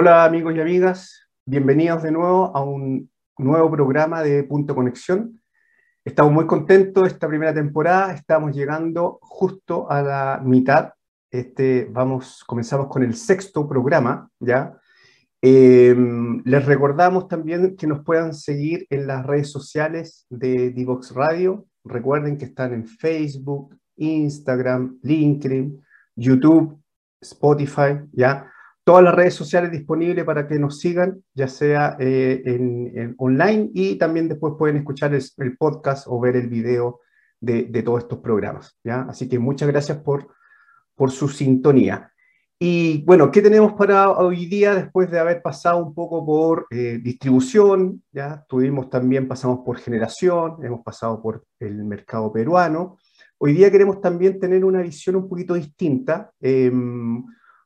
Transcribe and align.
Hola 0.00 0.24
amigos 0.24 0.54
y 0.54 0.60
amigas, 0.60 1.28
bienvenidos 1.44 2.04
de 2.04 2.12
nuevo 2.12 2.56
a 2.56 2.62
un 2.62 3.10
nuevo 3.36 3.68
programa 3.68 4.22
de 4.22 4.44
Punto 4.44 4.72
Conexión. 4.72 5.42
Estamos 6.04 6.32
muy 6.32 6.46
contentos 6.46 7.02
de 7.02 7.08
esta 7.08 7.26
primera 7.26 7.52
temporada, 7.52 8.14
estamos 8.14 8.54
llegando 8.54 9.18
justo 9.20 9.90
a 9.90 10.00
la 10.00 10.40
mitad. 10.44 10.92
Este, 11.32 11.88
vamos, 11.90 12.44
comenzamos 12.46 12.86
con 12.86 13.02
el 13.02 13.16
sexto 13.16 13.68
programa, 13.68 14.30
¿ya? 14.38 14.78
Em, 15.42 16.42
les 16.44 16.64
recordamos 16.64 17.26
también 17.26 17.74
que 17.74 17.88
nos 17.88 18.04
puedan 18.04 18.34
seguir 18.34 18.86
en 18.90 19.08
las 19.08 19.26
redes 19.26 19.50
sociales 19.50 20.26
de 20.30 20.70
Divox 20.70 21.12
Radio. 21.12 21.66
Recuerden 21.82 22.38
que 22.38 22.44
están 22.44 22.72
en 22.72 22.86
Facebook, 22.86 23.76
Instagram, 23.96 25.00
LinkedIn, 25.02 25.84
YouTube, 26.14 26.80
Spotify, 27.20 27.98
¿ya? 28.12 28.48
Todas 28.88 29.04
las 29.04 29.14
redes 29.14 29.34
sociales 29.34 29.70
disponibles 29.70 30.24
para 30.24 30.48
que 30.48 30.58
nos 30.58 30.78
sigan, 30.80 31.22
ya 31.34 31.46
sea 31.46 31.98
eh, 32.00 32.40
en, 32.46 33.14
online 33.18 33.68
y 33.74 33.96
también 33.96 34.30
después 34.30 34.54
pueden 34.58 34.78
escuchar 34.78 35.12
el, 35.14 35.56
podcast 35.58 36.06
o 36.08 36.18
ver 36.18 36.36
el 36.36 36.48
video 36.48 37.00
de, 37.38 37.64
todos 37.82 38.04
estos 38.04 38.20
programas. 38.20 38.78
¿ya? 38.82 39.02
Así 39.02 39.28
que 39.28 39.38
muchas 39.38 39.68
gracias 39.68 39.98
por, 39.98 40.28
por 40.94 41.10
su 41.10 41.28
sintonía. 41.28 42.10
Y 42.58 43.04
bueno, 43.04 43.30
¿qué 43.30 43.42
tenemos 43.42 43.74
para 43.74 44.10
hoy 44.10 44.46
día 44.46 44.74
después 44.74 45.10
de 45.10 45.18
haber 45.18 45.42
pasado 45.42 45.84
un 45.84 45.92
poco 45.92 46.24
por 46.24 46.66
eh, 46.70 46.98
distribución? 47.02 48.02
Ya 48.10 48.42
tuvimos 48.48 48.88
también, 48.88 49.28
pasamos 49.28 49.58
por 49.66 49.76
generación, 49.76 50.64
hemos 50.64 50.80
pasado 50.80 51.20
por 51.20 51.44
el 51.60 51.84
mercado 51.84 52.32
peruano. 52.32 52.96
Hoy 53.36 53.52
día 53.52 53.70
queremos 53.70 54.00
también 54.00 54.40
tener 54.40 54.64
una 54.64 54.80
visión 54.80 55.16
un 55.16 55.28
poquito 55.28 55.52
distinta. 55.52 56.32
Em, 56.40 57.22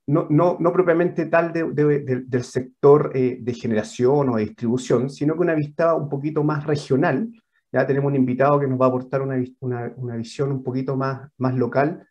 no, 0.06 0.26
no, 0.30 0.56
no 0.58 0.72
propiamente 0.72 1.26
tal 1.26 1.52
del 1.52 2.44
sector 2.44 3.12
eh, 3.14 3.38
de 3.40 3.54
generación 3.54 4.28
o 4.30 4.36
de 4.36 4.44
distribución, 4.44 5.10
sino 5.10 5.34
que 5.34 5.40
una 5.40 5.54
vista 5.54 5.94
un 5.94 6.08
poquito 6.08 6.42
más 6.42 6.66
regional. 6.66 7.28
Ya 7.70 7.86
tenemos 7.86 8.10
un 8.10 8.16
invitado 8.16 8.60
que 8.60 8.66
nos 8.66 8.80
va 8.80 8.86
a 8.86 8.88
aportar 8.88 9.22
una, 9.22 9.42
una, 9.60 9.92
una 9.96 10.16
visión 10.16 10.52
un 10.52 10.62
poquito 10.62 10.96
más, 10.96 11.30
más 11.38 11.54
local 11.54 12.06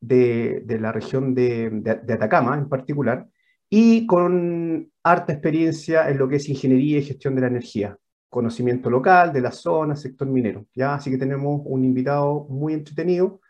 de, 0.00 0.62
de 0.64 0.80
la 0.80 0.92
región 0.92 1.34
de, 1.34 1.70
de, 1.70 2.12
Atacama 2.12 2.56
en 2.56 2.68
particular, 2.68 3.26
y 3.68 4.06
con 4.06 4.90
harta 5.02 5.32
experiencia 5.32 6.08
en 6.10 6.18
lo 6.18 6.28
que 6.28 6.36
es 6.36 6.48
ingeniería 6.48 6.98
y 6.98 7.04
gestión 7.04 7.34
de 7.34 7.42
la 7.42 7.46
energía, 7.48 7.96
conocimiento 8.28 8.90
local 8.90 9.32
de 9.32 9.40
la 9.40 9.52
zona, 9.52 9.96
sector 9.96 10.28
minero. 10.28 10.66
¿ya? 10.74 10.94
Así 10.94 11.10
que 11.10 11.18
tenemos 11.18 11.62
un 11.64 11.84
invitado 11.84 12.46
muy 12.48 12.74
entretenido 12.74 13.40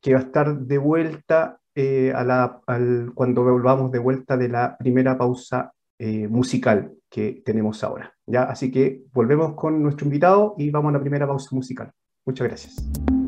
que 0.00 0.14
va 0.14 0.20
a 0.20 0.22
estar 0.22 0.58
de 0.58 0.78
vuelta 0.78 1.59
eh, 1.82 2.12
al, 2.14 3.12
cuando 3.14 3.42
volvamos 3.42 3.90
de 3.90 3.98
vuelta 3.98 4.36
de 4.36 4.48
la 4.48 4.76
primera 4.76 5.16
pausa 5.16 5.72
eh, 5.98 6.28
musical 6.28 6.92
que 7.08 7.42
tenemos 7.42 7.82
ahora. 7.82 8.12
¿ya? 8.26 8.42
Así 8.42 8.70
que 8.70 9.04
volvemos 9.14 9.54
con 9.54 9.82
nuestro 9.82 10.04
invitado 10.04 10.54
y 10.58 10.70
vamos 10.70 10.90
a 10.90 10.98
la 10.98 11.00
primera 11.00 11.26
pausa 11.26 11.48
musical. 11.52 11.90
Muchas 12.26 12.48
gracias. 12.48 13.19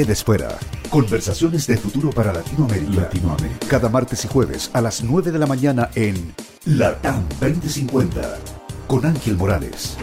Quedes 0.00 0.24
fuera. 0.24 0.48
Conversaciones 0.88 1.66
de 1.66 1.76
futuro 1.76 2.08
para 2.08 2.32
Latinoamérica. 2.32 3.02
Latinoamérica. 3.02 3.66
Cada 3.68 3.90
martes 3.90 4.24
y 4.24 4.28
jueves 4.28 4.70
a 4.72 4.80
las 4.80 5.04
9 5.04 5.30
de 5.30 5.38
la 5.38 5.46
mañana 5.46 5.90
en 5.94 6.32
Latam 6.64 7.28
2050 7.38 8.38
con 8.86 9.04
Ángel 9.04 9.36
Morales. 9.36 9.98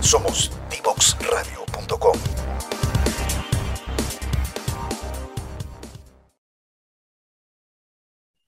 Somos 0.00 0.50
divoxradio.com. 0.70 2.16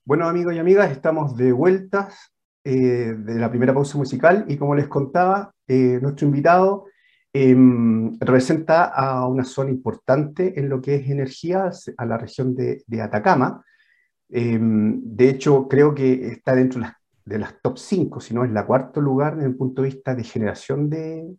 Bueno 0.06 0.28
amigos 0.28 0.54
y 0.54 0.58
amigas, 0.60 0.90
estamos 0.92 1.36
de 1.36 1.52
vueltas 1.52 2.32
eh, 2.64 3.14
de 3.18 3.34
la 3.34 3.50
primera 3.50 3.74
pausa 3.74 3.98
musical 3.98 4.46
y 4.48 4.56
como 4.56 4.74
les 4.74 4.88
contaba, 4.88 5.52
eh, 5.68 5.98
nuestro 6.00 6.26
invitado 6.26 6.86
Em, 7.32 8.18
representa 8.18 8.86
a 8.86 9.28
una 9.28 9.44
zona 9.44 9.70
importante 9.70 10.58
en 10.58 10.68
lo 10.68 10.80
que 10.80 10.96
es 10.96 11.08
energía, 11.08 11.70
a 11.96 12.06
la 12.06 12.18
región 12.18 12.56
de, 12.56 12.82
Atacama. 13.00 13.64
Em, 14.28 15.00
de 15.04 15.28
hecho, 15.30 15.68
creo 15.68 15.94
que 15.94 16.28
está 16.28 16.56
dentro 16.56 16.82
de 17.24 17.38
las, 17.38 17.60
top 17.62 17.78
5, 17.78 18.20
si 18.20 18.34
no 18.34 18.44
es 18.44 18.50
la 18.50 18.66
cuarto 18.66 19.00
lugar 19.00 19.36
desde 19.36 19.50
el 19.50 19.56
punto 19.56 19.82
de 19.82 19.90
vista 19.90 20.14
de 20.14 20.24
generación 20.24 20.90
de, 20.90 21.36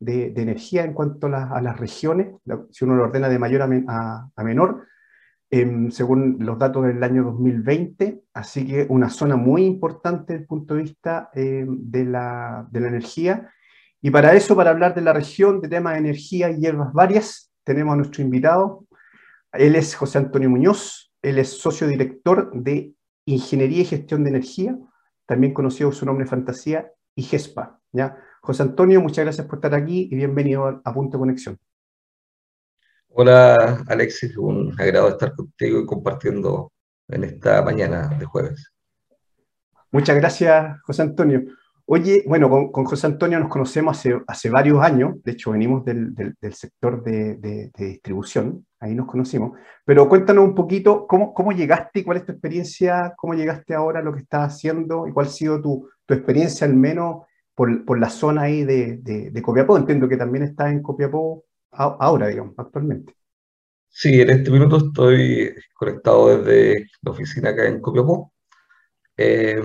energía 0.00 0.84
en 0.84 0.94
cuanto 0.94 1.26
a, 1.28 1.60
las 1.60 1.78
regiones, 1.78 2.34
si 2.70 2.84
uno 2.84 2.96
lo 2.96 3.04
ordena 3.04 3.28
de 3.28 3.38
mayor 3.38 3.62
a, 3.62 4.42
menor, 4.44 4.86
em, 5.50 5.90
según 5.90 6.38
los 6.40 6.58
datos 6.58 6.86
del 6.86 7.02
año 7.02 7.22
2020. 7.24 8.22
Así 8.32 8.66
que 8.66 8.86
una 8.88 9.10
zona 9.10 9.36
muy 9.36 9.64
importante 9.64 10.32
desde 10.32 10.42
el 10.42 10.48
punto 10.48 10.74
de 10.74 10.82
vista 10.82 11.30
de 11.34 12.04
la, 12.04 12.66
de 12.70 12.80
la 12.80 12.88
energía 12.88 13.50
y 14.04 14.10
para 14.10 14.34
eso, 14.34 14.54
para 14.54 14.68
hablar 14.68 14.94
de 14.94 15.00
la 15.00 15.14
región, 15.14 15.62
de 15.62 15.68
temas 15.68 15.94
de 15.94 16.00
energía 16.00 16.50
y 16.50 16.60
hierbas 16.60 16.92
varias, 16.92 17.50
tenemos 17.64 17.94
a 17.94 17.96
nuestro 17.96 18.22
invitado. 18.22 18.84
Él 19.50 19.76
es 19.76 19.94
José 19.94 20.18
Antonio 20.18 20.50
Muñoz, 20.50 21.10
él 21.22 21.38
es 21.38 21.48
socio 21.48 21.86
director 21.86 22.50
de 22.52 22.92
Ingeniería 23.24 23.80
y 23.80 23.86
Gestión 23.86 24.22
de 24.22 24.28
Energía, 24.28 24.76
también 25.24 25.54
conocido 25.54 25.90
su 25.90 26.04
nombre 26.04 26.26
fantasía, 26.26 26.92
IGESPA. 27.14 27.80
¿ya? 27.92 28.18
José 28.42 28.64
Antonio, 28.64 29.00
muchas 29.00 29.24
gracias 29.24 29.46
por 29.46 29.56
estar 29.56 29.74
aquí 29.74 30.06
y 30.12 30.16
bienvenido 30.16 30.82
a 30.84 30.92
Punto 30.92 31.18
Conexión. 31.18 31.58
Hola 33.08 33.84
Alexis, 33.88 34.36
un 34.36 34.78
agrado 34.78 35.08
estar 35.08 35.34
contigo 35.34 35.80
y 35.80 35.86
compartiendo 35.86 36.74
en 37.08 37.24
esta 37.24 37.62
mañana 37.62 38.08
de 38.18 38.26
jueves. 38.26 38.70
Muchas 39.90 40.16
gracias, 40.16 40.78
José 40.82 41.00
Antonio. 41.00 41.44
Oye, 41.86 42.24
bueno, 42.26 42.48
con, 42.72 42.84
José 42.84 43.06
Antonio 43.06 43.38
nos 43.38 43.50
conocemos 43.50 44.02
hace, 44.26 44.48
varios 44.50 44.80
años, 44.82 45.22
de 45.22 45.32
hecho 45.32 45.50
venimos 45.50 45.84
del, 45.84 46.14
sector 46.52 47.02
de, 47.02 47.70
distribución, 47.76 48.66
ahí 48.80 48.94
nos 48.94 49.06
conocimos, 49.06 49.58
pero 49.84 50.08
cuéntanos 50.08 50.44
un 50.44 50.54
poquito 50.54 51.06
cómo, 51.06 51.34
cómo 51.34 51.52
llegaste 51.52 52.02
cuál 52.02 52.16
es 52.16 52.24
tu 52.24 52.32
experiencia, 52.32 53.12
cómo 53.18 53.34
llegaste 53.34 53.74
ahora 53.74 54.00
a 54.00 54.02
lo 54.02 54.14
que 54.14 54.20
estás 54.20 54.54
haciendo 54.54 55.06
y 55.06 55.12
cuál 55.12 55.26
ha 55.26 55.30
sido 55.30 55.60
tu, 55.60 55.88
experiencia 56.08 56.66
al 56.66 56.74
menos 56.74 57.26
por, 57.54 57.98
la 57.98 58.08
zona 58.08 58.42
ahí 58.42 58.64
de, 58.64 58.98
de, 59.02 59.42
Copiapó. 59.42 59.76
Entiendo 59.76 60.08
que 60.08 60.16
también 60.16 60.44
estás 60.44 60.72
en 60.72 60.82
Copiapó 60.82 61.44
ahora, 61.70 62.28
digamos, 62.28 62.54
actualmente. 62.56 63.14
Sí, 63.88 64.20
en 64.20 64.30
este 64.30 64.50
minuto 64.50 64.78
estoy 64.78 65.54
conectado 65.74 66.38
desde 66.38 66.86
la 67.02 67.10
oficina 67.10 67.50
acá 67.50 67.66
en 67.66 67.80
Copiapó. 67.80 68.32
Eh, 69.16 69.62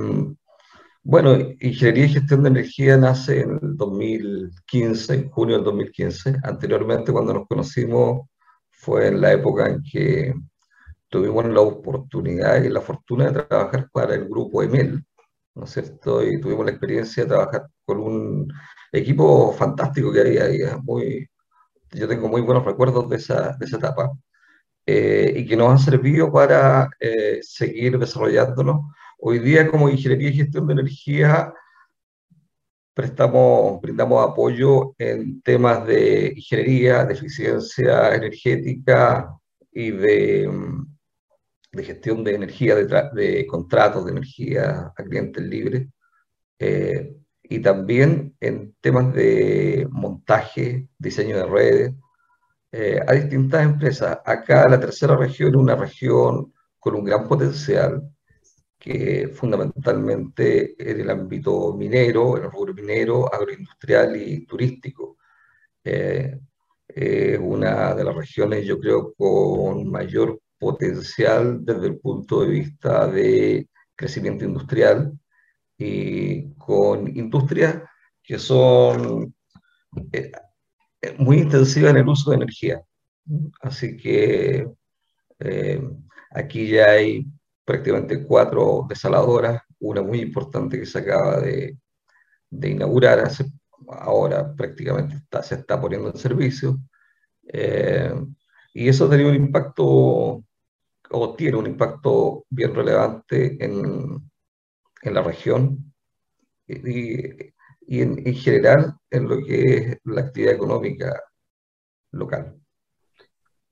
bueno, 1.03 1.35
Ingeniería 1.59 2.05
y 2.05 2.09
Gestión 2.09 2.43
de 2.43 2.49
Energía 2.49 2.97
nace 2.97 3.41
en 3.41 3.51
el 3.61 3.77
2015, 3.77 5.13
en 5.13 5.29
junio 5.29 5.55
del 5.55 5.65
2015. 5.65 6.37
Anteriormente, 6.43 7.11
cuando 7.11 7.33
nos 7.33 7.47
conocimos, 7.47 8.27
fue 8.69 9.07
en 9.07 9.21
la 9.21 9.33
época 9.33 9.69
en 9.69 9.83
que 9.83 10.33
tuvimos 11.09 11.45
la 11.45 11.61
oportunidad 11.61 12.63
y 12.63 12.69
la 12.69 12.81
fortuna 12.81 13.31
de 13.31 13.43
trabajar 13.43 13.89
para 13.91 14.15
el 14.15 14.27
grupo 14.29 14.61
EMEL, 14.63 15.03
¿no 15.55 15.63
es 15.65 15.71
cierto? 15.71 16.23
Y 16.23 16.39
tuvimos 16.39 16.65
la 16.65 16.71
experiencia 16.71 17.23
de 17.23 17.29
trabajar 17.29 17.67
con 17.85 17.99
un 17.99 18.53
equipo 18.91 19.53
fantástico 19.53 20.11
que 20.11 20.21
había 20.21 20.45
ahí, 20.45 20.59
muy, 20.83 21.29
yo 21.91 22.07
tengo 22.07 22.27
muy 22.29 22.41
buenos 22.41 22.65
recuerdos 22.65 23.09
de 23.09 23.17
esa, 23.17 23.55
de 23.57 23.65
esa 23.65 23.77
etapa, 23.77 24.11
eh, 24.85 25.33
y 25.37 25.45
que 25.47 25.57
nos 25.57 25.71
han 25.71 25.79
servido 25.79 26.31
para 26.31 26.89
eh, 26.99 27.39
seguir 27.41 27.97
desarrollándonos 27.99 28.81
Hoy 29.21 29.39
día, 29.39 29.67
como 29.69 29.89
Ingeniería 29.89 30.29
y 30.29 30.33
Gestión 30.33 30.65
de 30.65 30.73
Energía, 30.73 31.53
prestamos, 32.93 33.81
brindamos 33.81 34.25
apoyo 34.25 34.95
en 34.97 35.41
temas 35.41 35.85
de 35.85 36.33
ingeniería, 36.37 37.03
de 37.03 37.13
eficiencia 37.15 38.15
energética 38.15 39.37
y 39.73 39.91
de, 39.91 40.49
gestión 41.73 42.23
de 42.23 42.35
energía, 42.35 42.75
de, 42.75 43.45
contratos 43.45 44.05
de 44.05 44.11
energía 44.11 44.93
a 44.95 45.03
clientes 45.03 45.43
libres, 45.43 45.89
eh, 46.57 47.13
y 47.43 47.59
también 47.59 48.37
en 48.39 48.73
temas 48.79 49.13
de 49.13 49.85
montaje, 49.91 50.87
diseño 50.97 51.35
de 51.35 51.45
redes, 51.45 51.93
eh, 52.71 53.01
a 53.05 53.13
distintas 53.13 53.65
empresas. 53.65 54.19
Acá 54.23 54.69
la 54.69 54.79
tercera 54.79 55.17
región 55.17 55.49
es 55.49 55.55
una 55.57 55.75
región 55.75 56.53
con 56.79 56.95
un 56.95 57.03
gran 57.03 57.27
potencial, 57.27 58.01
que 58.79 59.27
fundamentalmente 59.27 60.75
en 60.79 61.01
el 61.01 61.09
ámbito 61.09 61.75
minero, 61.75 62.37
en 62.37 62.45
el 62.45 62.51
rubro 62.51 62.73
minero, 62.73 63.31
agroindustrial 63.33 64.15
y 64.15 64.45
turístico. 64.45 65.17
Eh, 65.83 66.39
es 66.87 67.39
una 67.39 67.93
de 67.93 68.03
las 68.03 68.15
regiones, 68.15 68.65
yo 68.65 68.79
creo, 68.79 69.13
con 69.13 69.91
mayor 69.91 70.39
potencial 70.57 71.63
desde 71.63 71.87
el 71.87 71.99
punto 71.99 72.41
de 72.41 72.49
vista 72.49 73.07
de 73.07 73.67
crecimiento 73.95 74.45
industrial 74.45 75.11
y 75.77 76.53
con 76.55 77.07
industrias 77.07 77.83
que 78.23 78.39
son 78.39 79.33
eh, 80.11 80.31
muy 81.17 81.39
intensivas 81.39 81.91
en 81.91 81.97
el 81.97 82.07
uso 82.07 82.31
de 82.31 82.37
energía. 82.37 82.81
Así 83.61 83.95
que 83.97 84.67
eh, 85.39 85.81
aquí 86.31 86.67
ya 86.67 86.91
hay 86.91 87.25
prácticamente 87.69 88.23
cuatro 88.23 88.87
desaladoras, 88.89 89.61
una 89.79 90.01
muy 90.01 90.21
importante 90.21 90.79
que 90.79 90.87
se 90.87 90.97
acaba 90.97 91.39
de, 91.39 91.77
de 92.49 92.69
inaugurar 92.69 93.19
hace, 93.19 93.45
ahora 93.87 94.55
prácticamente 94.55 95.17
está, 95.17 95.43
se 95.43 95.53
está 95.53 95.79
poniendo 95.79 96.09
en 96.09 96.17
servicio. 96.17 96.79
Eh, 97.47 98.11
y 98.73 98.89
eso 98.89 99.05
ha 99.05 99.09
tenido 99.11 99.29
un 99.29 99.35
impacto 99.35 100.43
o 101.11 101.35
tiene 101.35 101.57
un 101.57 101.67
impacto 101.67 102.45
bien 102.49 102.73
relevante 102.73 103.63
en, 103.63 104.31
en 105.03 105.13
la 105.13 105.21
región 105.21 105.93
y, 106.65 107.53
y 107.85 108.01
en, 108.01 108.27
en, 108.27 108.33
general 108.33 108.95
en 109.11 109.29
lo 109.29 109.45
que 109.45 109.77
es 109.77 109.97
la 110.05 110.21
actividad 110.21 110.55
económica 110.55 111.21
local. 112.13 112.59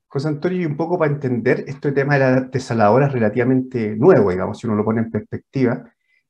José 0.08 0.28
Antonio, 0.28 0.62
y 0.62 0.66
un 0.66 0.76
poco 0.76 0.98
para 0.98 1.12
entender, 1.12 1.64
este 1.66 1.92
tema 1.92 2.14
de 2.14 2.20
la 2.20 2.40
desaladora 2.40 3.06
es 3.06 3.12
relativamente 3.12 3.94
nuevo, 3.94 4.30
digamos, 4.30 4.58
si 4.58 4.66
uno 4.66 4.76
lo 4.76 4.84
pone 4.84 5.02
en 5.02 5.10
perspectiva. 5.10 5.84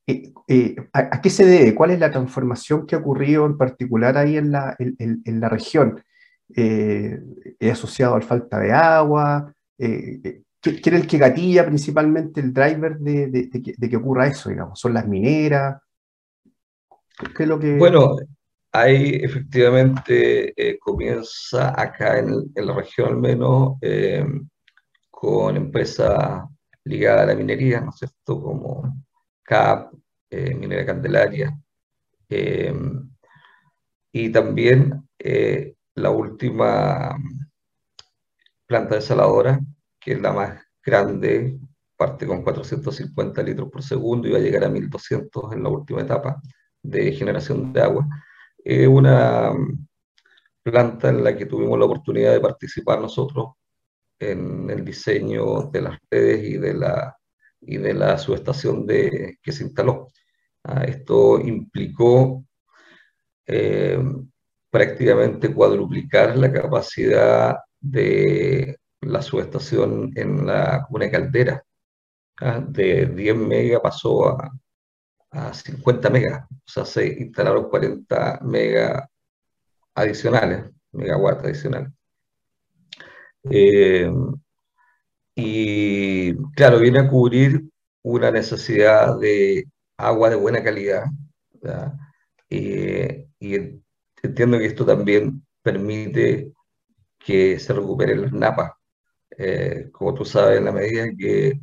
Eh, 0.05 0.33
eh, 0.49 0.77
¿a, 0.93 1.21
qué 1.21 1.31
se 1.31 1.45
debe? 1.45 1.75
¿Cuál 1.77 1.93
es 1.93 2.01
la 2.01 2.11
transformación 2.11 2.87
que 2.87 2.97
ha 2.97 2.99
ocurrido 2.99 3.47
en 3.47 3.57
particular 3.57 4.17
ahí 4.17 4.37
en 4.37 4.51
la, 4.51 4.77
región? 5.49 6.03
Eh, 6.57 7.21
¿Es 7.61 7.73
asociado 7.73 8.17
a 8.17 8.19
la 8.19 8.27
falta 8.27 8.59
de 8.59 8.73
agua? 8.73 9.55
¿Quién 9.77 10.45
es 10.61 10.93
el 10.93 11.07
que 11.07 11.19
gatilla 11.19 11.65
principalmente 11.65 12.41
el 12.41 12.53
driver 12.53 12.99
de, 12.99 13.49
que, 13.89 13.97
ocurra 13.97 14.27
eso? 14.27 14.51
¿Son 14.75 14.93
las 14.93 15.07
mineras? 15.07 15.81
¿Qué 17.37 17.45
es 17.45 17.49
lo 17.49 17.61
que...? 17.61 17.77
Bueno, 17.77 18.17
ahí 18.73 19.21
efectivamente 19.23 20.53
eh, 20.57 20.79
comienza 20.79 21.81
acá 21.81 22.19
en, 22.19 22.53
la 22.55 22.75
región 22.75 23.09
al 23.09 23.17
menos 23.19 23.77
eh, 23.81 24.25
con 25.11 25.57
empresas 25.57 26.45
ligadas 26.85 27.23
a 27.23 27.27
la 27.27 27.35
minería, 27.35 27.81
¿no 27.81 27.91
es 27.91 27.97
cierto? 27.97 28.41
Como 28.41 29.05
CAP, 29.43 29.93
eh, 30.31 30.55
Minera 30.55 30.87
Candelaria, 30.87 31.59
eh, 32.29 32.75
y 34.13 34.31
también 34.31 35.09
la 35.95 36.11
última 36.11 37.17
planta 38.67 38.95
desaladora 38.97 39.61
que 40.01 40.13
es 40.13 40.21
la 40.21 40.33
más 40.33 40.63
grande, 40.85 41.59
parte 41.97 42.27
con 42.27 42.43
450 42.43 43.43
litros 43.43 43.71
por 43.71 43.83
segundo 43.83 44.29
y 44.29 44.33
va 44.33 44.39
a 44.39 44.41
llegar 44.41 44.65
a 44.65 44.69
1200 44.69 45.53
en 45.53 45.63
la 45.63 45.69
última 45.69 46.01
etapa 46.01 46.41
de 46.83 47.13
generación 47.13 47.73
de 47.73 47.83
agua. 47.83 48.09
Es 48.69 48.87
una 48.87 49.51
planta 50.63 51.09
en 51.09 51.25
la 51.25 51.35
que 51.35 51.47
tuvimos 51.47 51.79
la 51.79 51.87
oportunidad 51.87 52.33
de 52.35 52.41
participar 52.41 53.01
nosotros 53.01 53.55
en 54.19 54.69
el 54.69 54.85
diseño 54.85 55.71
de 55.73 55.81
las 55.81 55.99
redes 56.11 56.45
y 56.45 56.59
de 56.59 56.75
la, 56.75 57.17
y 57.63 57.79
de 57.79 57.95
la 57.95 58.19
subestación 58.19 58.87
de, 58.87 59.39
que 59.43 59.53
se 59.53 59.65
instaló. 59.65 60.09
Ah, 60.65 60.85
esto 60.85 61.41
implicó 61.41 62.45
eh, 63.47 63.99
prácticamente 64.71 65.55
cuadruplicar 65.55 66.37
la 66.37 66.53
capacidad 66.53 67.57
de 67.81 68.77
la 69.01 69.23
subestación 69.23 70.13
en 70.15 70.47
la 70.47 70.85
comuna 70.85 71.07
de 71.07 71.11
Caldera. 71.11 71.65
¿ah? 72.43 72.61
De 72.69 73.07
10 73.07 73.35
megas 73.35 73.81
pasó 73.81 74.29
a, 74.29 74.53
a 75.31 75.53
50 75.55 76.11
megas, 76.11 76.47
o 76.51 76.71
sea, 76.71 76.85
se 76.85 77.07
instalaron 77.07 77.69
40 77.69 78.41
megas 78.43 79.09
adicionales, 79.95 80.71
megawatts 80.93 81.45
adicionales. 81.45 81.93
Eh, 83.51 84.11
y 85.35 86.35
claro, 86.53 86.81
viene 86.81 87.01
a 87.01 87.09
cubrir 87.09 87.63
una 88.03 88.31
necesidad 88.31 89.19
de 89.19 89.65
agua 89.97 90.31
de 90.31 90.37
buena 90.37 90.63
calidad. 90.63 91.07
y 93.41 93.55
entiendo 94.23 94.59
que 94.59 94.67
esto 94.67 94.85
también 94.87 95.45
permite 95.63 96.53
que 97.19 97.59
se 97.59 97.73
recuperen 97.73 98.23
las 98.23 98.33
napas 98.33 98.73
eh, 99.39 99.91
como 99.93 100.15
tú 100.15 100.25
sabes, 100.25 100.59
en 100.59 100.65
la 100.67 100.73
medida 100.73 101.07
que 101.19 101.61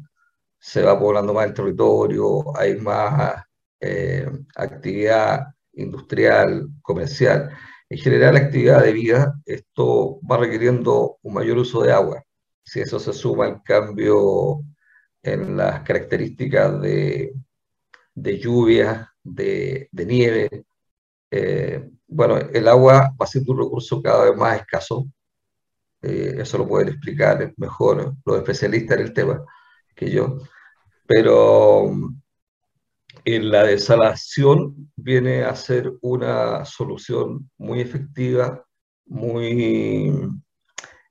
se 0.60 0.82
va 0.84 1.00
poblando 1.00 1.34
más 1.34 1.48
el 1.48 1.54
territorio, 1.54 2.58
hay 2.58 2.76
más 2.78 3.45
eh, 3.86 4.30
actividad 4.56 5.48
industrial, 5.74 6.70
comercial, 6.82 7.51
en 7.89 7.98
general 8.00 8.36
actividad 8.36 8.84
de 8.84 8.94
vida, 8.94 9.36
esto 9.46 10.20
va 10.30 10.38
requiriendo 10.38 11.18
un 11.22 11.34
mayor 11.34 11.58
uso 11.58 11.84
de 11.84 11.92
agua. 11.92 12.24
Si 12.63 12.82
eso 12.82 13.00
se 13.00 13.13
suma 13.13 13.46
al 13.46 13.62
cambio 13.63 14.62
en 15.24 15.58
las 15.58 15.82
características 15.84 16.82
de, 16.82 17.34
de 18.15 18.39
lluvia, 18.39 19.13
de, 19.24 19.89
de 19.92 20.06
nieve, 20.06 20.65
eh, 21.32 21.89
bueno, 22.08 22.38
el 22.38 22.68
agua 22.68 23.13
va 23.22 23.27
siendo 23.27 23.54
un 23.54 23.60
recurso 23.60 24.01
cada 24.01 24.25
vez 24.25 24.38
más 24.38 24.58
escaso 24.62 25.08
eh, 26.06 26.36
eso 26.39 26.60
lo 26.60 26.68
pueden 26.68 26.89
explicar 26.89 27.54
mejor 27.58 28.15
los 28.24 28.38
especialistas 28.38 28.98
en 28.98 29.04
el 29.06 29.13
tema 29.13 29.44
que 29.96 30.12
yo. 30.12 30.38
Pero 31.08 31.92
en 33.25 33.50
la 33.50 33.63
desalación 33.63 34.91
viene 34.96 35.44
a 35.44 35.55
ser 35.55 35.91
una 36.01 36.63
solución 36.63 37.50
muy 37.58 37.82
efectiva, 37.82 38.63
muy, 39.08 40.12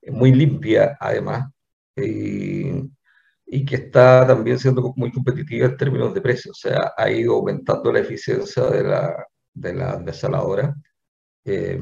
muy 0.07 0.33
limpia 0.33 0.97
además, 1.01 1.51
y, 1.97 2.71
y, 3.47 3.65
que 3.65 3.77
está 3.77 4.27
también 4.27 4.59
siendo 4.61 4.93
muy 4.97 5.11
competitiva 5.13 5.67
en 5.67 5.77
términos 5.77 6.15
de 6.15 6.21
precio. 6.21 6.53
O 6.53 6.55
sea, 6.55 6.93
ha 6.97 7.11
ido 7.11 7.35
aumentando 7.35 7.93
la 7.93 8.01
eficiencia 8.01 8.65
de 8.65 8.85
la, 8.85 9.27
de 9.53 9.75
la 9.75 9.97
desaladora. 9.97 10.75
Eh, 11.45 11.81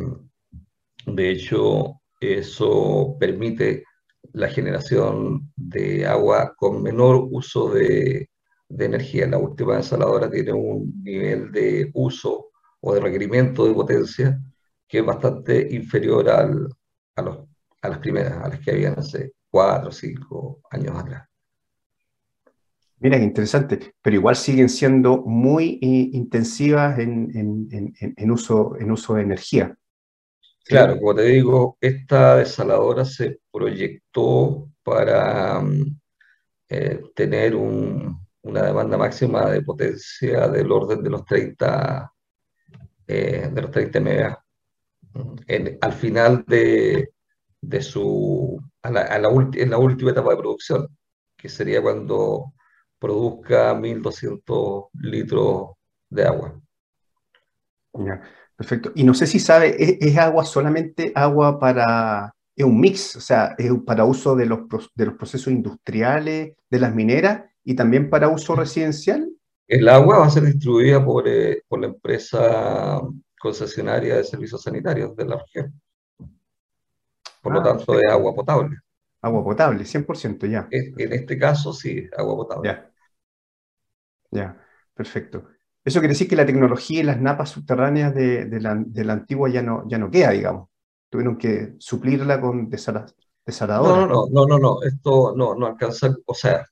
de 1.06 1.30
hecho, 1.30 2.00
eso 2.20 3.16
permite 3.20 3.84
la 4.32 4.48
generación 4.48 5.52
de 5.56 6.06
agua 6.06 6.54
con 6.56 6.82
menor 6.82 7.26
uso 7.30 7.70
de, 7.70 8.28
de 8.72 8.86
energía. 8.86 9.26
La 9.26 9.38
última 9.38 9.76
desaladora 9.76 10.30
tiene 10.30 10.52
un 10.52 11.02
nivel 11.02 11.52
de 11.52 11.90
uso 11.94 12.50
o 12.80 12.94
de 12.94 13.00
requerimiento 13.00 13.66
de 13.66 13.74
potencia 13.74 14.40
que 14.88 14.98
es 14.98 15.04
bastante 15.04 15.68
inferior 15.74 16.28
al, 16.28 16.68
a, 17.16 17.22
los, 17.22 17.38
a, 17.80 17.88
las 17.88 17.98
primeras, 17.98 18.42
a 18.42 18.48
las 18.48 18.60
que 18.60 18.70
habían 18.72 18.98
hace 18.98 19.32
cuatro 19.48 19.88
o 19.88 19.92
cinco 19.92 20.60
años 20.70 20.96
atrás. 20.98 21.28
Mira, 22.98 23.18
qué 23.18 23.24
interesante, 23.24 23.94
pero 24.00 24.16
igual 24.16 24.36
siguen 24.36 24.68
siendo 24.68 25.22
muy 25.22 25.80
eh, 25.82 26.10
intensivas 26.12 26.98
en, 26.98 27.30
en, 27.34 27.68
en, 27.72 28.14
en, 28.16 28.30
uso, 28.30 28.76
en 28.78 28.90
uso 28.92 29.14
de 29.14 29.22
energía. 29.22 29.76
Claro, 30.64 30.98
como 30.98 31.14
te 31.14 31.22
digo, 31.22 31.76
esta 31.80 32.36
desaladora 32.36 33.04
se 33.04 33.40
proyectó 33.50 34.70
para 34.84 35.60
mm, 35.60 36.00
eh, 36.68 37.00
tener 37.14 37.56
una 38.42 38.62
demanda 38.62 38.96
máxima 38.96 39.50
de 39.50 39.62
potencia 39.62 40.49
del 40.49 40.70
orden 40.70 41.02
de 41.02 41.11
los 41.11 41.25
30, 41.25 42.12
eh, 43.06 43.50
de 43.52 43.62
los 43.62 43.70
30 43.70 44.00
megas. 44.00 44.38
al 45.80 45.92
final 45.92 46.44
de, 46.46 47.12
su, 47.80 48.61
a 48.82 48.90
la, 48.90 49.16
en 49.54 49.70
la 49.70 49.78
última 49.78 50.11
etapa 50.11 50.30
de 50.30 50.37
producción, 50.37 50.88
que 51.37 51.49
sería 51.49 51.80
cuando 51.82 52.52
produzca 52.99 53.75
1.200 53.75 54.88
litros 54.94 55.70
de 56.08 56.26
agua. 56.26 56.61
Perfecto. 58.56 58.92
Y 58.94 59.04
no 59.04 59.14
sé 59.14 59.26
si 59.26 59.38
sabe, 59.38 59.76
¿es, 59.78 60.16
agua 60.18 60.44
solamente 60.44 61.12
agua 61.14 61.58
para, 61.58 62.34
es 62.56 62.64
un 62.64 62.80
mix, 62.80 63.16
o 63.16 63.20
sea, 63.20 63.54
es 63.58 63.70
para 63.87 64.04
uso 64.04 64.34
de 64.34 64.46
los, 64.46 64.61
de 64.94 65.06
los 65.06 65.14
procesos 65.14 65.52
industriales, 65.52 66.54
de 66.70 66.78
las 66.78 66.94
mineras 66.94 67.51
y 67.64 67.75
también 67.75 68.11
para 68.11 68.28
uso 68.28 68.54
residencial. 68.57 69.28
El 69.66 69.88
agua 69.88 70.19
va 70.19 70.26
a 70.26 70.31
ser 70.31 70.45
distribuida 70.45 71.04
por, 71.04 71.26
eh, 71.26 71.62
por 71.69 71.81
la 71.81 71.87
empresa 71.87 73.00
concesionaria 73.38 74.16
de 74.16 74.25
servicios 74.25 74.62
sanitarios 74.62 75.16
de 75.16 75.25
la 75.25 75.38
región. 75.38 75.81
Por 77.40 77.54
lo 77.54 77.61
ah, 77.61 77.64
tanto, 77.64 77.99
es 77.99 78.09
agua 78.09 78.35
potable. 78.35 78.76
Agua 79.21 79.45
potable, 79.45 79.85
100% 79.85 80.47
ya. 80.47 80.69
En 80.71 81.12
este 81.12 81.38
caso, 81.38 81.73
sí, 81.73 82.09
agua 82.16 82.37
potable. 82.37 82.69
Ya. 82.69 82.92
Ya, 84.31 84.66
perfecto. 84.95 85.45
Eso 85.85 85.99
quiere 85.99 86.14
decir 86.14 86.28
que 86.28 86.37
la 86.37 86.47
tecnología 86.47 87.00
y 87.00 87.04
las 87.04 87.21
napas 87.21 87.50
subterráneas 87.50 88.14
de, 88.14 88.47
la, 88.61 88.76
de 88.76 89.04
la, 89.04 89.12
antigua 89.14 89.49
ya 89.49 89.62
no, 89.62 89.85
ya 89.88 89.99
no 89.99 90.11
queda, 90.11 90.31
digamos. 90.31 90.69
Tuvieron 91.11 91.37
que 91.37 91.75
suplirla 91.78 92.40
con 92.40 92.71
desaladores. 92.71 93.12
No, 93.45 94.07
no, 94.07 94.26
no, 94.31 94.47
no, 94.47 94.59
no, 94.59 94.83
esto 94.83 95.35
no, 95.37 95.54
no 95.54 95.66
alcanza, 95.66 96.14
o 96.25 96.35
sea, 96.35 96.66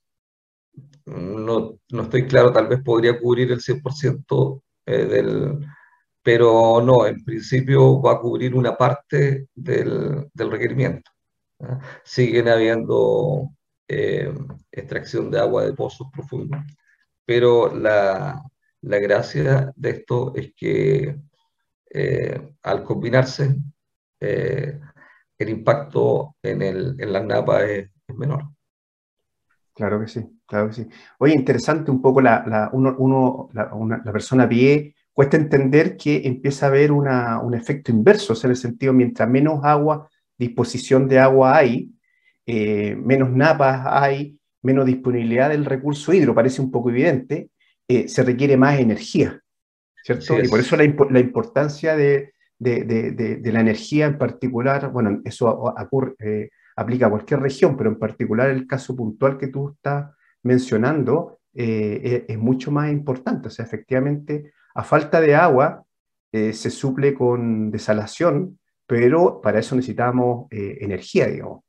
no, 1.11 1.79
no 1.91 2.03
estoy 2.03 2.27
claro, 2.27 2.53
tal 2.53 2.69
vez 2.69 2.81
podría 2.83 3.19
cubrir 3.19 3.53
el 3.53 3.61
100% 3.61 4.63
eh, 4.87 5.05
del, 5.05 5.59
pero 6.23 6.81
no, 6.83 7.07
en 7.07 7.25
principio 7.25 8.01
va 8.01 8.13
a 8.13 8.21
cubrir 8.21 8.55
una 8.55 8.77
parte 8.77 9.49
del, 9.55 10.29
del 10.33 10.51
requerimiento. 10.51 11.11
Siguen 12.05 12.49
habiendo 12.49 13.51
eh, 13.89 14.33
extracción 14.73 15.31
de 15.31 15.41
agua 15.41 15.65
de 15.65 15.75
pozos 15.75 16.09
profundos, 16.13 16.61
pero 17.25 17.75
la, 17.75 18.43
la 18.83 18.99
gracia 18.99 19.73
de 19.77 19.91
esto 19.91 20.33
es 20.35 20.53
que 20.57 21.17
eh, 21.93 22.55
al 22.63 22.85
combinarse, 22.85 23.57
eh, 24.21 24.79
el 25.39 25.49
impacto 25.49 26.37
en, 26.43 26.63
el, 26.63 26.97
en 26.99 27.13
las 27.13 27.25
napas 27.25 27.63
es, 27.65 27.91
menor. 28.09 28.45
Claro 29.81 29.99
que 29.99 30.09
sí, 30.09 30.21
claro 30.47 30.69
que 30.69 30.75
sí. 30.75 30.87
Oye, 31.21 31.33
interesante 31.33 31.91
un 31.91 32.03
poco 32.03 32.21
la, 32.21 32.45
la 32.47 32.69
uno, 32.75 33.49
la, 33.55 33.71
la, 34.05 34.13
persona 34.13 34.45
a 34.45 34.49
pie, 34.51 34.95
cuesta 35.11 35.39
entender 35.39 35.97
que 35.97 36.21
empieza 36.27 36.67
a 36.67 36.69
haber 36.69 36.93
una, 36.93 37.41
un 37.41 37.55
efecto 37.55 37.91
inverso, 37.91 38.35
o 38.35 38.37
sea, 38.37 38.49
en 38.49 38.51
el 38.51 38.57
sentido, 38.59 38.93
mientras 38.93 39.27
menos 39.27 39.61
agua, 39.65 40.07
disposición 40.37 41.09
de 41.09 41.19
agua 41.19 41.57
hay, 41.57 41.95
eh, 42.45 42.95
menos 42.95 43.31
napas 43.31 43.81
hay, 43.87 44.39
menos 44.61 44.85
disponibilidad 44.85 45.49
del 45.49 45.65
recurso 45.65 46.13
hidro, 46.13 46.35
parece 46.35 46.61
un 46.61 46.71
poco 46.71 46.91
evidente, 46.91 47.49
eh, 47.89 48.07
se 48.07 48.23
requiere 48.23 48.59
más 48.59 48.79
energía, 48.79 49.41
¿cierto? 50.05 50.43
y 50.43 50.49
por 50.49 50.61
eso 50.61 50.77
la, 50.77 50.85
la 51.09 51.21
importancia 51.21 51.97
de, 51.97 52.35
de, 52.59 52.85
de, 52.85 53.51
la 53.51 53.61
energía 53.61 54.05
en 54.05 54.19
particular, 54.19 54.93
bueno, 54.93 55.23
eso 55.25 55.49
ocurre, 55.49 56.17
eh, 56.19 56.51
aplica 56.77 57.07
a 57.07 57.11
cualquier 57.11 57.41
región, 57.41 57.77
pero 57.77 57.91
en 57.91 57.99
particular 57.99 58.51
el 58.51 58.67
caso 58.67 58.97
puntual 58.97 59.39
que 59.39 59.49
tú 59.49 59.71
estás 59.71 60.11
mencionando 60.43 61.41
eh, 61.55 62.27
es, 62.29 62.39
mucho 62.39 62.71
más 62.71 62.91
importante. 62.91 63.49
O 63.49 63.51
sea, 63.51 63.65
efectivamente, 63.65 64.53
a 64.75 64.85
falta 64.85 65.21
de 65.21 65.35
agua 65.35 65.85
se 66.33 66.71
suple 66.71 67.13
con 67.13 67.73
desalación, 67.73 68.61
pero 68.87 69.41
para 69.41 69.59
eso 69.59 69.75
necesitamos 69.75 70.47
energía, 70.51 71.27
digamos. 71.27 71.65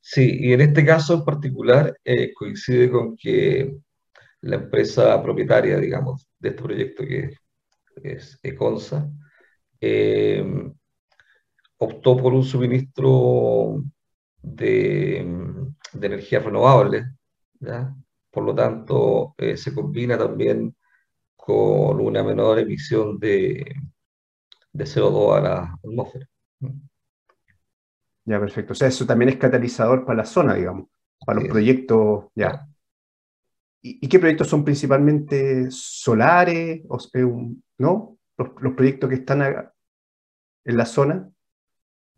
Sí, 0.00 0.38
y 0.40 0.52
en 0.52 0.60
este 0.60 0.84
caso 0.86 1.14
en 1.14 1.24
particular 1.24 1.98
coincide 2.36 2.92
con 2.92 3.16
que 3.16 3.76
la 4.42 4.56
empresa 4.56 5.20
propietaria, 5.22 5.78
digamos, 5.78 6.28
de 6.38 6.50
este 6.50 6.62
proyecto 6.62 7.04
que 7.04 7.34
es 8.02 8.38
Econsa, 8.42 9.10
eh, 9.80 10.44
optó 11.78 12.16
por 12.16 12.32
un 12.32 12.44
suministro 12.44 13.82
de, 14.42 15.26
de 15.92 16.06
energías 16.06 16.44
renovables, 16.44 17.06
por 18.30 18.44
lo 18.44 18.54
tanto 18.54 19.34
eh, 19.38 19.56
se 19.56 19.74
combina 19.74 20.16
también 20.16 20.76
con 21.36 22.00
una 22.00 22.22
menor 22.22 22.58
emisión 22.58 23.18
de, 23.18 23.74
de 24.72 24.84
CO2 24.84 25.36
a 25.36 25.40
la 25.40 25.78
atmósfera. 25.82 26.28
Ya, 28.24 28.38
perfecto. 28.38 28.72
O 28.74 28.76
sea, 28.76 28.88
eso 28.88 29.06
también 29.06 29.30
es 29.30 29.36
catalizador 29.36 30.04
para 30.04 30.18
la 30.18 30.24
zona, 30.26 30.54
digamos, 30.54 30.88
para 31.24 31.40
los 31.40 31.48
proyectos, 31.48 32.26
ya. 32.34 32.68
¿Y, 33.80 34.06
qué 34.08 34.18
proyectos 34.18 34.48
son 34.48 34.64
principalmente 34.64 35.70
solares? 35.70 36.82
O, 36.88 36.98
¿No? 37.78 38.18
Los, 38.36 38.74
proyectos 38.74 39.08
que 39.08 39.16
están 39.16 39.72
en 40.64 40.76
la 40.76 40.84
zona. 40.84 41.30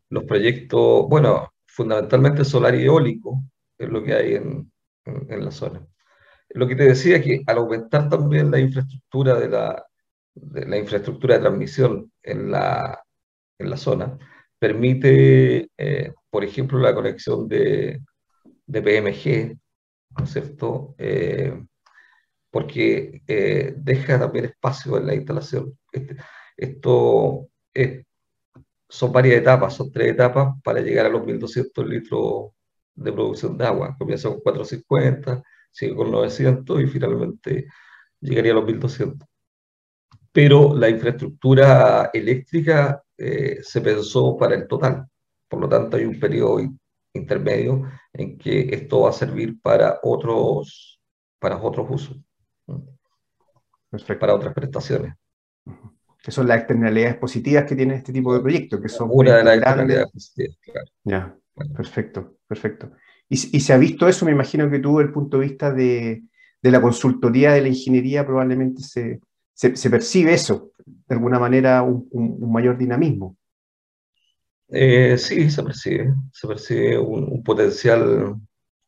Los 0.09 0.25
proyectos, 0.25 1.09
bueno, 1.09 1.50
fundamentalmente 1.71 2.45
solar 2.45 2.75
y 2.75 2.85
eólico 2.85 3.43
es 3.79 3.89
lo 3.89 4.03
que 4.03 4.15
hay 4.15 4.35
en, 4.35 4.71
la 5.29 5.51
zona. 5.51 5.85
Lo 6.51 6.69
que 6.69 6.77
te 6.77 6.85
decía 6.85 7.17
es 7.17 7.25
que 7.25 7.43
al 7.47 7.59
aumentar 7.59 8.09
también 8.09 8.51
la 8.51 8.61
infraestructura 8.61 9.39
de 9.39 9.49
la, 9.49 9.87
la 10.35 10.77
infraestructura 10.77 11.35
de 11.35 11.41
transmisión 11.41 12.13
en 12.23 12.51
la, 12.51 13.03
en 13.59 13.71
la 13.71 13.77
zona, 13.77 14.19
permite, 14.59 15.71
eh, 15.77 16.13
por 16.29 16.45
ejemplo, 16.45 16.79
la 16.79 16.95
conexión 16.95 17.49
de, 17.49 18.03
de 18.67 18.83
PMG, 18.83 19.57
¿no 20.19 20.25
es 20.25 20.31
cierto? 20.31 20.95
Eh, 20.99 21.59
porque 22.51 23.23
eh, 23.27 23.75
deja 23.77 24.19
también 24.19 24.47
espacio 24.47 24.99
en 24.99 25.07
la 25.07 25.15
instalación. 25.15 25.79
Este, 25.93 26.17
esto 26.57 27.49
son 28.91 29.13
varias 29.13 29.41
etapas, 29.41 29.75
son 29.75 29.91
tres 29.93 30.13
etapas 30.13 30.55
para 30.63 30.81
llegar 30.81 31.07
a 31.07 31.09
los 31.09 31.23
1.200 31.23 31.87
litros 31.87 32.51
de 32.95 33.13
producción 33.13 33.57
de 33.57 33.67
agua. 33.67 33.97
Comienza 33.99 34.29
con 34.29 34.41
450, 34.41 35.43
sigue 35.71 35.95
con 35.95 36.11
900 36.11 36.83
y 36.83 36.87
finalmente 36.87 37.67
llegaría 38.21 38.53
a 38.53 38.57
los 38.57 38.65
1.200. 38.65 39.27
Pero 40.33 40.75
la 40.77 40.89
infraestructura 40.89 42.11
eléctrica 42.13 43.03
eh, 43.17 43.61
se 43.63 43.81
pensó 43.81 44.37
para 44.37 44.55
el 44.57 44.67
total. 44.67 45.07
Por 45.49 45.61
lo 45.61 45.69
tanto, 45.69 45.97
hay 45.97 46.05
un 46.05 46.19
periodo 46.19 46.61
intermedio 47.13 47.91
en 48.13 48.39
que 48.39 48.75
esto 48.75 49.01
va 49.03 49.11
a 49.11 49.13
servir 49.13 49.61
para 49.61 50.01
otros, 50.03 51.01
para 51.39 51.57
otros 51.57 51.87
usos, 51.91 52.17
para 54.19 54.35
otras 54.35 54.55
prestaciones. 54.55 55.15
Que 56.23 56.31
son 56.31 56.47
las 56.47 56.59
externalidades 56.59 57.17
positivas 57.17 57.65
que 57.65 57.77
tiene 57.77 57.95
este 57.95 58.13
tipo 58.13 58.35
de 58.35 58.41
proyectos, 58.41 58.81
que 58.81 58.89
son 58.89 59.09
una 59.13 59.37
de 59.37 59.45
las 59.45 59.57
externalidades 59.57 60.11
positivas, 60.13 60.59
claro. 60.63 60.91
Ya, 61.05 61.37
perfecto, 61.77 62.37
perfecto. 62.47 62.93
Y, 63.29 63.57
y, 63.57 63.61
se 63.61 63.73
ha 63.73 63.79
visto 63.79 64.09
eso, 64.09 64.27
me 64.27 64.33
imagino 64.33 64.71
que 64.71 64.81
tú, 64.81 64.99
desde 64.99 65.09
el 65.09 65.13
punto 65.13 65.39
de 65.39 65.47
vista 65.47 65.73
de, 65.73 66.25
de 66.61 66.71
la 66.71 66.83
consultoría 66.83 67.53
de 67.53 67.63
la 67.63 67.69
ingeniería, 67.69 68.27
probablemente 68.27 68.83
se, 68.83 69.21
se, 69.55 69.77
se 69.77 69.91
percibe 69.91 70.35
eso, 70.35 70.73
de 70.85 71.15
alguna 71.15 71.39
manera, 71.39 71.83
un, 71.83 72.09
un 72.11 72.53
mayor 72.53 72.77
dinamismo. 72.77 73.37
Eh, 74.73 75.19
sí, 75.19 75.51
se 75.51 75.63
percibe, 75.63 76.15
se 76.33 76.47
percibe 76.47 76.99
un, 76.99 77.43
potencial, 77.43 78.37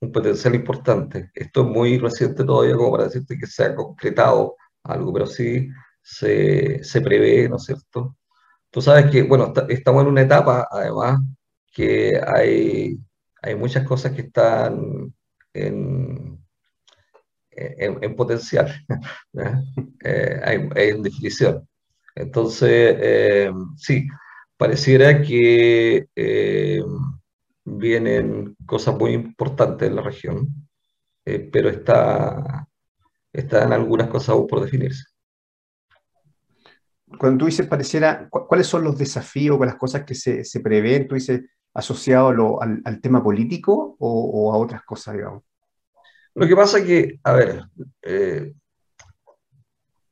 un 0.00 0.12
potencial 0.12 0.54
importante. 0.54 1.30
Esto 1.34 1.62
es 1.62 1.68
muy 1.68 1.98
reciente 1.98 2.44
todavía 2.44 2.76
como 2.76 2.92
para 2.92 3.04
decirte 3.04 3.36
que 3.36 3.46
se 3.46 3.64
ha 3.64 3.74
concretado 3.74 4.56
algo, 4.84 5.12
pero 5.12 5.26
sí 5.26 5.68
se, 6.02 6.82
se 6.84 7.00
prevé, 7.00 7.48
¿no 7.48 7.56
es 7.56 7.64
cierto? 7.64 8.16
Tú 8.70 8.82
sabes 8.82 9.10
que, 9.10 9.22
bueno, 9.22 9.52
estamos 9.68 10.02
en 10.04 10.08
una 10.10 10.22
etapa, 10.22 10.68
además, 10.70 11.20
que 11.72 12.20
hay, 12.26 12.98
hay 13.42 13.54
muchas 13.56 13.86
cosas 13.86 14.12
que 14.12 14.22
están 14.22 15.14
en, 15.54 16.38
en, 17.50 18.16
potencial, 18.16 18.68
eh, 20.04 20.40
hay, 20.44 20.88
en 20.90 21.02
definición. 21.02 21.68
Entonces, 22.14 22.96
eh, 23.00 23.50
sí, 23.76 24.06
pareciera 24.56 25.22
que 25.22 26.06
eh, 26.16 26.82
vienen 27.64 28.56
cosas 28.66 28.96
muy 28.96 29.12
importantes 29.12 29.88
en 29.88 29.96
la 29.96 30.02
región, 30.02 30.48
eh, 31.24 31.48
pero 31.52 31.68
está, 31.70 32.68
están 33.32 33.72
algunas 33.72 34.08
cosas 34.08 34.30
aún 34.30 34.46
por 34.48 34.62
definirse. 34.62 35.04
Cuando 37.18 37.38
tú 37.38 37.46
dices 37.46 37.66
pareciera, 37.66 38.28
¿cuáles 38.30 38.66
son 38.66 38.84
los 38.84 38.98
desafíos 38.98 39.58
o 39.58 39.64
las 39.64 39.76
cosas 39.76 40.04
que 40.04 40.14
se, 40.14 40.44
se 40.44 40.60
prevén? 40.60 41.08
¿Tú 41.08 41.14
dices 41.14 41.42
asociado 41.74 42.60
al, 42.60 42.82
al, 42.84 43.00
tema 43.00 43.22
político 43.22 43.96
o, 43.98 44.52
a 44.52 44.58
otras 44.58 44.82
cosas, 44.82 45.14
digamos? 45.14 45.42
Lo 46.34 46.46
que 46.46 46.56
pasa 46.56 46.78
es 46.78 46.84
que, 46.84 47.20
a 47.22 47.32
ver, 47.32 47.64
eh, 48.02 48.52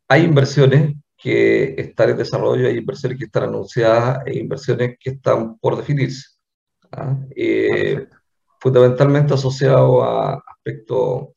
hay 0.08 0.24
inversiones 0.24 0.96
que 1.16 1.74
están 1.76 2.10
en 2.10 2.16
desarrollo, 2.16 2.66
hay 2.66 2.78
inversiones 2.78 3.18
que 3.18 3.26
están 3.26 3.44
anunciadas 3.44 4.26
e 4.26 4.38
inversiones 4.38 4.96
que 4.98 5.10
están 5.10 5.58
por 5.58 5.76
definirse. 5.76 6.28
¿ah? 6.92 7.16
Eh, 7.36 8.06
fundamentalmente 8.58 9.34
asociado 9.34 10.02
a 10.02 10.42
aspectos 10.46 11.28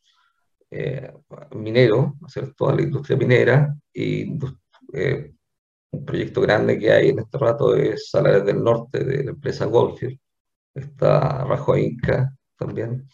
eh, 0.72 1.14
mineros, 1.52 2.14
¿cierto? 2.28 2.70
a 2.70 2.76
la 2.76 2.82
industria 2.82 3.18
minera 3.18 3.76
y 3.94 4.38
eh, 4.94 5.34
un 5.94 6.06
proyecto 6.06 6.42
grande 6.42 6.80
que 6.80 6.92
hay 6.92 7.10
en 7.10 7.20
este 7.20 7.38
rato 7.38 7.76
es 7.76 8.10
Salares 8.10 8.46
del 8.46 8.64
Norte 8.64 9.04
de 9.04 9.24
la 9.24 9.32
empresa 9.32 9.66
Goldfield, 9.66 10.20
está 10.74 11.46
Rajo 11.46 11.78
Inca 11.78 12.34
también. 12.58 13.08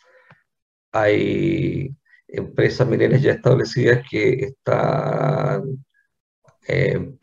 Hay 0.93 1.93
empresas 2.27 2.87
mineras 2.87 3.21
ya 3.21 3.33
establecidas 3.33 4.05
que 4.09 4.45
están, 4.45 5.85
eh, 6.67 7.17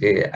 eh, 0.00 0.30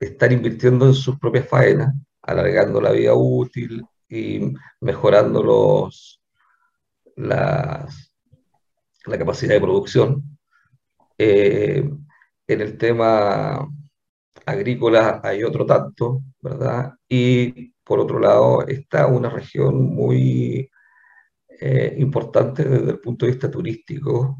están 0.00 0.32
invirtiendo 0.32 0.86
en 0.86 0.94
sus 0.94 1.18
propias 1.18 1.48
faenas, 1.48 1.94
alargando 2.22 2.80
la 2.80 2.92
vida 2.92 3.14
útil 3.14 3.82
y 4.08 4.52
mejorando 4.80 5.42
los, 5.42 6.20
las, 7.16 8.12
la 9.06 9.18
capacidad 9.18 9.54
de 9.54 9.60
producción. 9.60 10.38
Eh, 11.16 11.88
en 12.46 12.60
el 12.60 12.78
tema 12.78 13.68
agrícola 14.44 15.20
hay 15.22 15.42
otro 15.42 15.66
tanto, 15.66 16.22
¿verdad? 16.40 16.94
Y 17.08 17.72
por 17.84 18.00
otro 18.00 18.18
lado 18.18 18.66
está 18.66 19.06
una 19.06 19.28
región 19.30 19.94
muy 19.94 20.70
eh, 21.60 21.94
importante 21.98 22.64
desde 22.64 22.90
el 22.92 23.00
punto 23.00 23.26
de 23.26 23.32
vista 23.32 23.50
turístico, 23.50 24.38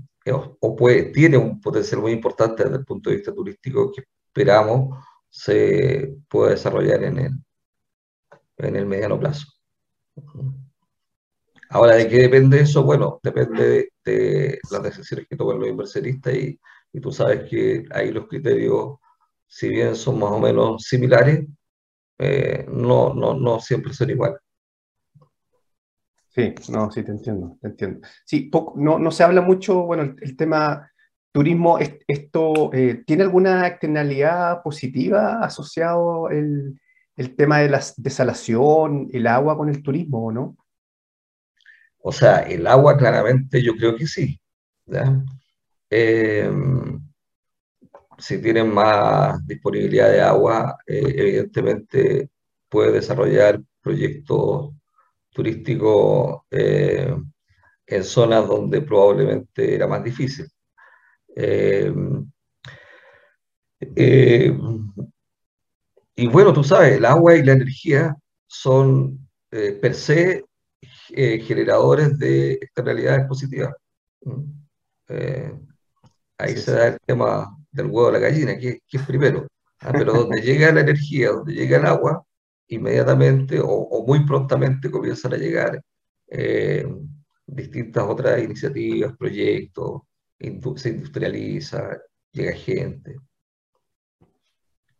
o, 0.60 0.76
puede, 0.76 1.04
tiene 1.12 1.36
un 1.36 1.60
potencial 1.60 2.00
muy 2.00 2.12
importante 2.12 2.64
desde 2.64 2.78
el 2.78 2.84
punto 2.84 3.10
de 3.10 3.16
vista 3.16 3.32
turístico 3.32 3.92
que 3.92 4.04
esperamos 4.26 5.04
se 5.28 6.16
pueda 6.28 6.50
desarrollar 6.50 7.04
en 7.04 7.18
el, 7.18 7.32
en 8.58 8.76
el 8.76 8.86
mediano 8.86 9.20
plazo. 9.20 9.46
Ahora, 11.68 11.96
¿de 11.96 12.08
qué 12.08 12.18
depende 12.18 12.60
eso? 12.60 12.82
Bueno, 12.82 13.20
depende 13.22 13.92
de, 14.04 14.58
las 14.70 14.82
decisiones 14.82 15.26
que 15.28 15.36
tomen 15.36 15.60
los 15.60 15.68
inversionistas 15.68 16.34
y, 16.34 16.58
y, 16.96 17.00
tú 17.00 17.12
sabes 17.12 17.48
que 17.48 17.84
ahí 17.90 18.10
los 18.10 18.26
criterios, 18.26 18.98
si 19.46 19.68
bien 19.68 19.94
son 19.94 20.18
más 20.18 20.30
o 20.30 20.40
menos 20.40 20.82
similares, 20.82 21.46
eh, 22.18 22.66
no, 22.68 23.12
no, 23.14 23.34
no 23.34 23.60
siempre 23.60 23.92
son 23.92 24.10
iguales. 24.10 24.38
Sí, 26.28 26.54
no, 26.70 26.90
sí, 26.90 27.02
te 27.02 27.12
entiendo, 27.12 27.56
te 27.60 27.68
entiendo. 27.68 28.06
Sí, 28.24 28.50
no, 28.76 28.98
no 28.98 29.10
se 29.10 29.24
habla 29.24 29.40
mucho, 29.40 29.82
bueno, 29.84 30.14
el, 30.20 30.36
tema 30.36 30.90
turismo, 31.32 31.78
¿esto 32.06 32.72
eh, 32.72 33.02
tiene 33.06 33.22
alguna 33.22 33.66
externalidad 33.66 34.62
positiva 34.62 35.42
asociado 35.42 36.28
el, 36.30 36.78
el 37.16 37.36
tema 37.36 37.60
de 37.60 37.70
la 37.70 37.82
desalación, 37.96 39.08
el 39.12 39.26
agua 39.26 39.56
con 39.56 39.68
el 39.68 39.82
turismo 39.82 40.26
o 40.26 40.32
no? 40.32 40.56
O 41.98 42.12
sea, 42.12 42.40
el 42.40 42.66
agua 42.66 42.96
claramente 42.96 43.62
yo 43.62 43.74
creo 43.74 43.96
que 43.96 44.06
sí. 44.06 44.40
Eh, 45.90 46.50
si 48.18 48.40
tienen 48.40 48.72
más 48.72 49.46
disponibilidad 49.46 50.10
de 50.10 50.20
agua, 50.20 50.78
eh, 50.86 51.02
evidentemente 51.16 52.30
puede 52.68 52.92
desarrollar 52.92 53.60
proyectos 53.82 54.72
turísticos 55.30 56.42
eh, 56.50 57.14
en 57.86 58.04
zonas 58.04 58.48
donde 58.48 58.80
probablemente 58.82 59.74
era 59.74 59.86
más 59.86 60.02
difícil. 60.02 60.46
y 66.16 66.26
bueno, 66.28 66.52
tú 66.52 66.64
sabes, 66.64 66.96
el 66.96 67.04
agua 67.04 67.36
y 67.36 67.44
la 67.44 67.52
energía 67.52 68.16
son 68.46 69.28
per 69.50 69.94
se 69.94 70.46
eh, 71.10 71.38
generadores 71.40 72.18
de 72.18 72.52
externalidades 72.54 73.26
positivas. 73.26 73.74
Eh, 75.08 75.52
ahí 76.38 76.56
se 76.56 76.72
da 76.72 76.88
el 76.88 76.98
tema 77.00 77.56
del 77.70 77.86
huevo 77.86 78.06
de 78.06 78.12
la 78.12 78.18
gallina, 78.18 78.58
que, 78.58 78.80
es 78.90 79.02
primero. 79.06 79.46
¿ah? 79.80 79.92
Pero 79.92 80.12
donde 80.12 80.40
llega 80.40 80.72
la 80.72 80.80
energía, 80.80 81.30
donde 81.30 81.54
llega 81.54 81.78
el 81.78 81.86
agua, 81.86 82.24
inmediatamente 82.68 83.60
o, 83.62 84.04
muy 84.06 84.26
prontamente 84.26 84.90
comienzan 84.90 85.34
a 85.34 85.36
llegar 85.36 85.82
eh, 86.28 86.86
distintas 87.46 88.04
otras 88.04 88.42
iniciativas, 88.42 89.16
proyectos, 89.16 90.02
se 90.76 90.88
industrializa, 90.88 91.98
llega 92.32 92.52
gente. 92.52 93.16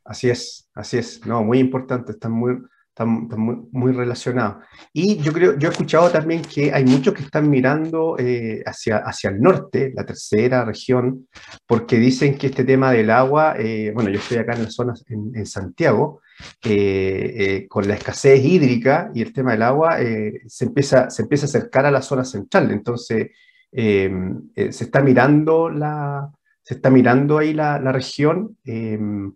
Así 0.05 0.31
es, 0.31 0.69
así 0.75 0.99
es. 0.99 1.27
No, 1.27 1.43
muy 1.43 1.59
importante, 1.59 2.13
están 2.13 2.33
muy, 2.33 2.57
están, 2.97 3.29
muy, 3.39 3.57
muy, 3.73 3.93
relacionados. 3.93 4.65
Y 4.91 5.19
yo 5.19 5.31
creo, 5.33 5.59
yo 5.59 5.69
he 5.69 5.73
escuchado 5.73 6.11
también 6.11 6.41
que 6.41 6.73
hay 6.73 6.85
muchos 6.87 7.13
que 7.13 7.23
están 7.23 7.51
mirando 7.51 8.17
eh, 8.19 8.63
hacia, 8.65 8.99
hacia 8.99 9.29
el 9.29 9.41
norte, 9.41 9.93
la 9.95 10.07
tercera 10.07 10.65
región, 10.65 11.29
porque 11.67 11.99
dicen 11.99 12.39
que 12.39 12.47
este 12.47 12.65
tema 12.65 12.93
del 12.93 13.11
agua, 13.11 13.55
eh, 13.59 13.93
bueno, 13.95 14.09
yo 14.09 14.19
estoy 14.19 14.39
acá 14.39 14.55
en 14.55 14.63
la 14.63 14.71
zona, 14.71 14.95
en, 15.09 15.45
Santiago, 15.45 16.23
eh, 16.65 17.67
con 17.69 17.87
la 17.87 17.95
escasez 17.95 18.43
hídrica 18.43 19.11
y 19.15 19.21
el 19.21 19.33
tema 19.35 19.53
del 19.53 19.63
agua, 19.63 19.99
se, 20.47 20.65
empieza, 20.65 21.11
se 21.11 21.23
empieza 21.23 21.45
a 21.45 21.49
acercar 21.51 21.85
a 21.85 21.91
la 21.91 22.01
zona 22.01 22.25
central. 22.25 22.71
Entonces, 22.71 23.29
se 23.71 24.85
está 24.85 25.03
mirando 25.03 25.69
la... 25.69 26.31
Se 26.63 26.75
está 26.75 26.91
mirando 26.91 27.39
ahí 27.39 27.55
la, 27.55 27.79
la 27.79 27.93
región 27.93 28.57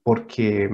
porque 0.02 0.68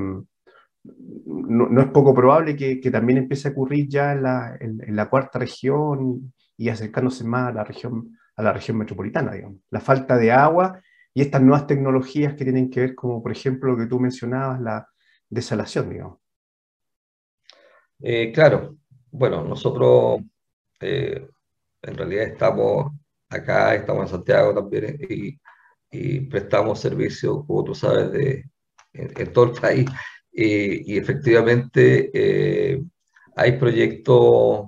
no, 1.26 1.80
es 1.80 1.88
poco 1.88 2.14
probable 2.14 2.56
que, 2.56 2.90
también 2.90 3.18
empiece 3.18 3.48
a 3.48 3.50
ocurrir 3.52 3.88
ya 3.88 4.12
en 4.12 4.96
la, 4.96 5.08
cuarta 5.08 5.38
región 5.38 6.32
y 6.56 6.68
acercándose 6.68 7.24
más 7.24 7.50
a 7.50 7.52
la 7.52 7.64
región, 7.64 8.18
a 8.36 8.42
la 8.42 8.52
región 8.52 8.78
metropolitana, 8.78 9.32
digamos. 9.32 9.60
La 9.70 9.80
falta 9.80 10.16
de 10.16 10.32
agua 10.32 10.80
y 11.14 11.22
estas 11.22 11.42
nuevas 11.42 11.66
tecnologías 11.66 12.34
que 12.34 12.44
tienen 12.44 12.70
que 12.70 12.80
ver, 12.80 12.94
como 12.94 13.22
por 13.22 13.32
ejemplo 13.32 13.72
lo 13.72 13.78
que 13.78 13.86
tú 13.86 13.98
mencionabas, 14.00 14.60
la 14.60 14.88
desalación, 15.28 15.90
digamos. 15.90 16.18
Eh, 18.00 18.30
claro, 18.32 18.76
bueno, 19.10 19.42
nosotros 19.44 20.20
eh, 20.80 21.26
en 21.82 21.96
realidad 21.96 22.24
estamos 22.24 22.92
acá, 23.28 23.74
estamos 23.74 24.02
en 24.02 24.08
Santiago 24.08 24.54
también 24.54 24.84
eh, 25.08 25.38
y, 25.90 26.20
prestamos 26.28 26.80
servicio, 26.80 27.46
como 27.46 27.64
tú 27.64 27.74
sabes, 27.74 28.12
de, 28.12 28.44
en 28.92 29.32
todo 29.32 29.46
el 29.46 29.60
país 29.60 29.88
eh, 30.38 30.82
y 30.84 30.98
efectivamente 30.98 32.10
eh, 32.12 32.82
hay 33.36 33.52
proyectos 33.52 34.66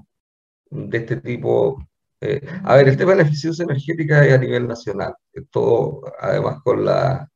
de 0.71 0.99
este 0.99 1.17
tipo. 1.19 1.87
Eh, 2.21 2.41
a 2.65 2.77
ver, 2.77 2.89
el 2.89 2.97
tema 2.97 3.11
de 3.13 3.19
la 3.19 3.23
eficiencia 3.25 3.65
energética 3.65 4.25
es 4.25 4.33
a 4.33 4.39
nivel 4.39 4.67
nacional. 4.67 5.15
Todo, 5.51 6.03
además, 6.21 6.63
con 6.65 6.85
la, 6.87 7.29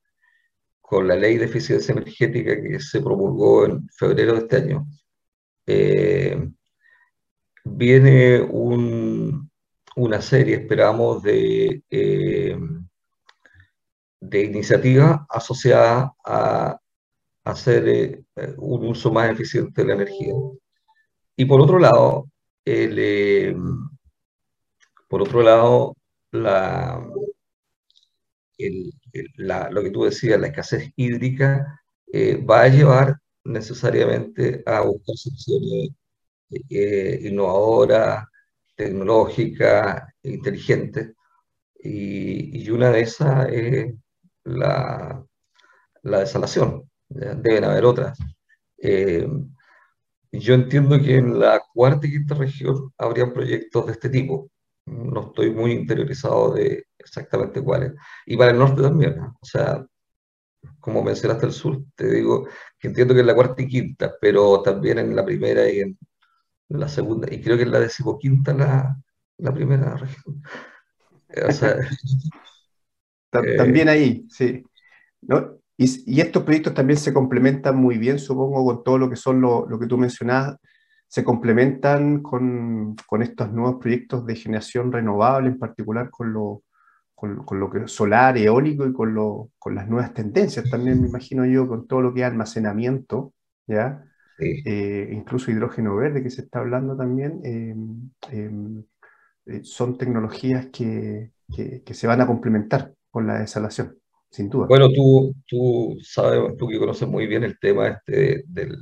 con 0.80 1.06
la 1.08 1.16
ley 1.16 1.36
de 1.36 1.44
eficiencia 1.44 1.92
energética 1.92 2.60
que 2.62 2.80
se 2.80 3.02
promulgó 3.02 3.66
en 3.66 3.86
febrero 3.90 4.32
de 4.32 4.38
este 4.38 4.56
año, 4.56 4.86
viene 7.64 8.40
una 9.96 10.22
serie, 10.22 10.56
esperamos, 10.56 11.22
de, 11.22 11.82
de 14.20 14.42
iniciativas 14.42 15.20
asociadas 15.28 16.10
a 16.24 16.81
hacer 17.44 17.88
eh, 17.88 18.24
un 18.58 18.86
uso 18.86 19.12
más 19.12 19.30
eficiente 19.30 19.82
de 19.82 19.88
la 19.88 19.94
energía. 19.94 20.34
Y 21.36 21.44
por 21.46 21.60
otro 21.60 21.78
lado, 21.78 22.28
eh, 22.64 23.54
por 25.08 25.22
otro 25.22 25.42
lado, 25.42 25.96
la, 26.32 27.04
lo 29.70 29.82
que 29.82 29.90
tú 29.90 30.04
decías, 30.04 30.40
la 30.40 30.48
escasez 30.48 30.90
hídrica, 30.96 31.80
eh, 32.12 32.36
va 32.36 32.62
a 32.62 32.68
llevar 32.68 33.16
necesariamente 33.44 34.62
a 34.66 34.80
buscar 34.82 35.16
soluciones 35.16 35.90
innovadoras, 36.50 38.26
tecnológicas, 38.76 40.04
inteligentes. 40.22 41.12
Y, 41.82 42.64
y, 42.64 42.70
una 42.70 42.90
de 42.90 43.00
esas 43.02 43.48
es 43.50 43.94
la, 44.44 45.24
la 46.02 46.20
desalación 46.20 46.91
deben 47.14 47.64
haber 47.64 47.84
otras. 47.84 48.18
Eh, 48.78 49.26
yo 50.32 50.54
entiendo 50.54 50.98
que 50.98 51.16
en 51.16 51.38
la 51.38 51.62
cuarta 51.72 52.06
y 52.06 52.12
quinta 52.12 52.34
región 52.34 52.92
habrían 52.98 53.32
proyectos 53.32 53.86
de 53.86 53.92
este 53.92 54.08
tipo. 54.08 54.50
No 54.86 55.28
estoy 55.28 55.50
muy 55.50 55.72
interiorizado 55.72 56.54
de 56.54 56.86
exactamente 56.98 57.62
cuáles. 57.62 57.92
Y 58.26 58.36
para 58.36 58.52
el 58.52 58.58
norte 58.58 58.82
también. 58.82 59.20
O 59.20 59.44
sea, 59.44 59.84
como 60.80 61.02
mencionaste 61.02 61.46
el 61.46 61.52
sur, 61.52 61.84
te 61.94 62.10
digo 62.10 62.48
que 62.78 62.88
entiendo 62.88 63.14
que 63.14 63.20
en 63.20 63.26
la 63.26 63.34
cuarta 63.34 63.62
y 63.62 63.68
quinta, 63.68 64.14
pero 64.20 64.62
también 64.62 64.98
en 64.98 65.14
la 65.14 65.24
primera 65.24 65.68
y 65.70 65.80
en 65.80 65.98
la 66.68 66.88
segunda. 66.88 67.32
Y 67.32 67.40
creo 67.40 67.56
que 67.56 67.64
en 67.64 67.72
la 67.72 67.80
decimoquinta 67.80 68.54
la, 68.54 68.96
la 69.38 69.52
primera 69.52 69.96
región. 69.96 70.42
O 71.48 71.52
sea, 71.52 71.76
también 73.30 73.88
ahí, 73.88 74.26
sí. 74.30 74.64
¿No? 75.20 75.61
Y, 75.82 76.20
estos 76.20 76.42
proyectos 76.44 76.74
también 76.74 76.98
se 76.98 77.12
complementan 77.12 77.76
muy 77.76 77.98
bien, 77.98 78.18
supongo, 78.18 78.64
con 78.64 78.84
todo 78.84 78.98
lo 78.98 79.10
que 79.10 79.16
son 79.16 79.40
lo, 79.40 79.66
que 79.80 79.86
tú 79.86 79.98
mencionabas, 79.98 80.56
se 81.08 81.24
complementan 81.24 82.22
con, 82.22 82.96
con, 83.06 83.22
estos 83.22 83.52
nuevos 83.52 83.80
proyectos 83.80 84.24
de 84.26 84.36
generación 84.36 84.92
renovable, 84.92 85.48
en 85.48 85.58
particular 85.58 86.10
con 86.10 86.32
lo, 86.32 86.62
con, 87.14 87.44
con 87.44 87.60
lo 87.60 87.70
que 87.70 87.88
solar, 87.88 88.38
eólico 88.38 88.86
y 88.86 88.92
con, 88.92 89.50
con 89.58 89.74
las 89.74 89.88
nuevas 89.88 90.14
tendencias 90.14 90.70
también, 90.70 91.00
me 91.00 91.08
imagino 91.08 91.44
yo, 91.44 91.66
con 91.68 91.86
todo 91.86 92.00
lo 92.00 92.14
que 92.14 92.20
es 92.20 92.26
almacenamiento, 92.26 93.34
¿ya? 93.66 94.04
eh, 94.38 95.10
incluso 95.12 95.50
hidrógeno 95.50 95.96
verde 95.96 96.22
que 96.22 96.30
se 96.30 96.42
está 96.42 96.60
hablando 96.60 96.96
también, 96.96 98.12
son 99.62 99.98
tecnologías 99.98 100.66
que, 100.66 101.32
que, 101.54 101.94
se 101.94 102.06
van 102.06 102.20
a 102.20 102.26
complementar 102.26 102.94
con 103.10 103.26
la 103.26 103.38
desalación, 103.38 103.96
sin 104.32 104.48
duda. 104.48 104.66
Bueno, 104.66 104.90
tú, 104.90 105.34
tú 105.46 105.98
sabes, 106.02 106.56
tú 106.56 106.66
que 106.66 106.78
conoces 106.78 107.06
muy 107.06 107.26
bien 107.26 107.44
el 107.44 107.58
tema 107.58 107.88
este 107.88 108.44
del, 108.46 108.78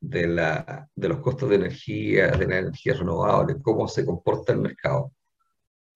de, 0.00 0.26
la, 0.26 0.88
de 0.94 1.08
los 1.08 1.20
costos 1.20 1.48
de 1.48 1.56
energía, 1.56 2.28
de 2.32 2.46
la 2.46 2.58
energía 2.58 2.94
renovable, 2.94 3.56
cómo 3.62 3.86
se 3.86 4.04
comporta 4.04 4.52
el 4.52 4.58
mercado. 4.58 5.12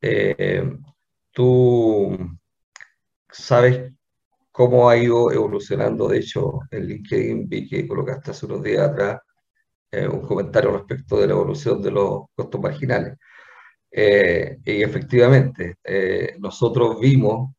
Eh, 0.00 0.78
tú 1.32 2.16
sabes 3.30 3.92
cómo 4.52 4.88
ha 4.88 4.96
ido 4.96 5.32
evolucionando, 5.32 6.08
de 6.08 6.18
hecho, 6.18 6.60
en 6.70 6.86
LinkedIn 6.86 7.48
vi 7.48 7.68
que 7.68 7.86
colocaste 7.86 8.30
hace 8.30 8.46
unos 8.46 8.62
días 8.62 8.88
atrás 8.88 9.20
eh, 9.90 10.06
un 10.06 10.22
comentario 10.22 10.70
respecto 10.70 11.18
de 11.20 11.26
la 11.26 11.32
evolución 11.32 11.82
de 11.82 11.90
los 11.90 12.26
costos 12.34 12.60
marginales. 12.60 13.18
Eh, 13.90 14.58
y 14.64 14.82
efectivamente, 14.82 15.76
nosotros 16.38 17.00
vimos, 17.00 17.54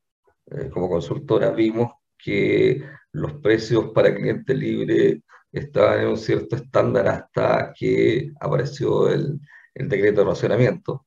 como 0.73 0.89
consultora, 0.89 1.51
vimos 1.51 1.93
que 2.17 2.83
los 3.11 3.33
precios 3.41 3.91
para 3.93 4.13
cliente 4.13 4.53
libre 4.53 5.23
estaban 5.51 6.01
en 6.01 6.07
un 6.09 6.17
cierto 6.17 6.55
estándar 6.55 7.07
hasta 7.07 7.73
que 7.77 8.31
apareció 8.39 9.09
el, 9.09 9.39
el 9.73 9.89
decreto 9.89 10.21
de 10.21 10.27
racionamiento, 10.27 11.05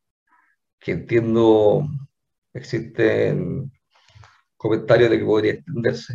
que 0.78 0.92
entiendo 0.92 1.86
existen 2.54 3.70
comentarios 4.56 5.10
de 5.10 5.18
que 5.18 5.24
podría 5.24 5.52
extenderse. 5.52 6.14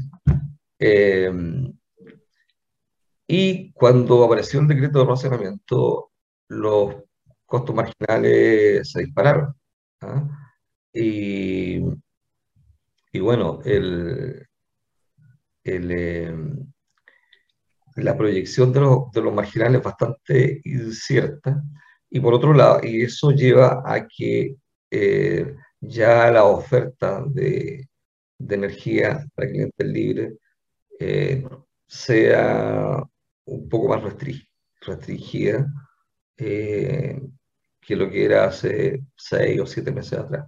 Eh, 0.80 1.32
y 3.28 3.72
cuando 3.74 4.24
apareció 4.24 4.60
el 4.62 4.68
decreto 4.68 5.00
de 5.00 5.06
racionamiento, 5.06 6.12
los 6.48 6.96
costos 7.46 7.76
marginales 7.76 8.90
se 8.90 9.02
dispararon. 9.02 9.54
¿ah? 10.02 10.24
Y, 10.94 11.82
y, 13.18 13.20
bueno, 13.20 13.60
eh, 13.66 14.46
la 17.96 18.16
proyección 18.16 18.72
de, 18.72 18.80
los 19.22 19.34
marginales 19.34 19.80
es 19.80 19.84
bastante 19.84 20.62
incierta. 20.64 21.64
Y 22.10 22.20
por 22.20 22.34
otro 22.34 22.54
lado, 22.54 22.80
y 22.84 23.02
eso 23.04 23.32
lleva 23.32 23.82
a 23.86 24.08
que 24.08 24.56
eh, 24.92 25.56
ya 25.82 26.32
la 26.32 26.46
oferta 26.46 27.24
de, 27.28 27.88
energía 28.40 29.26
para 29.34 29.50
clientes 29.50 29.88
libres 29.88 30.34
eh, 31.00 31.44
sea 31.88 33.04
un 33.46 33.70
poco 33.70 33.88
más 33.90 34.04
restringida 34.04 35.68
eh, 36.38 37.20
que 37.82 37.96
lo 37.96 38.10
que 38.12 38.26
era 38.26 38.46
hace 38.46 39.02
seis 39.16 39.60
o 39.60 39.66
siete 39.66 39.92
meses 39.92 40.20
atrás. 40.20 40.48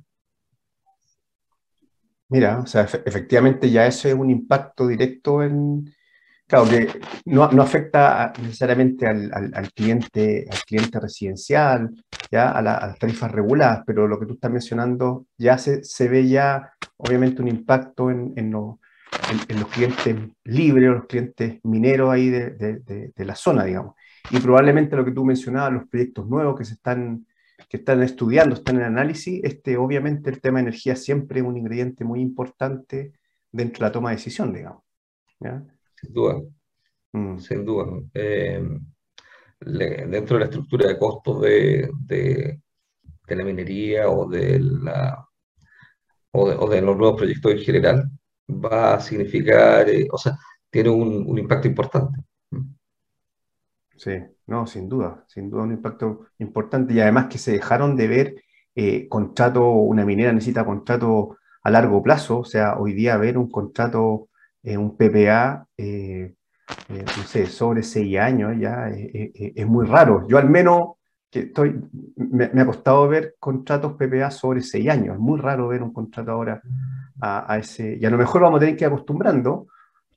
Mira, 2.30 2.60
o 2.60 2.68
sea, 2.68 2.84
efectivamente 3.06 3.70
ya 3.70 3.86
eso 3.88 4.08
es 4.08 4.14
un 4.14 4.30
impacto 4.30 4.88
directo 4.88 5.44
en, 5.44 5.92
Claro, 6.50 6.68
que 6.68 6.88
no, 7.26 7.44
afecta 7.44 8.34
necesariamente 8.42 9.06
al, 9.06 9.72
cliente, 9.72 10.48
al 10.50 10.58
cliente 10.66 11.00
residencial, 11.00 11.92
ya 12.32 12.50
a, 12.50 12.62
las 12.64 12.98
tarifas 12.98 13.32
reguladas, 13.32 13.84
pero 13.86 14.08
lo 14.08 14.20
que 14.20 14.26
tú 14.26 14.34
estás 14.34 14.50
mencionando 14.50 15.28
ya 15.38 15.60
se, 15.60 15.84
se 15.84 16.08
ve 16.10 16.28
ya 16.28 16.74
obviamente 16.98 17.44
un 17.44 17.50
impacto 17.50 18.10
en, 18.10 18.34
en, 18.36 18.52
los 18.52 19.68
clientes 19.72 20.16
libres 20.44 20.90
los 20.90 21.06
clientes 21.06 21.60
mineros 21.66 22.10
ahí 22.10 22.30
de, 22.30 22.50
de, 22.50 23.26
la 23.26 23.36
zona, 23.36 23.64
digamos. 23.66 23.94
Y 24.32 24.40
probablemente 24.40 24.96
lo 24.96 25.06
que 25.06 25.12
tú 25.12 25.24
mencionabas, 25.24 25.74
los 25.74 25.88
proyectos 25.88 26.28
nuevos 26.28 26.58
que 26.58 26.66
se 26.66 26.74
están, 26.74 27.28
que 27.68 27.78
están 27.78 28.04
estudiando, 28.04 28.56
están 28.56 28.78
en 28.78 28.84
análisis, 28.84 29.42
este, 29.44 29.78
obviamente 29.78 30.30
el 30.30 30.42
tema 30.42 30.60
de 30.60 30.64
energía 30.64 30.96
siempre 30.96 31.40
es 31.40 31.46
un 31.46 31.58
ingrediente 31.58 32.04
muy 32.04 32.22
importante 32.22 33.14
dentro 33.52 33.80
de 33.80 33.90
la 33.90 33.92
toma 33.92 34.10
de 34.10 34.18
decisión, 34.18 34.54
digamos. 34.54 34.84
¿ya? 35.40 35.64
Sin 35.96 36.14
duda, 36.14 36.42
mm. 37.14 37.38
sin 37.40 37.66
duda. 37.66 37.86
Eh, 38.14 38.64
dentro 39.60 40.38
de 40.38 40.40
la 40.40 40.46
estructura 40.46 40.88
de 40.88 40.98
costos 40.98 41.42
de, 41.42 41.90
de, 42.06 42.60
la 43.28 43.44
minería 43.44 44.10
o 44.10 44.28
de, 44.28 44.60
la, 44.60 45.28
o 46.32 46.70
de, 46.70 46.82
los 46.82 46.98
nuevos 46.98 47.18
proyectos 47.18 47.52
en 47.52 47.60
general, 47.60 48.10
va 48.50 48.96
a 48.96 49.00
significar, 49.00 49.90
eh, 49.90 50.08
o 50.12 50.18
sea, 50.18 50.38
tiene 50.70 50.90
un, 50.90 51.38
impacto 51.38 51.68
importante. 51.68 52.20
Sí, 54.00 54.12
no, 54.48 54.66
sin 54.66 54.88
duda, 54.88 55.26
sin 55.28 55.50
duda 55.50 55.64
un 55.64 55.74
impacto 55.74 56.28
importante 56.40 56.94
y 56.94 57.02
además 57.02 57.28
que 57.28 57.38
se 57.38 57.52
dejaron 57.52 57.96
de 57.96 58.08
ver 58.08 58.36
eh, 58.74 59.08
contrato, 59.10 59.70
una 59.70 60.06
minera 60.06 60.32
necesita 60.32 60.66
contrato 60.66 61.38
a 61.62 61.70
largo 61.70 62.02
plazo, 62.02 62.40
o 62.40 62.46
sea, 62.46 62.78
hoy 62.78 62.94
día 62.94 63.18
ver 63.18 63.38
un 63.38 63.50
contrato 63.52 64.30
eh, 64.64 64.78
un 64.78 64.98
PPA, 64.98 65.66
eh, 65.78 66.34
eh, 66.90 67.06
no 67.18 67.24
sé, 67.24 67.46
sobre 67.46 67.82
seis 67.82 68.18
años 68.20 68.54
ya 68.60 68.90
es 68.90 69.66
muy 69.68 69.86
raro. 69.86 70.28
Yo 70.28 70.38
al 70.38 70.50
menos 70.50 70.96
que 71.32 71.42
estoy, 71.42 71.80
me, 72.16 72.46
ha 72.46 72.66
costado 72.66 73.08
ver 73.08 73.36
contratos 73.40 73.94
PPA 73.94 74.32
sobre 74.32 74.62
seis 74.62 74.90
años. 74.90 75.16
Es 75.16 75.20
muy 75.20 75.40
raro 75.40 75.70
ver 75.70 75.82
un 75.82 75.94
contrato 75.94 76.32
ahora 76.32 76.62
a, 77.22 77.58
ese. 77.58 77.98
Y 78.00 78.06
a 78.06 78.10
lo 78.10 78.18
mejor 78.18 78.42
vamos 78.42 78.58
a 78.58 78.60
tener 78.62 78.76
que 78.76 78.84
ir 78.84 78.88
acostumbrando. 78.88 79.68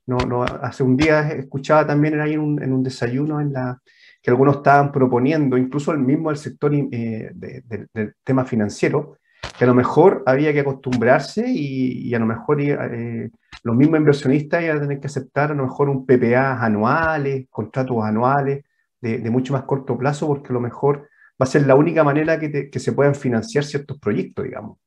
No, 0.05 0.17
no, 0.17 0.43
hace 0.43 0.83
un 0.83 0.97
día 0.97 1.29
escuchaba 1.29 1.87
también 1.87 2.19
ahí 2.19 2.33
en 2.33 2.39
un, 2.39 2.61
en 2.61 2.73
un 2.73 2.83
desayuno 2.83 3.39
en 3.39 3.53
la, 3.53 3.81
que 4.23 4.31
algunos 4.31 4.57
estaban 4.57 4.91
proponiendo, 4.91 5.57
incluso 5.57 5.91
el 5.91 5.99
mismo 5.99 6.29
del 6.29 6.37
sector 6.37 6.71
del 6.71 8.15
tema 8.23 8.45
financiero, 8.45 9.17
que 9.57 9.65
a 9.65 9.67
lo 9.67 9.73
mejor 9.73 10.23
había 10.25 10.53
que 10.53 10.61
acostumbrarse 10.61 11.43
y, 11.45 12.13
a 12.15 12.19
lo 12.19 12.25
mejor 12.25 12.61
eh, 12.61 13.29
los 13.63 13.75
mismos 13.75 13.99
inversionistas 13.99 14.63
iban 14.63 14.77
a 14.77 14.81
tener 14.81 14.99
que 15.01 15.07
aceptar 15.07 15.51
a 15.51 15.55
lo 15.55 15.63
mejor 15.63 15.89
un 15.89 16.05
PPA 16.05 16.63
anuales, 16.63 17.47
contratos 17.49 18.01
anuales 18.01 18.63
de, 19.01 19.29
mucho 19.29 19.51
más 19.51 19.63
corto 19.63 19.97
plazo, 19.97 20.25
porque 20.25 20.49
a 20.49 20.53
lo 20.53 20.61
mejor 20.61 21.09
va 21.31 21.43
a 21.43 21.45
ser 21.45 21.67
la 21.67 21.75
única 21.75 22.05
manera 22.05 22.39
que, 22.39 22.79
se 22.79 22.93
puedan 22.93 23.15
financiar 23.15 23.65
ciertos 23.65 23.99
proyectos, 23.99 24.45
digamos. 24.45 24.77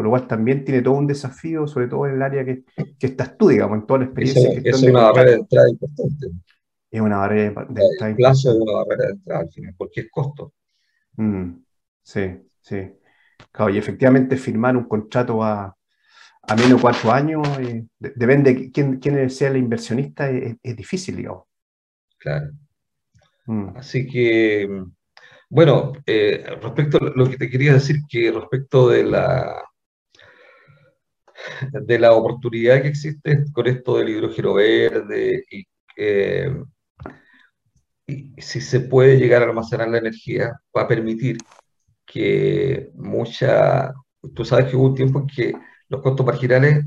Con 0.00 0.04
lo 0.04 0.10
cual 0.12 0.26
también 0.26 0.64
tiene 0.64 0.80
todo 0.80 0.94
un 0.94 1.06
desafío, 1.06 1.66
sobre 1.66 1.86
todo 1.86 2.06
en 2.06 2.14
el 2.14 2.22
área 2.22 2.42
que, 2.42 2.64
estás 2.98 3.36
tú, 3.36 3.48
digamos, 3.48 3.80
en 3.80 3.86
toda 3.86 3.98
la 3.98 4.06
experiencia. 4.06 4.62
que 4.62 4.70
es 4.70 4.82
una 4.82 5.10
barrera 5.10 5.32
de 5.32 5.36
entrada 5.36 5.68
importante. 5.68 6.26
Es 6.90 7.00
una 7.02 7.18
barrera 7.18 7.42
de, 7.42 7.48
entrada. 7.48 8.08
El 8.08 8.16
plazo 8.16 8.50
es 8.50 8.56
una 8.56 8.72
barrera 8.78 9.04
de 9.08 9.12
entrada 9.12 9.40
al 9.42 9.50
final, 9.50 9.74
porque 9.76 10.00
es 10.00 10.10
costo. 10.10 10.54
Mm, 11.16 11.50
sí, 12.02 12.30
sí. 12.62 12.92
Claro, 13.52 13.74
y 13.74 13.76
efectivamente 13.76 14.38
firmar 14.38 14.74
un 14.74 14.84
contrato 14.84 15.42
a, 15.42 15.76
a 16.44 16.56
menos 16.56 16.76
de 16.76 16.80
cuatro 16.80 17.12
años, 17.12 17.46
eh, 17.58 17.84
depende 17.98 18.54
de 18.54 18.72
quién, 18.72 19.00
quién, 19.00 19.28
sea 19.28 19.50
el 19.50 19.58
inversionista, 19.58 20.30
es, 20.30 20.76
difícil, 20.76 21.16
digamos. 21.16 21.44
Claro. 22.16 22.52
Mm. 23.44 23.76
Así 23.76 24.06
que, 24.06 24.66
bueno, 25.50 25.92
eh, 26.06 26.42
respecto 26.62 26.96
a 26.96 27.12
lo 27.14 27.28
que 27.28 27.36
te 27.36 27.50
quería 27.50 27.74
decir, 27.74 27.96
que 28.08 28.32
respecto 28.32 28.88
de 28.88 29.04
la, 29.04 29.69
de 31.72 31.98
la 31.98 32.12
oportunidad 32.12 32.82
que 32.82 32.88
existe 32.88 33.44
con 33.52 33.66
esto 33.66 33.98
del 33.98 34.10
hidrógeno 34.10 34.54
verde 34.54 35.44
y, 35.50 35.66
y 38.06 38.42
si 38.42 38.60
se 38.60 38.80
puede 38.80 39.18
llegar 39.18 39.42
a 39.42 39.46
almacenar 39.46 39.88
la 39.88 39.98
energía, 39.98 40.60
va 40.76 40.82
a 40.82 40.88
permitir 40.88 41.38
que 42.06 42.90
mucha, 42.94 43.94
tú 44.34 44.44
sabes 44.44 44.66
que 44.66 44.76
hubo 44.76 44.86
un 44.86 44.94
tiempo 44.94 45.20
en 45.20 45.26
que 45.26 45.54
los 45.88 46.02
costos 46.02 46.26
marginales, 46.26 46.84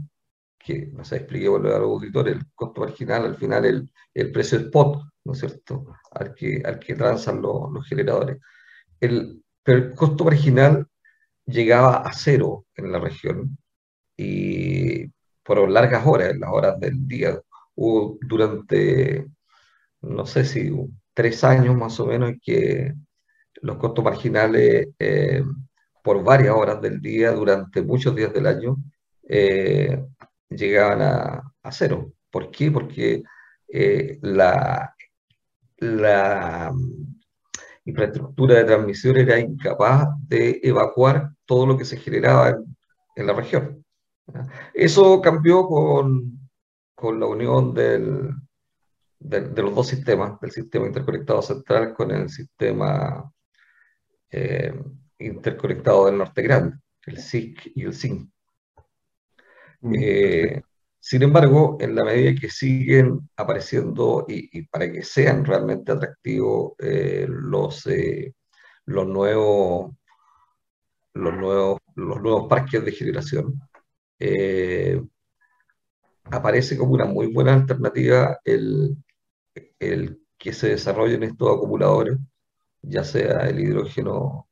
que 0.59 0.87
no 0.87 1.03
sé, 1.05 1.17
expliqué 1.17 1.47
a 1.47 1.59
los 1.59 1.73
auditores, 1.75 2.35
el 2.35 2.45
costo 2.53 2.81
marginal 2.81 3.25
al 3.25 3.35
final 3.35 3.65
el, 3.65 3.89
el 4.13 4.31
precio 4.31 4.59
spot, 4.59 5.03
¿no 5.25 5.33
es 5.33 5.39
cierto?, 5.39 5.85
al 6.11 6.33
que, 6.33 6.61
al 6.65 6.79
que 6.79 6.95
transan 6.95 7.41
los, 7.41 7.71
los 7.71 7.87
generadores. 7.87 8.37
El, 8.99 9.43
pero 9.63 9.79
el 9.79 9.93
costo 9.93 10.25
marginal 10.25 10.87
llegaba 11.45 11.97
a 11.97 12.13
cero 12.13 12.65
en 12.75 12.91
la 12.91 12.99
región 12.99 13.57
y 14.17 15.07
por 15.43 15.69
largas 15.69 16.05
horas, 16.05 16.35
las 16.37 16.49
horas 16.51 16.79
del 16.79 17.07
día, 17.07 17.39
hubo 17.75 18.17
durante, 18.21 19.27
no 20.01 20.25
sé 20.25 20.45
si 20.45 20.71
tres 21.13 21.43
años 21.43 21.75
más 21.75 21.99
o 21.99 22.07
menos, 22.07 22.33
que 22.41 22.93
los 23.61 23.77
costos 23.77 24.03
marginales 24.03 24.89
eh, 24.99 25.43
por 26.03 26.23
varias 26.23 26.55
horas 26.55 26.81
del 26.81 27.01
día, 27.01 27.31
durante 27.31 27.81
muchos 27.81 28.15
días 28.15 28.33
del 28.33 28.47
año, 28.47 28.77
eh, 29.27 30.03
llegaban 30.49 31.01
a, 31.01 31.71
cero. 31.71 32.13
¿Por 32.29 32.51
qué? 32.51 32.71
Porque 32.71 33.23
eh, 33.67 34.19
la, 34.21 34.93
la 35.77 36.71
mm, 36.73 37.21
infraestructura 37.85 38.55
de 38.55 38.65
transmisión 38.65 39.17
era 39.17 39.39
incapaz 39.39 40.07
de 40.27 40.59
evacuar 40.63 41.31
todo 41.45 41.65
lo 41.65 41.77
que 41.77 41.85
se 41.85 41.97
generaba 41.97 42.57
en, 43.15 43.27
la 43.27 43.33
región. 43.33 43.82
Eso 44.73 45.21
cambió 45.21 45.67
con, 45.67 46.49
con 46.95 47.19
la 47.19 47.25
unión 47.25 47.73
del, 47.73 48.33
de, 49.23 49.61
los 49.61 49.75
dos 49.75 49.87
sistemas, 49.87 50.39
del 50.39 50.51
sistema 50.51 50.87
interconectado 50.87 51.41
central 51.41 51.93
con 51.93 52.11
el 52.11 52.29
sistema 52.29 53.31
eh, 54.31 54.73
interconectado 55.19 56.05
del 56.07 56.17
norte 56.17 56.41
grande, 56.41 56.77
el 57.05 57.17
SIC 57.17 57.71
y 57.75 57.83
el 57.83 57.93
SIN. 57.93 58.31
Mm, 59.81 59.95
eh, 59.97 60.61
sin 60.99 61.23
embargo, 61.23 61.77
en 61.81 61.95
la 61.95 62.05
medida 62.05 62.39
que 62.39 62.49
siguen 62.49 63.29
apareciendo 63.35 64.25
y, 64.27 64.65
para 64.67 64.89
que 64.91 65.03
sean 65.03 65.43
realmente 65.43 65.91
atractivos 65.91 66.73
eh, 66.79 67.25
los, 67.27 67.85
los, 68.85 69.07
nuevos, 69.07 69.91
los, 71.13 71.33
nuevos, 71.33 71.79
los 71.95 72.21
nuevos 72.21 72.47
parques 72.47 72.85
de 72.85 72.91
generación, 72.93 73.59
aparece 76.25 76.77
como 76.77 76.93
una 76.93 77.05
muy 77.05 77.27
buena 77.27 77.53
alternativa 77.53 78.39
el, 78.43 78.95
el 79.79 80.19
que 80.37 80.53
se 80.53 80.69
desarrollen 80.69 81.23
estos 81.23 81.55
acumuladores, 81.55 82.17
ya 82.81 83.03
sea 83.03 83.47
el 83.47 83.59
hidrógeno, 83.59 84.47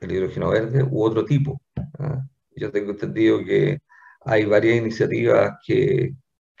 el 0.00 0.12
hidrógeno 0.12 0.50
verde 0.50 0.82
u 0.82 1.02
otro 1.02 1.24
tipo. 1.24 1.60
¿ah? 1.98 2.24
Yo 2.54 2.70
tengo 2.70 2.92
entendido 2.92 3.44
que 3.44 3.80
hay 4.24 4.44
varias 4.44 4.76
iniciativas 4.76 5.58
que, 5.66 6.14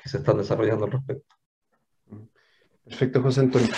se 0.04 0.18
están 0.18 0.38
desarrollando 0.38 0.84
al 0.84 0.92
respecto. 0.92 1.34
Perfecto, 2.84 3.22
José 3.22 3.40
Antonio. 3.40 3.68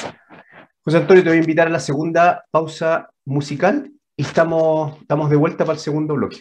José 0.84 0.98
Antonio, 0.98 1.22
te 1.22 1.30
voy 1.30 1.38
a 1.38 1.40
invitar 1.40 1.68
a 1.68 1.70
la 1.70 1.80
segunda 1.80 2.44
pausa 2.50 3.10
musical 3.24 3.90
y 4.14 4.22
estamos, 4.22 5.00
estamos 5.00 5.30
de 5.30 5.36
vuelta 5.36 5.64
para 5.64 5.76
el 5.76 5.80
segundo 5.80 6.14
bloque. 6.14 6.40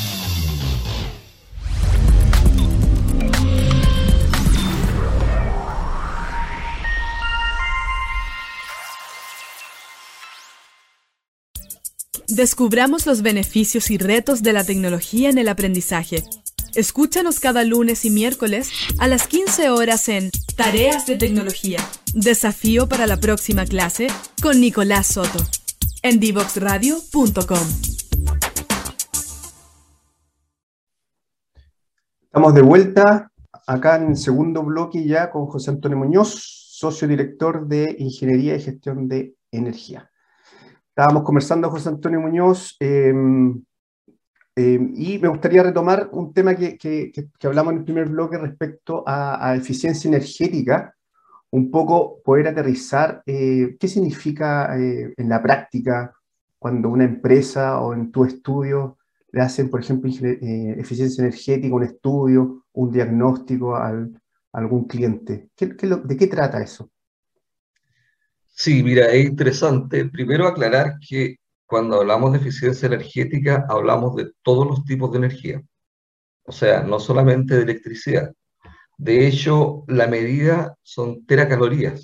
Descubramos 12.33 13.05
los 13.05 13.23
beneficios 13.23 13.91
y 13.91 13.97
retos 13.97 14.41
de 14.41 14.53
la 14.53 14.63
tecnología 14.63 15.29
en 15.29 15.37
el 15.37 15.49
aprendizaje. 15.49 16.23
Escúchanos 16.75 17.41
cada 17.41 17.65
lunes 17.65 18.05
y 18.05 18.09
miércoles 18.09 18.71
a 18.99 19.09
las 19.09 19.27
15 19.27 19.69
horas 19.69 20.07
en 20.07 20.31
Tareas 20.55 21.05
de 21.07 21.17
Tecnología. 21.17 21.79
Desafío 22.13 22.87
para 22.87 23.05
la 23.05 23.17
próxima 23.17 23.65
clase 23.65 24.07
con 24.41 24.61
Nicolás 24.61 25.07
Soto. 25.07 25.39
En 26.03 26.21
divoxradio.com. 26.21 27.67
Estamos 32.21 32.53
de 32.53 32.61
vuelta 32.61 33.29
acá 33.67 33.97
en 33.97 34.11
el 34.11 34.15
segundo 34.15 34.63
bloque 34.63 35.05
ya 35.05 35.29
con 35.31 35.47
José 35.47 35.71
Antonio 35.71 35.97
Muñoz, 35.97 36.39
socio 36.77 37.09
director 37.09 37.67
de 37.67 37.93
Ingeniería 37.99 38.55
y 38.55 38.61
Gestión 38.61 39.09
de 39.09 39.35
Energía. 39.51 40.10
Estábamos 40.91 41.23
conversando, 41.23 41.69
José 41.69 41.87
Antonio 41.87 42.19
Muñoz, 42.19 42.75
em, 42.81 43.63
em, 44.57 44.93
y 44.93 45.19
me 45.19 45.29
gustaría 45.29 45.63
retomar 45.63 46.09
un 46.11 46.33
tema 46.33 46.53
que, 46.53 46.77
que, 46.77 47.13
que, 47.13 47.47
hablamos 47.47 47.71
en 47.71 47.79
el 47.79 47.85
primer 47.85 48.09
bloque 48.09 48.37
respecto 48.37 49.03
a, 49.07 49.55
eficiencia 49.55 50.09
energética, 50.09 50.93
un 51.51 51.71
poco 51.71 52.21
poder 52.23 52.49
aterrizar 52.49 53.23
eh, 53.25 53.77
qué 53.79 53.87
significa 53.87 54.77
eh, 54.77 55.13
en 55.15 55.29
la 55.29 55.41
práctica 55.41 56.13
cuando 56.59 56.89
una 56.89 57.05
empresa 57.05 57.79
o 57.79 57.93
en 57.93 58.11
tu 58.11 58.25
estudio 58.25 58.97
le 59.31 59.41
hacen, 59.41 59.69
por 59.69 59.79
ejemplo, 59.79 60.11
eh, 60.11 60.75
eficiencia 60.77 61.21
energética, 61.23 61.73
un 61.73 61.83
estudio, 61.83 62.65
un 62.73 62.91
diagnóstico 62.91 63.77
al, 63.77 64.21
a 64.51 64.59
algún 64.59 64.85
cliente. 64.87 65.49
¿Qué, 65.55 65.67
¿De 65.67 66.17
qué 66.17 66.27
trata 66.27 66.61
eso? 66.61 66.89
Sí, 68.63 68.83
mira, 68.83 69.07
es 69.11 69.25
interesante. 69.25 70.05
Primero 70.05 70.47
aclarar 70.47 70.99
que 70.99 71.37
cuando 71.65 71.99
hablamos 71.99 72.31
de 72.31 72.37
eficiencia 72.37 72.85
energética, 72.85 73.65
hablamos 73.67 74.15
de 74.15 74.31
todos 74.43 74.67
los 74.67 74.85
tipos 74.85 75.11
de 75.11 75.17
energía. 75.17 75.63
O 76.43 76.51
sea, 76.51 76.83
no 76.83 76.99
solamente 76.99 77.55
de 77.55 77.63
electricidad. 77.63 78.31
De 78.97 79.27
hecho, 79.27 79.83
la 79.87 80.05
medida 80.05 80.77
son 80.83 81.25
teracalorías. 81.25 82.03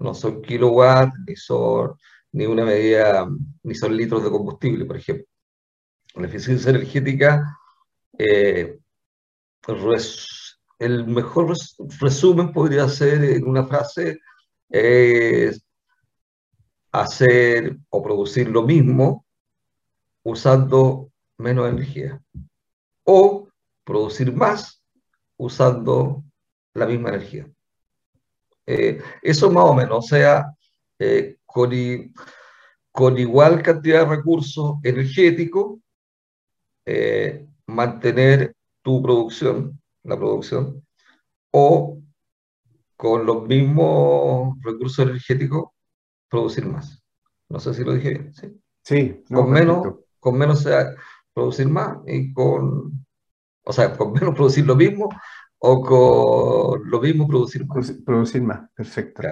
No 0.00 0.14
son 0.14 0.40
kilowatts, 0.40 1.14
ni 1.26 1.36
son 1.36 1.98
ni 2.32 2.46
una 2.46 2.64
medida, 2.64 3.28
ni 3.62 3.74
son 3.74 3.94
litros 3.94 4.24
de 4.24 4.30
combustible, 4.30 4.86
por 4.86 4.96
ejemplo. 4.96 5.26
La 6.14 6.28
eficiencia 6.28 6.70
energética, 6.70 7.44
eh, 8.16 8.78
el 10.78 11.06
mejor 11.06 11.54
resumen 12.00 12.52
podría 12.54 12.88
ser 12.88 13.22
en 13.22 13.46
una 13.46 13.66
frase, 13.66 14.18
es 14.68 15.62
hacer 16.92 17.76
o 17.90 18.02
producir 18.02 18.48
lo 18.48 18.62
mismo 18.62 19.24
usando 20.22 21.10
menos 21.36 21.68
energía 21.68 22.20
o 23.04 23.48
producir 23.84 24.32
más 24.32 24.82
usando 25.38 26.22
la 26.74 26.86
misma 26.86 27.10
energía. 27.10 27.48
Eh, 28.66 29.00
eso 29.22 29.50
más 29.50 29.64
o 29.64 29.74
menos, 29.74 30.04
o 30.04 30.08
sea, 30.08 30.52
eh, 30.98 31.38
con, 31.46 31.70
con, 32.92 33.18
igual 33.18 33.62
cantidad 33.62 34.00
de 34.00 34.16
recursos 34.16 34.74
energéticos, 34.82 35.78
eh, 36.84 37.46
mantener 37.66 38.54
tu 38.82 39.02
producción, 39.02 39.80
la 40.02 40.16
producción, 40.16 40.86
o 41.50 41.98
con 42.98 43.24
los 43.24 43.46
mismos 43.46 44.58
recursos 44.60 45.06
energéticos, 45.06 45.70
producir 46.28 46.66
más. 46.66 47.00
No 47.48 47.60
sé 47.60 47.72
si 47.72 47.84
lo 47.84 47.94
dije 47.94 48.10
bien. 48.10 48.34
Sí, 48.34 48.60
sí 48.82 49.22
con, 49.32 49.50
menos, 49.50 49.86
con 50.18 50.36
menos 50.36 50.62
sea 50.62 50.94
producir 51.32 51.68
más 51.68 51.98
y 52.08 52.32
con, 52.32 53.06
o 53.64 53.72
sea, 53.72 53.96
con 53.96 54.12
menos 54.14 54.34
producir 54.34 54.66
lo 54.66 54.74
mismo 54.74 55.08
o 55.60 55.80
con 55.80 56.90
lo 56.90 57.00
mismo 57.00 57.28
producir 57.28 57.64
más. 57.68 57.92
Producir 58.04 58.42
más, 58.42 58.68
perfecto. 58.74 59.22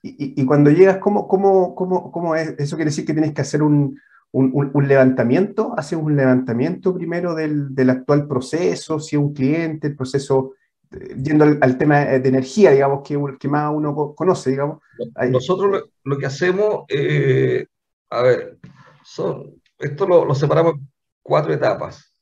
Y, 0.00 0.40
y, 0.40 0.46
cuando 0.46 0.70
llegas, 0.70 0.98
¿cómo, 0.98 1.26
cómo, 1.26 1.74
cómo, 1.74 2.12
¿cómo 2.12 2.36
es? 2.36 2.54
¿Eso 2.58 2.76
quiere 2.76 2.90
decir 2.90 3.04
que 3.04 3.12
tienes 3.12 3.34
que 3.34 3.40
hacer 3.40 3.64
un, 3.64 3.98
un, 4.30 4.70
un 4.72 4.88
levantamiento? 4.88 5.74
¿Haces 5.76 5.98
un 5.98 6.14
levantamiento 6.14 6.94
primero 6.94 7.34
del, 7.34 7.74
del, 7.74 7.90
actual 7.90 8.28
proceso? 8.28 9.00
Si 9.00 9.16
es 9.16 9.20
un 9.20 9.34
cliente, 9.34 9.88
el 9.88 9.96
proceso 9.96 10.52
yendo 10.90 11.44
al, 11.44 11.78
tema 11.78 12.04
de 12.04 12.28
energía, 12.28 12.70
digamos, 12.70 13.02
que, 13.06 13.18
que 13.38 13.48
más 13.48 13.72
uno 13.74 14.14
conoce, 14.14 14.50
digamos. 14.50 14.82
Nosotros 15.30 15.90
lo, 16.04 16.18
que 16.18 16.26
hacemos, 16.26 16.84
eh, 16.88 17.66
a 18.10 18.22
ver, 18.22 18.58
son, 19.04 19.60
esto 19.78 20.06
lo, 20.06 20.34
separamos 20.34 20.74
en 20.74 20.88
cuatro 21.22 21.52
etapas. 21.52 22.12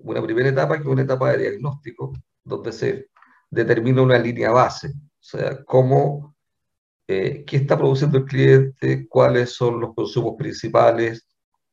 Una 0.00 0.22
primera 0.22 0.48
etapa 0.48 0.76
que 0.76 0.82
es 0.82 0.88
una 0.88 1.02
etapa 1.02 1.32
de 1.32 1.50
diagnóstico, 1.50 2.12
donde 2.42 2.72
se 2.72 3.10
determina 3.50 4.02
una 4.02 4.18
línea 4.18 4.50
base, 4.50 4.88
o 4.88 5.22
sea, 5.22 5.62
cómo, 5.64 6.34
eh, 7.06 7.44
qué 7.46 7.58
está 7.58 7.76
produciendo 7.76 8.18
el 8.18 8.24
cliente, 8.24 9.06
cuáles 9.08 9.54
son 9.54 9.80
los 9.80 9.94
consumos 9.94 10.34
principales, 10.38 11.26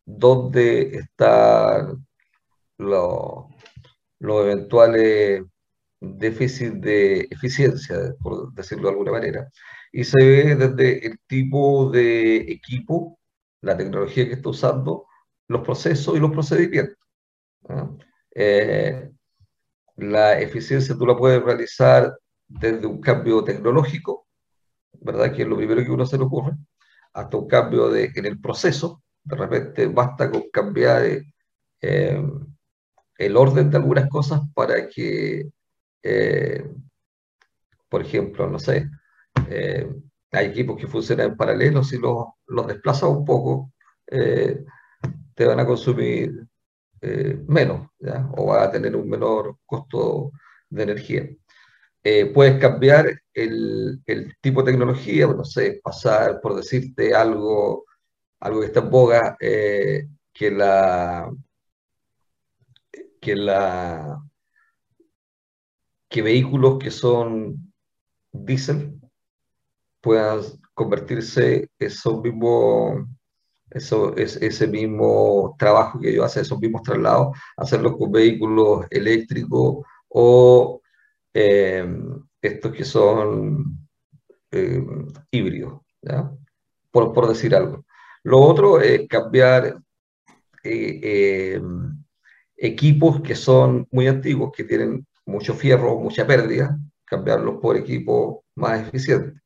dónde 0.05 0.97
están 0.97 2.05
los, 2.77 3.45
los 4.19 4.43
eventuales 4.43 5.43
déficit 5.99 6.73
de 6.73 7.27
eficiencia, 7.31 8.13
por 8.21 8.53
decirlo 8.53 8.83
de 8.83 8.89
alguna 8.91 9.11
manera, 9.11 9.49
y 9.91 10.03
se 10.03 10.23
ve 10.23 10.55
desde 10.55 11.07
el 11.07 11.19
tipo 11.27 11.89
de 11.89 12.37
equipo, 12.37 13.19
la 13.61 13.75
tecnología 13.77 14.27
que 14.27 14.33
está 14.33 14.49
usando, 14.49 15.07
los 15.47 15.61
procesos 15.61 16.15
y 16.15 16.19
los 16.19 16.31
procedimientos. 16.31 16.97
Eh, 18.35 19.09
la 19.97 20.39
eficiencia 20.39 20.95
tú 20.95 21.05
la 21.05 21.17
puedes 21.17 21.41
realizar 21.43 22.15
desde 22.47 22.85
un 22.85 23.01
cambio 23.01 23.43
tecnológico, 23.43 24.27
¿verdad? 24.93 25.33
Que 25.33 25.43
es 25.43 25.47
lo 25.47 25.57
primero 25.57 25.83
que 25.83 25.91
uno 25.91 26.05
se 26.05 26.17
le 26.17 26.23
ocurre, 26.25 26.53
hasta 27.13 27.37
un 27.37 27.47
cambio 27.47 27.89
de, 27.89 28.11
en 28.13 28.25
el 28.25 28.39
proceso. 28.39 29.03
De 29.23 29.35
repente 29.35 29.87
basta 29.87 30.29
con 30.29 30.43
cambiar 30.51 31.03
eh, 31.81 32.23
el 33.17 33.37
orden 33.37 33.69
de 33.69 33.77
algunas 33.77 34.07
cosas 34.09 34.41
para 34.53 34.87
que 34.87 35.49
eh, 36.03 36.65
por 37.89 38.01
ejemplo, 38.01 38.49
no 38.49 38.59
sé, 38.59 38.89
eh, 39.49 39.89
hay 40.31 40.47
equipos 40.47 40.77
que 40.79 40.87
funcionan 40.87 41.31
en 41.31 41.37
paralelo, 41.37 41.83
si 41.83 41.97
los, 41.97 42.25
los 42.47 42.67
desplazas 42.67 43.09
un 43.09 43.25
poco, 43.25 43.71
eh, 44.07 44.63
te 45.35 45.45
van 45.45 45.59
a 45.59 45.65
consumir 45.65 46.45
menos, 47.47 47.89
o 48.35 48.47
va 48.47 48.63
a 48.63 48.71
tener 48.71 48.95
un 48.95 49.07
menor 49.07 49.57
costo 49.65 50.31
de 50.69 50.83
energía. 50.83 51.29
Puedes 52.33 52.59
cambiar 52.59 53.21
el, 53.33 54.01
tipo 54.41 54.63
de 54.63 54.71
tecnología, 54.71 55.27
no 55.27 55.45
sé, 55.45 55.79
pasar, 55.83 56.41
por 56.41 56.55
decirte 56.55 57.13
algo, 57.13 57.85
algo 58.39 58.61
que 58.61 58.65
está 58.65 58.79
en 58.79 58.89
boga, 58.89 59.37
que 59.39 60.51
la 60.51 61.29
que 63.19 63.35
la 63.35 64.21
que 66.09 66.21
vehículos 66.21 66.77
que 66.79 66.91
son 66.91 67.73
diésel 68.31 68.99
puedan 70.01 70.41
convertirse 70.73 71.69
esos 71.79 72.21
mismos 72.21 73.07
eso 73.69 74.15
es 74.15 74.37
ese 74.37 74.67
mismo 74.67 75.55
trabajo 75.59 75.99
que 75.99 76.09
ellos 76.11 76.25
hacen, 76.25 76.43
esos 76.43 76.59
mismos 76.59 76.83
traslados, 76.83 77.37
hacerlos 77.57 77.97
con 77.97 78.11
vehículos 78.11 78.85
eléctricos 78.89 79.85
o 80.07 80.81
eh, 81.33 81.85
estos 82.41 82.71
que 82.71 82.85
son 82.85 83.87
eh, 84.51 84.83
híbridos, 85.31 85.81
Por, 86.91 87.13
por, 87.13 87.27
decir 87.27 87.53
algo. 87.53 87.85
Lo 88.23 88.39
otro 88.39 88.79
es 88.79 89.05
cambiar 89.07 89.77
eh, 90.63 91.61
equipos 92.55 93.21
que 93.21 93.35
son 93.35 93.85
muy 93.91 94.07
antiguos, 94.07 94.51
que 94.55 94.63
tienen 94.63 95.05
mucho 95.27 95.53
fierro, 95.53 95.99
mucha 95.99 96.25
pérdida, 96.25 96.77
cambiarlos 97.05 97.59
por 97.61 97.77
equipos 97.77 98.39
más 98.55 98.87
eficientes. 98.87 99.41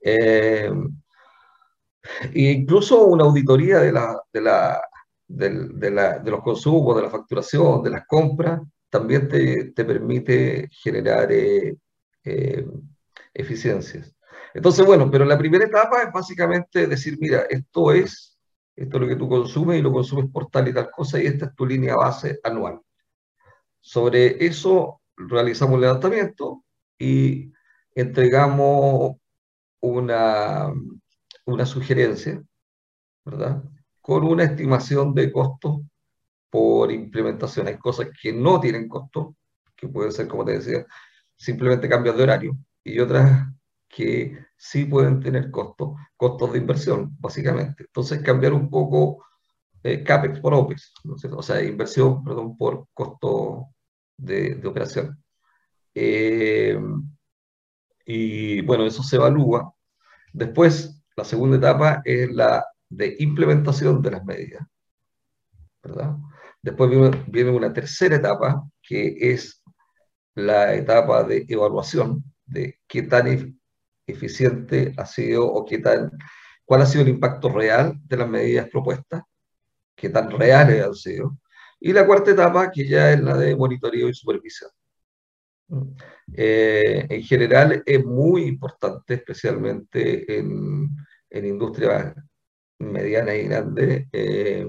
Eh, 0.00 0.70
e 2.32 2.52
incluso 2.52 3.04
una 3.06 3.24
auditoría 3.24 3.78
de, 3.78 3.92
la, 3.92 4.20
de, 4.32 4.40
la, 4.40 4.80
de, 5.26 5.90
la, 5.90 6.18
de, 6.18 6.30
los 6.30 6.42
consumos, 6.42 6.96
de 6.96 7.02
la 7.02 7.10
facturación, 7.10 7.82
de 7.82 7.90
las 7.90 8.06
compras, 8.06 8.60
también 8.88 9.28
te, 9.28 9.72
te 9.72 9.84
permite 9.84 10.68
generar 10.70 11.30
eh, 11.32 11.76
eh, 12.24 12.66
eficiencias. 13.34 14.14
Entonces, 14.54 14.86
bueno, 14.86 15.10
pero 15.10 15.24
la 15.24 15.36
primera 15.36 15.64
etapa 15.64 16.02
es 16.02 16.12
básicamente 16.12 16.86
decir, 16.86 17.18
mira, 17.20 17.42
esto 17.50 17.92
es, 17.92 18.38
esto 18.74 18.96
es 18.96 19.00
lo 19.00 19.08
que 19.08 19.16
tú 19.16 19.28
consumes 19.28 19.78
y 19.78 19.82
lo 19.82 19.92
consumes 19.92 20.30
por 20.32 20.48
tal 20.48 20.68
y 20.68 20.72
tal 20.72 20.90
cosa 20.90 21.20
y 21.20 21.26
esta 21.26 21.46
es 21.46 21.54
tu 21.54 21.66
línea 21.66 21.96
base 21.96 22.38
anual. 22.42 22.80
Sobre 23.80 24.44
eso 24.44 25.00
realizamos 25.16 25.76
el 25.76 25.82
levantamiento 25.82 26.64
y 26.98 27.52
entregamos 27.94 29.16
una, 29.80 30.72
una 31.44 31.66
sugerencia, 31.66 32.42
¿verdad? 33.24 33.62
Con 34.00 34.24
una 34.24 34.44
estimación 34.44 35.14
de 35.14 35.32
costos 35.32 35.80
por 36.50 36.92
implementación. 36.92 37.66
Hay 37.66 37.78
cosas 37.78 38.08
que 38.20 38.32
no 38.32 38.60
tienen 38.60 38.88
costo, 38.88 39.36
que 39.76 39.88
pueden 39.88 40.12
ser, 40.12 40.28
como 40.28 40.44
te 40.44 40.52
decía, 40.52 40.86
simplemente 41.36 41.88
cambios 41.88 42.16
de 42.16 42.22
horario, 42.22 42.56
y 42.84 42.98
otras 43.00 43.48
que 43.88 44.38
sí 44.56 44.84
pueden 44.84 45.20
tener 45.20 45.50
costos, 45.50 45.94
costos 46.16 46.52
de 46.52 46.58
inversión, 46.58 47.16
básicamente. 47.18 47.84
Entonces, 47.84 48.22
cambiar 48.22 48.52
un 48.52 48.70
poco 48.70 49.24
eh, 49.82 50.02
CAPEX 50.02 50.40
por 50.40 50.54
OPEX, 50.54 50.92
o 51.04 51.42
sea, 51.42 51.62
inversión, 51.62 52.22
perdón, 52.24 52.56
por 52.56 52.86
costo 52.94 53.68
de, 54.16 54.60
operación. 54.66 55.22
Eh, 55.94 56.78
y 58.04 58.60
bueno, 58.62 58.86
eso 58.86 59.02
se 59.02 59.16
evalúa. 59.16 59.72
Después, 60.32 61.02
la 61.16 61.24
segunda 61.24 61.56
etapa 61.56 62.02
es 62.04 62.30
la 62.32 62.64
de 62.88 63.16
implementación 63.18 64.02
de 64.02 64.10
las 64.10 64.24
medidas. 64.24 64.66
¿verdad? 65.82 66.16
Después 66.62 66.90
viene, 67.28 67.50
una 67.50 67.72
tercera 67.72 68.16
etapa, 68.16 68.62
que 68.82 69.16
es 69.20 69.62
la 70.34 70.74
etapa 70.74 71.22
de 71.24 71.46
evaluación 71.48 72.24
de 72.44 72.80
qué 72.86 73.02
tan 73.02 73.58
eficiente 74.06 74.92
ha 74.96 75.06
sido 75.06 75.46
o 75.46 75.64
qué 75.64 75.78
tan, 75.78 76.10
cuál 76.64 76.82
ha 76.82 76.86
sido 76.86 77.02
el 77.02 77.10
impacto 77.10 77.48
real 77.50 77.94
de 78.04 78.16
las 78.16 78.28
medidas 78.28 78.68
propuestas, 78.68 79.22
qué 79.94 80.10
tan 80.10 80.30
reales 80.30 80.84
han 80.84 80.94
sido. 80.94 81.38
Y 81.80 81.92
la 81.92 82.06
cuarta 82.06 82.30
etapa, 82.30 82.70
que 82.70 82.86
ya 82.86 83.12
es 83.12 83.20
la 83.20 83.36
de 83.36 83.54
monitoreo 83.54 84.08
y 84.08 84.14
supervisión. 84.14 84.70
Eh, 86.32 87.06
en 87.08 87.22
general 87.22 87.82
es 87.84 88.04
muy 88.04 88.44
importante, 88.44 89.14
especialmente 89.14 90.38
en, 90.38 90.88
en 91.30 91.44
industrias 91.44 92.14
medianas 92.78 93.34
y 93.36 93.42
grandes, 93.42 94.06
eh, 94.12 94.66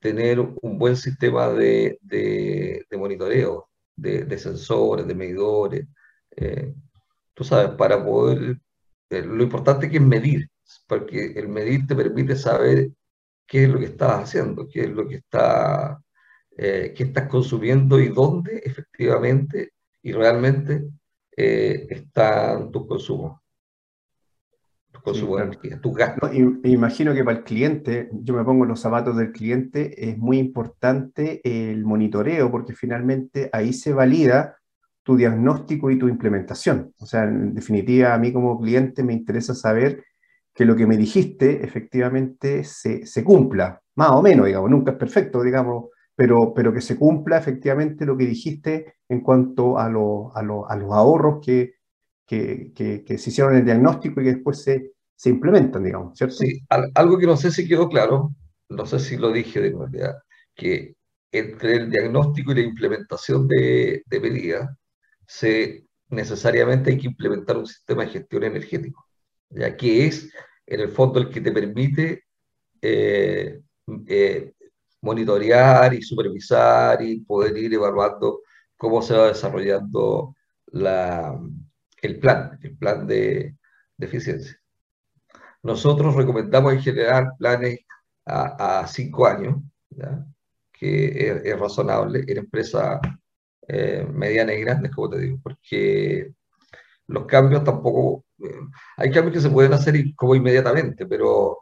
tener 0.00 0.40
un 0.40 0.78
buen 0.78 0.96
sistema 0.96 1.48
de, 1.48 1.98
de, 2.02 2.86
monitoreo, 2.92 3.68
de, 3.96 4.24
de, 4.24 4.38
sensores, 4.38 5.06
de 5.06 5.14
medidores. 5.14 5.86
Eh, 6.36 6.74
tú 7.34 7.44
sabes, 7.44 7.70
para 7.76 8.04
poder, 8.04 8.58
lo 9.10 9.42
importante 9.42 9.88
que 9.90 9.96
es 9.96 10.02
medir, 10.02 10.48
porque 10.86 11.32
el 11.36 11.48
medir 11.48 11.86
te 11.86 11.96
permite 11.96 12.36
saber 12.36 12.90
qué 13.46 13.64
es 13.64 13.70
lo 13.70 13.78
que 13.78 13.86
estás 13.86 14.24
haciendo, 14.24 14.68
qué 14.68 14.82
es 14.82 14.90
lo 14.90 15.06
que 15.06 15.16
está, 15.16 16.00
qué 16.56 16.94
estás 16.96 17.28
consumiendo 17.28 18.00
y 18.00 18.08
dónde 18.08 18.62
efectivamente 18.64 19.72
y 20.06 20.12
realmente 20.12 20.88
eh, 21.36 21.86
están 21.90 22.70
tus 22.70 22.86
consumos. 22.86 23.40
Tus 24.92 25.02
consumos 25.02 25.38
de 25.38 25.44
energía, 25.46 25.80
tus 25.80 25.94
gastos. 25.94 26.30
imagino 26.34 27.12
que 27.12 27.24
para 27.24 27.38
el 27.38 27.44
cliente, 27.44 28.08
yo 28.12 28.34
me 28.34 28.44
pongo 28.44 28.62
en 28.62 28.70
los 28.70 28.80
zapatos 28.80 29.16
del 29.16 29.32
cliente, 29.32 30.08
es 30.08 30.16
muy 30.16 30.38
importante 30.38 31.40
el 31.42 31.84
monitoreo 31.84 32.52
porque 32.52 32.72
finalmente 32.72 33.50
ahí 33.52 33.72
se 33.72 33.92
valida 33.92 34.56
tu 35.02 35.16
diagnóstico 35.16 35.90
y 35.90 35.98
tu 35.98 36.08
implementación. 36.08 36.94
O 36.98 37.04
sea, 37.04 37.24
en 37.24 37.54
definitiva, 37.54 38.14
a 38.14 38.18
mí 38.18 38.32
como 38.32 38.60
cliente 38.60 39.02
me 39.02 39.12
interesa 39.12 39.54
saber 39.54 40.04
que 40.56 40.64
lo 40.64 40.74
que 40.74 40.86
me 40.86 40.96
dijiste 40.96 41.62
efectivamente 41.62 42.64
se, 42.64 43.06
se 43.06 43.22
cumpla, 43.22 43.82
más 43.96 44.10
o 44.12 44.22
menos, 44.22 44.46
digamos, 44.46 44.70
nunca 44.70 44.92
es 44.92 44.96
perfecto, 44.96 45.42
digamos, 45.42 45.90
pero, 46.14 46.54
pero 46.54 46.72
que 46.72 46.80
se 46.80 46.96
cumpla 46.96 47.36
efectivamente 47.36 48.06
lo 48.06 48.16
que 48.16 48.24
dijiste 48.24 48.94
en 49.06 49.20
cuanto 49.20 49.78
a, 49.78 49.84
a, 49.84 49.88
a 49.88 50.76
los 50.76 50.92
ahorros 50.92 51.44
que, 51.44 51.74
que, 52.26 52.72
que, 52.74 53.18
se 53.18 53.28
hicieron 53.28 53.52
en 53.52 53.60
el 53.60 53.64
diagnóstico 53.66 54.22
y 54.22 54.24
que 54.24 54.34
después 54.34 54.62
se, 54.62 54.92
se 55.14 55.28
implementan, 55.28 55.84
digamos, 55.84 56.16
¿cierto? 56.16 56.36
Sí, 56.36 56.58
algo 56.94 57.18
que 57.18 57.26
no 57.26 57.36
sé 57.36 57.50
si 57.50 57.68
quedó 57.68 57.90
claro, 57.90 58.32
no 58.70 58.86
sé 58.86 58.98
si 58.98 59.18
lo 59.18 59.32
dije 59.32 59.60
de 59.60 59.74
verdad, 59.74 60.16
que 60.54 60.94
entre 61.32 61.76
el 61.76 61.90
diagnóstico 61.90 62.52
y 62.52 62.54
la 62.54 62.60
implementación 62.62 63.46
de, 63.46 64.02
de 64.06 64.20
medidas, 64.20 64.70
se, 65.26 65.84
necesariamente 66.08 66.92
hay 66.92 66.98
que 66.98 67.08
implementar 67.08 67.58
un 67.58 67.66
sistema 67.66 68.04
de 68.04 68.12
gestión 68.12 68.44
energético, 68.44 69.06
ya 69.50 69.76
que 69.76 70.06
es 70.06 70.30
en 70.66 70.80
el 70.80 70.88
fondo 70.88 71.20
el 71.20 71.30
que 71.30 71.40
te 71.40 71.52
permite 71.52 72.24
eh, 72.82 73.60
eh, 74.06 74.52
monitorear 75.02 75.94
y 75.94 76.02
supervisar 76.02 77.00
y 77.02 77.20
poder 77.20 77.56
ir 77.56 77.74
evaluando 77.74 78.42
cómo 78.76 79.00
se 79.02 79.16
va 79.16 79.28
desarrollando 79.28 80.34
la, 80.66 81.38
el 82.02 82.18
plan, 82.18 82.58
el 82.62 82.76
plan 82.76 83.06
de, 83.06 83.56
de 83.96 84.06
eficiencia. 84.06 84.60
Nosotros 85.62 86.14
recomendamos 86.14 86.74
en 86.74 86.82
general 86.82 87.32
planes 87.38 87.80
a, 88.24 88.80
a 88.80 88.86
cinco 88.86 89.26
años, 89.26 89.56
que 90.72 91.40
es, 91.44 91.58
razonable 91.58 92.24
en 92.26 92.38
empresas 92.38 93.00
eh, 93.66 94.06
medianas 94.12 94.56
y 94.56 94.60
grandes, 94.60 94.92
como 94.92 95.10
te 95.10 95.18
digo, 95.18 95.38
porque 95.42 96.32
los 97.06 97.24
cambios 97.26 97.64
tampoco, 97.64 98.25
hay 98.96 99.10
cambios 99.10 99.34
que 99.34 99.40
se 99.40 99.50
pueden 99.50 99.72
hacer 99.72 99.96
como 100.14 100.34
inmediatamente, 100.34 101.06
pero 101.06 101.58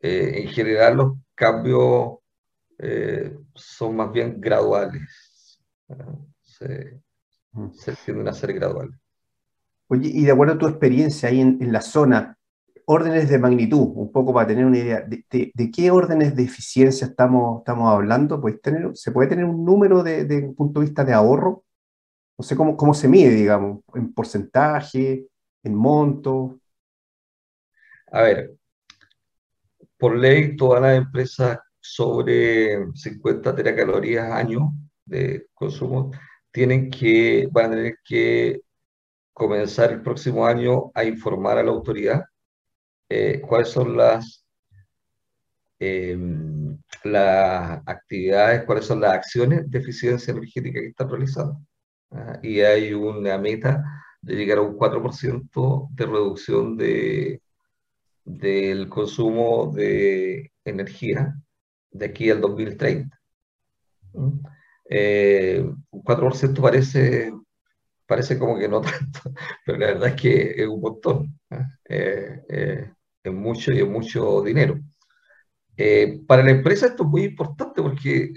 eh, 0.00 0.42
en 0.42 0.48
general 0.48 0.96
los 0.96 1.12
cambios 1.34 2.18
eh, 2.78 3.36
son 3.54 3.96
más 3.96 4.12
bien 4.12 4.40
graduales. 4.40 5.58
Se, 6.42 7.00
mm. 7.52 7.70
se, 7.72 7.92
tienden 8.04 8.28
a 8.28 8.32
ser 8.32 8.52
graduales. 8.52 8.96
Oye, 9.88 10.10
y 10.12 10.24
de 10.24 10.32
acuerdo 10.32 10.54
a 10.54 10.58
tu 10.58 10.68
experiencia 10.68 11.28
ahí 11.28 11.40
en, 11.40 11.72
la 11.72 11.80
zona, 11.80 12.36
órdenes 12.84 13.28
de 13.28 13.38
magnitud, 13.38 13.90
un 13.94 14.12
poco 14.12 14.34
para 14.34 14.46
tener 14.46 14.66
una 14.66 14.78
idea, 14.78 15.00
¿de, 15.00 15.24
de, 15.30 15.70
qué 15.70 15.90
órdenes 15.90 16.36
de 16.36 16.42
eficiencia 16.42 17.06
estamos, 17.06 17.60
estamos 17.60 17.90
hablando? 17.90 18.40
pues 18.40 18.60
tener, 18.60 18.90
¿Se 18.94 19.12
puede 19.12 19.28
tener 19.28 19.46
un 19.46 19.64
número 19.64 20.02
de, 20.02 20.26
un 20.46 20.54
punto 20.54 20.80
de 20.80 20.86
vista 20.86 21.04
de 21.04 21.14
ahorro? 21.14 21.64
No 22.36 22.44
sé 22.44 22.54
cómo, 22.54 22.76
cómo 22.76 22.94
se 22.94 23.08
mide, 23.08 23.30
digamos, 23.30 23.80
en 23.94 24.12
porcentaje, 24.12 25.26
en 25.62 25.74
monto. 25.74 26.60
A 28.12 28.22
ver, 28.22 28.54
por 29.98 30.16
ley, 30.16 30.56
todas 30.56 30.82
las 30.82 30.96
empresas 30.96 31.58
sobre 31.80 32.92
50 32.94 33.54
teracalorías 33.54 34.30
año 34.30 34.72
de 35.04 35.46
consumo, 35.54 36.12
tienen 36.50 36.90
que, 36.90 37.48
van 37.50 37.72
a 37.72 37.76
tener 37.76 37.98
que 38.04 38.60
comenzar 39.32 39.92
el 39.92 40.02
próximo 40.02 40.46
año 40.46 40.90
a 40.94 41.04
informar 41.04 41.58
a 41.58 41.62
la 41.62 41.70
autoridad 41.70 42.24
eh, 43.08 43.40
cuáles 43.40 43.68
son 43.68 43.96
las, 43.96 44.44
em, 45.78 46.78
las 47.04 47.80
actividades, 47.86 48.64
cuáles 48.64 48.84
son 48.86 49.00
las 49.00 49.12
acciones 49.12 49.70
de 49.70 49.78
eficiencia 49.78 50.32
energética 50.32 50.80
que 50.80 50.88
están 50.88 51.08
realizando. 51.08 51.58
¿ah? 52.10 52.38
y 52.42 52.60
hay 52.60 52.92
una 52.92 53.38
meta 53.38 53.82
de 54.20 54.34
llegar 54.34 54.58
a 54.58 54.62
un 54.62 54.76
4% 54.76 55.88
de 55.90 56.06
reducción 56.06 56.76
de, 56.76 57.40
del 58.24 58.88
consumo 58.88 59.72
de 59.74 60.52
energía 60.64 61.34
de 61.90 62.06
aquí 62.06 62.30
al 62.30 62.40
2030. 62.40 63.18
Eh, 64.90 65.64
un 65.90 66.02
4% 66.02 66.60
parece, 66.60 67.32
parece 68.06 68.38
como 68.38 68.58
que 68.58 68.68
no 68.68 68.80
tanto, 68.82 69.32
pero 69.64 69.78
la 69.78 69.86
verdad 69.88 70.08
es 70.08 70.20
que 70.20 70.62
es 70.62 70.66
un 70.66 70.80
montón. 70.80 71.40
¿eh? 71.88 72.42
Eh, 72.48 72.92
es 73.22 73.32
mucho 73.32 73.72
y 73.72 73.80
es 73.80 73.88
mucho 73.88 74.42
dinero. 74.42 74.78
para 76.26 76.42
la 76.42 76.50
empresa 76.50 76.86
esto 76.86 77.04
es 77.04 77.08
muy 77.08 77.24
importante 77.24 77.82
porque, 77.82 78.34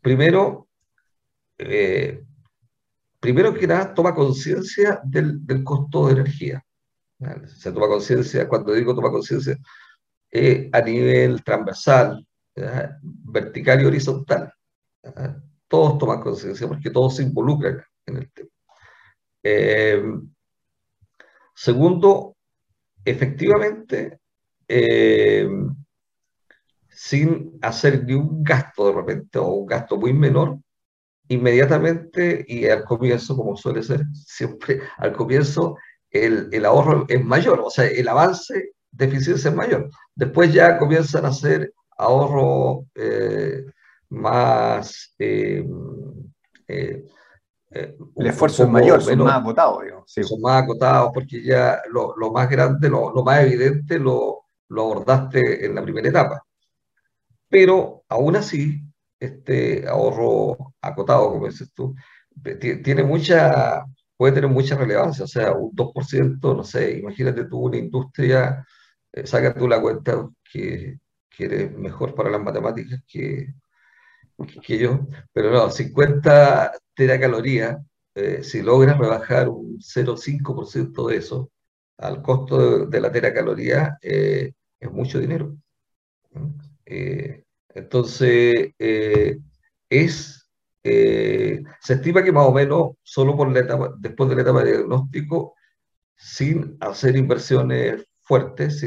primero, 0.00 0.68
primero 3.20 3.54
que 3.54 3.66
nada, 3.66 3.94
toma 3.94 4.14
conciencia 4.14 5.00
del, 5.04 5.42
costo 5.64 6.06
de 6.06 6.12
energía. 6.12 6.64
Se 7.46 7.72
toma 7.72 7.88
conciencia, 7.88 8.48
cuando 8.48 8.72
digo 8.72 8.94
toma 8.94 9.10
conciencia, 9.10 9.56
a 10.72 10.80
nivel 10.82 11.42
transversal, 11.42 12.26
vertical 13.02 13.82
y 13.82 13.84
horizontal. 13.86 14.52
Todos 15.68 15.98
toman 15.98 16.20
conciencia 16.20 16.68
porque 16.68 16.90
todos 16.90 17.16
se 17.16 17.22
involucran 17.22 17.82
en 18.06 18.16
el 18.16 18.30
tema. 18.30 18.50
Eh, 19.42 20.02
segundo, 21.54 22.36
efectivamente, 23.04 24.20
eh, 24.68 25.48
sin 26.88 27.58
hacer 27.62 28.04
ni 28.04 28.14
un 28.14 28.42
gasto 28.42 28.86
de 28.86 28.92
repente 28.92 29.38
o 29.38 29.48
un 29.48 29.66
gasto 29.66 29.96
muy 29.96 30.12
menor, 30.12 30.58
inmediatamente 31.28 32.44
y 32.46 32.66
al 32.66 32.84
comienzo, 32.84 33.36
como 33.36 33.56
suele 33.56 33.82
ser 33.82 34.02
siempre, 34.12 34.80
al 34.98 35.12
comienzo 35.12 35.76
el, 36.10 36.48
el 36.52 36.64
ahorro 36.64 37.04
es 37.08 37.24
mayor, 37.24 37.60
o 37.60 37.70
sea, 37.70 37.86
el 37.86 38.08
avance 38.08 38.72
de 38.90 39.04
eficiencia 39.04 39.50
es 39.50 39.56
mayor. 39.56 39.90
Después 40.14 40.52
ya 40.52 40.78
comienzan 40.78 41.24
a 41.24 41.28
hacer 41.28 41.72
ahorro 41.98 42.86
eh, 42.94 43.64
más... 44.10 45.14
Eh, 45.18 45.66
eh, 46.68 47.04
el 48.16 48.26
esfuerzo 48.26 48.62
es 48.62 48.70
mayor, 48.70 49.02
son 49.02 49.18
más 49.18 49.40
acotados. 49.40 49.82
Son 50.06 50.40
más 50.40 50.62
acotados 50.62 51.10
porque 51.12 51.42
ya 51.42 51.82
lo, 51.90 52.16
lo 52.16 52.32
más 52.32 52.48
grande, 52.48 52.88
lo, 52.88 53.12
lo, 53.12 53.22
más 53.22 53.42
evidente 53.42 53.98
lo, 53.98 54.44
lo 54.68 54.82
abordaste 54.82 55.66
en 55.66 55.74
la 55.74 55.82
primera 55.82 56.08
etapa. 56.08 56.42
Pero 57.48 58.04
aún 58.08 58.36
así, 58.36 58.80
este 59.20 59.86
ahorro 59.86 60.74
acotado, 60.88 61.30
como 61.30 61.46
dices 61.46 61.72
tú, 61.74 61.94
tiene 62.60 63.02
mucha, 63.04 63.84
puede 64.16 64.34
tener 64.34 64.50
mucha 64.50 64.76
relevancia, 64.76 65.24
o 65.24 65.28
sea, 65.28 65.52
un 65.52 65.74
2%, 65.74 66.54
no 66.54 66.64
sé, 66.64 66.98
imagínate 66.98 67.44
tú 67.44 67.58
una 67.60 67.78
industria, 67.78 68.66
saca 69.24 69.54
tú 69.54 69.68
la 69.68 69.80
cuenta 69.80 70.28
que 70.52 70.98
que 71.36 71.44
eres 71.44 71.72
mejor 71.72 72.14
para 72.14 72.30
las 72.30 72.40
matemáticas 72.40 73.00
que, 73.06 73.52
que 74.62 74.78
yo, 74.78 75.06
pero 75.32 75.50
no, 75.50 75.70
50 75.70 76.72
teracalorías, 76.94 77.78
eh, 78.14 78.42
si 78.42 78.62
logras 78.62 78.98
rebajar 78.98 79.48
un 79.48 79.78
0,5% 79.78 81.08
de 81.08 81.16
eso 81.16 81.50
al 81.98 82.22
costo 82.22 82.86
de, 82.86 83.00
la 83.00 83.12
teracaloría, 83.12 83.98
eh, 84.02 84.52
es 84.80 84.90
mucho 84.90 85.18
dinero. 85.18 85.56
Eh, 86.86 87.44
entonces, 87.74 88.72
es, 89.88 90.35
se 91.80 91.94
estima 91.94 92.22
que 92.22 92.32
más 92.32 92.46
o 92.46 92.52
menos, 92.52 92.96
solo 93.02 93.36
por 93.36 93.50
la 93.52 93.60
etapa, 93.60 93.94
después 93.98 94.28
de 94.30 94.36
la 94.36 94.42
etapa 94.42 94.62
de 94.62 94.72
diagnóstico, 94.72 95.54
sin 96.14 96.76
hacer 96.80 97.16
inversiones 97.16 98.06
fuertes, 98.22 98.80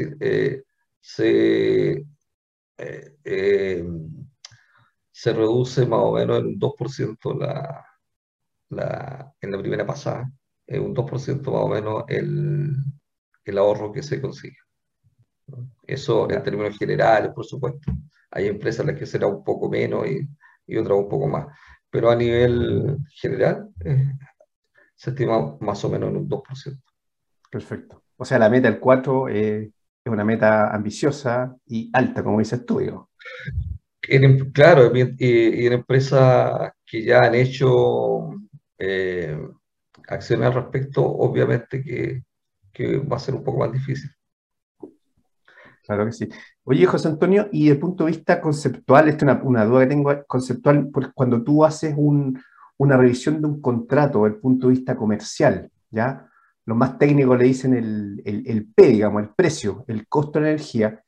se 1.00 2.06
eh, 2.82 3.16
eh, 3.24 3.84
se 5.12 5.34
reduce 5.34 5.84
más 5.84 6.00
o 6.02 6.12
menos 6.12 6.38
en 6.38 6.46
un 6.46 6.58
2% 6.58 7.38
la, 7.38 7.84
la, 8.70 9.34
en 9.38 9.52
la 9.52 9.58
primera 9.58 9.86
pasada, 9.86 10.30
en 10.66 10.82
un 10.82 10.94
2% 10.94 11.52
más 11.52 11.62
o 11.62 11.68
menos 11.68 12.04
el, 12.08 12.74
el 13.44 13.58
ahorro 13.58 13.92
que 13.92 14.02
se 14.02 14.18
consigue. 14.18 14.56
Eso 15.86 16.30
en 16.30 16.42
términos 16.42 16.78
generales, 16.78 17.32
por 17.34 17.44
supuesto. 17.44 17.92
Hay 18.30 18.46
empresas 18.46 18.80
en 18.80 18.86
las 18.92 18.98
que 18.98 19.04
será 19.04 19.26
un 19.26 19.44
poco 19.44 19.68
menos 19.68 20.06
y, 20.06 20.26
y 20.66 20.78
otras 20.78 20.96
un 20.96 21.08
poco 21.10 21.26
más. 21.26 21.48
Pero 21.90 22.10
a 22.10 22.16
nivel 22.16 22.98
general, 23.10 23.68
eh, 23.84 24.12
se 24.94 25.10
estima 25.10 25.56
más 25.60 25.84
o 25.84 25.90
menos 25.90 26.10
en 26.10 26.16
un 26.16 26.28
2%. 26.28 26.82
Perfecto. 27.50 28.02
O 28.16 28.24
sea, 28.24 28.38
la 28.38 28.50
meta 28.50 28.70
del 28.70 28.78
4 28.78 29.28
eh, 29.28 29.72
es 30.04 30.12
una 30.12 30.24
meta 30.24 30.74
ambiciosa 30.74 31.56
y 31.66 31.90
alta, 31.92 32.22
como 32.22 32.38
dices 32.38 32.64
tú, 32.64 32.78
digo. 32.78 33.10
En, 34.02 34.50
claro, 34.52 34.92
y, 34.94 35.66
en 35.66 35.72
empresas 35.72 36.72
que 36.86 37.04
ya 37.04 37.20
han 37.20 37.34
hecho 37.34 38.30
eh, 38.78 39.38
acciones 40.08 40.46
al 40.46 40.54
respecto, 40.54 41.04
obviamente 41.04 41.82
que, 41.82 42.24
que, 42.72 42.98
va 42.98 43.16
a 43.16 43.20
ser 43.20 43.34
un 43.34 43.44
poco 43.44 43.60
más 43.60 43.72
difícil. 43.72 44.10
Claro 45.86 46.06
que 46.06 46.12
sí. 46.12 46.28
Oye, 46.64 46.86
José 46.86 47.08
Antonio, 47.08 47.48
y 47.52 47.64
desde 47.64 47.74
el 47.74 47.80
punto 47.80 48.04
de 48.04 48.12
vista 48.12 48.40
conceptual, 48.40 49.08
esta 49.08 49.32
es 49.32 49.38
una, 49.42 49.64
duda 49.64 49.80
que 49.80 49.86
tengo 49.86 50.24
conceptual, 50.26 50.88
porque 50.92 51.10
cuando 51.14 51.42
tú 51.42 51.64
haces 51.64 51.94
un, 51.96 52.40
una 52.76 52.96
revisión 52.96 53.40
de 53.40 53.46
un 53.48 53.60
contrato 53.60 54.24
desde 54.24 54.36
el 54.36 54.40
punto 54.40 54.68
de 54.68 54.74
vista 54.74 54.96
comercial, 54.96 55.70
¿ya? 55.90 56.30
los 56.66 56.76
más 56.76 56.98
técnicos 56.98 57.38
le 57.38 57.44
dicen 57.44 57.74
el, 57.74 58.22
el, 58.24 58.66
P, 58.72 58.88
digamos, 58.88 59.22
el 59.22 59.30
precio, 59.30 59.84
el 59.88 60.06
costo 60.06 60.38
de 60.38 60.50
energía. 60.50 61.02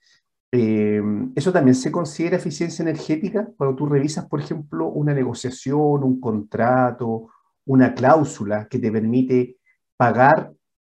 Eh, 0.51 1.01
¿Eso 1.37 1.53
también 1.53 1.75
se 1.75 1.93
considera 1.93 2.37
eficiencia 2.37 2.83
energética? 2.83 3.49
Cuando 3.57 3.77
tú 3.77 3.87
revisas, 3.87 4.27
por 4.27 4.41
ejemplo, 4.41 4.89
una 4.89 5.15
negociación, 5.15 6.03
un 6.03 6.21
contrato, 6.21 7.29
una 7.67 7.95
cláusula 7.95 8.67
que 8.69 8.79
te 8.79 8.91
permite 8.91 9.59
pagar 9.97 10.53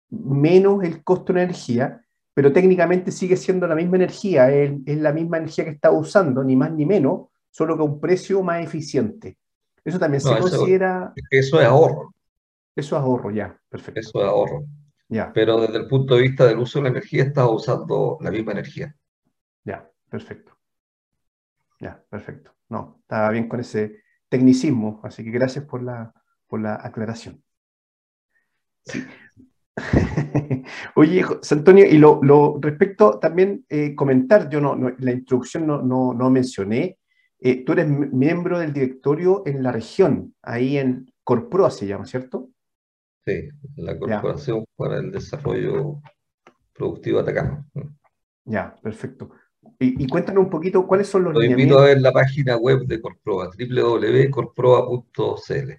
menos 0.09 0.83
el 0.83 1.03
costo 1.03 1.33
de 1.33 1.43
energía, 1.43 2.04
pero 2.35 2.51
técnicamente 2.51 3.11
sigue 3.11 3.37
siendo 3.37 3.65
la 3.65 3.75
misma 3.75 3.95
energía, 3.95 4.51
es, 4.51 4.73
es 4.85 4.97
la 4.97 5.13
misma 5.13 5.37
energía 5.37 5.63
que 5.63 5.71
estás 5.71 5.93
usando, 5.95 6.43
ni 6.43 6.57
más 6.57 6.69
ni 6.69 6.85
menos, 6.85 7.29
solo 7.49 7.77
que 7.77 7.81
a 7.81 7.85
un 7.85 8.01
precio 8.01 8.43
más 8.43 8.61
eficiente. 8.61 9.37
Eso 9.85 9.97
también 9.97 10.19
se 10.19 10.37
considera... 10.37 11.13
Eso 11.31 11.61
es 11.61 11.65
ahorro. 11.65 12.13
Eso 12.75 12.97
es 12.97 13.01
ahorro, 13.01 13.31
ya, 13.31 13.57
perfecto. 13.69 14.01
Eso 14.01 14.21
es 14.21 14.27
ahorro. 14.27 14.65
Ya. 15.07 15.31
Pero 15.31 15.61
desde 15.61 15.77
el 15.77 15.87
punto 15.87 16.15
de 16.15 16.23
vista 16.23 16.45
del 16.45 16.59
uso 16.59 16.79
de 16.79 16.83
la 16.83 16.89
energía, 16.89 17.23
estás 17.23 17.47
usando 17.49 18.17
la 18.19 18.31
misma 18.31 18.51
energía. 18.51 18.93
Ya, 19.63 19.89
perfecto. 20.09 20.57
Ya, 21.79 22.03
perfecto. 22.09 22.51
No, 22.67 22.97
estaba 22.99 23.29
bien 23.29 23.47
con 23.47 23.61
ese 23.61 24.01
tecnicismo, 24.27 24.99
así 25.03 25.23
que 25.23 25.31
gracias 25.31 25.63
por 25.63 25.81
la, 25.81 26.13
por 26.47 26.59
la 26.59 26.75
aclaración. 26.83 27.41
Sí. 28.83 29.05
Oye, 30.95 31.23
José 31.23 31.55
Antonio, 31.55 31.85
y 31.85 31.97
lo, 31.97 32.19
lo 32.23 32.57
respecto 32.61 33.19
también 33.19 33.65
eh, 33.69 33.93
comentar, 33.93 34.49
yo 34.49 34.61
no, 34.61 34.75
la 34.75 35.11
introducción 35.11 35.67
no, 35.67 35.81
no, 35.81 36.13
no 36.13 36.29
mencioné, 36.29 36.97
eh, 37.39 37.65
tú 37.65 37.73
eres 37.73 37.87
miembro 37.87 38.59
del 38.59 38.71
directorio 38.71 39.43
en 39.45 39.61
la 39.61 39.71
región, 39.71 40.33
ahí 40.41 40.77
en 40.77 41.11
Corproa 41.23 41.69
se 41.69 41.87
llama, 41.87 42.05
¿cierto? 42.05 42.49
Sí, 43.25 43.49
la 43.75 43.97
Corporación 43.97 44.65
para 44.75 44.99
el 44.99 45.11
Desarrollo 45.11 46.01
Productivo 46.73 47.19
Atacama. 47.19 47.65
Ya, 48.45 48.75
perfecto. 48.81 49.31
Y, 49.79 50.07
cuéntanos 50.07 50.43
un 50.43 50.49
poquito 50.49 50.85
cuáles 50.85 51.07
son 51.07 51.23
los 51.23 51.33
Lo 51.33 51.43
invito 51.43 51.79
a 51.79 51.85
ver 51.85 51.99
la 51.99 52.13
página 52.13 52.55
web 52.55 52.85
de 52.85 53.01
Corproa, 53.01 53.49
www.corproa.cl. 53.49 55.71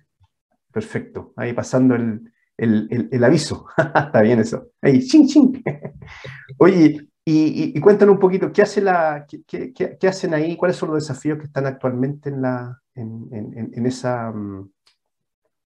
Perfecto, 0.73 1.33
ahí 1.37 1.53
pasando 1.53 1.95
el, 1.95 2.33
el, 2.57 3.09
el, 3.11 3.25
aviso. 3.25 3.67
Está 3.77 4.23
bien 4.23 4.41
eso. 4.41 4.71
Ahí, 4.81 5.01
ching, 5.01 5.27
ching. 5.27 5.63
Oye, 6.59 7.09
y, 7.25 7.77
y, 7.77 7.81
cuéntanos 7.81 8.15
un 8.15 8.21
poquito, 8.21 8.53
¿qué, 8.53 8.63
hace 8.63 8.81
la, 8.81 9.27
qué, 9.27 9.73
qué, 9.73 10.09
hacen 10.09 10.33
ahí? 10.33 10.57
¿Cuáles 10.57 10.77
son 10.77 10.91
los 10.91 11.03
desafíos 11.03 11.39
que 11.39 11.47
están 11.47 11.67
actualmente 11.67 12.29
en, 12.29 12.41
la, 12.41 12.81
en, 12.95 13.29
en, 13.33 13.71
en 13.75 13.87
esa, 13.87 14.31
mm, 14.31 14.71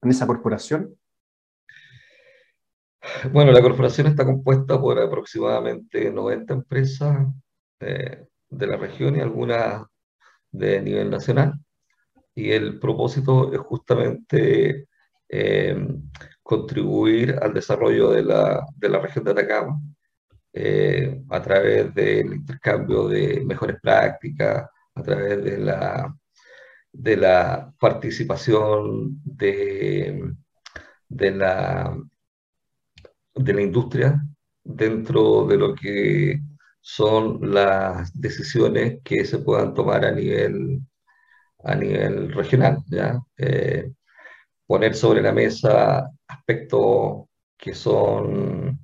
en 0.02 0.10
esa 0.10 0.26
corporación? 0.26 0.96
Bueno, 3.32 3.52
la 3.52 3.62
corporación 3.62 4.06
está 4.06 4.24
compuesta 4.24 4.80
por 4.80 4.98
aproximadamente 4.98 6.10
90 6.10 6.54
empresas 6.54 7.28
eh, 7.80 8.26
de 8.48 8.66
la 8.66 8.76
región 8.76 9.16
y 9.16 9.20
algunas 9.20 9.84
de 10.50 10.82
nivel 10.82 11.10
nacional. 11.10 11.54
Y 12.34 12.52
el 12.52 12.78
propósito 12.78 13.52
es 13.52 13.58
justamente 13.60 14.86
eh, 15.28 15.88
contribuir 16.50 17.38
al 17.40 17.52
desarrollo 17.54 18.10
de 18.10 18.22
la, 18.24 18.66
de 18.76 18.88
la 18.88 18.98
región 18.98 19.24
de 19.24 19.30
Atacama 19.30 19.80
eh, 20.52 21.22
a 21.30 21.40
través 21.40 21.94
del 21.94 22.34
intercambio 22.34 23.08
de 23.08 23.42
mejores 23.44 23.76
prácticas, 23.80 24.68
a 24.94 25.02
través 25.02 25.44
de 25.44 25.58
la 25.58 26.12
de 26.92 27.16
la 27.16 27.72
participación 27.78 29.20
de, 29.24 30.34
de, 31.08 31.30
la, 31.30 31.96
de 33.34 33.52
la 33.54 33.62
industria 33.62 34.20
dentro 34.64 35.46
de 35.46 35.56
lo 35.56 35.74
que 35.74 36.40
son 36.80 37.54
las 37.54 38.12
decisiones 38.18 38.98
que 39.04 39.24
se 39.24 39.38
puedan 39.38 39.72
tomar 39.74 40.04
a 40.04 40.10
nivel, 40.10 40.80
a 41.64 41.74
nivel 41.76 42.32
regional. 42.32 42.78
¿ya? 42.88 43.20
Eh, 43.36 43.92
poner 44.70 44.94
sobre 44.94 45.20
la 45.20 45.32
mesa 45.32 46.08
aspectos 46.28 47.26
que 47.58 47.74
son 47.74 48.78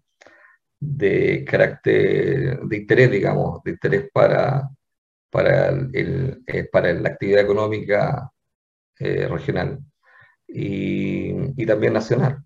de 0.80 1.44
carácter 1.44 2.58
de 2.58 2.76
interés, 2.76 3.08
digamos, 3.08 3.62
de 3.62 3.70
interés 3.70 4.10
para, 4.12 4.68
para, 5.30 5.68
el, 5.68 6.42
eh, 6.44 6.64
para 6.64 6.92
la 6.92 7.10
actividad 7.10 7.42
económica 7.42 8.28
eh, 8.98 9.28
regional 9.28 9.78
y, 10.48 11.62
y, 11.62 11.64
también 11.64 11.92
nacional. 11.92 12.44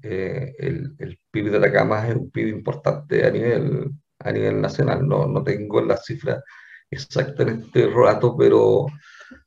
Eh, 0.00 0.54
el, 0.58 0.94
el, 0.98 1.20
PIB 1.30 1.50
de 1.50 1.58
Atacama 1.58 2.08
es 2.08 2.16
un 2.16 2.30
PIB 2.30 2.48
importante 2.48 3.26
a 3.26 3.30
nivel, 3.30 3.90
a 4.18 4.32
nivel 4.32 4.62
nacional. 4.62 5.06
No, 5.06 5.26
no 5.26 5.44
tengo 5.44 5.82
la 5.82 5.98
cifra 5.98 6.42
exacta 6.90 7.42
en 7.42 7.50
este 7.50 7.86
rato, 7.90 8.34
pero 8.34 8.86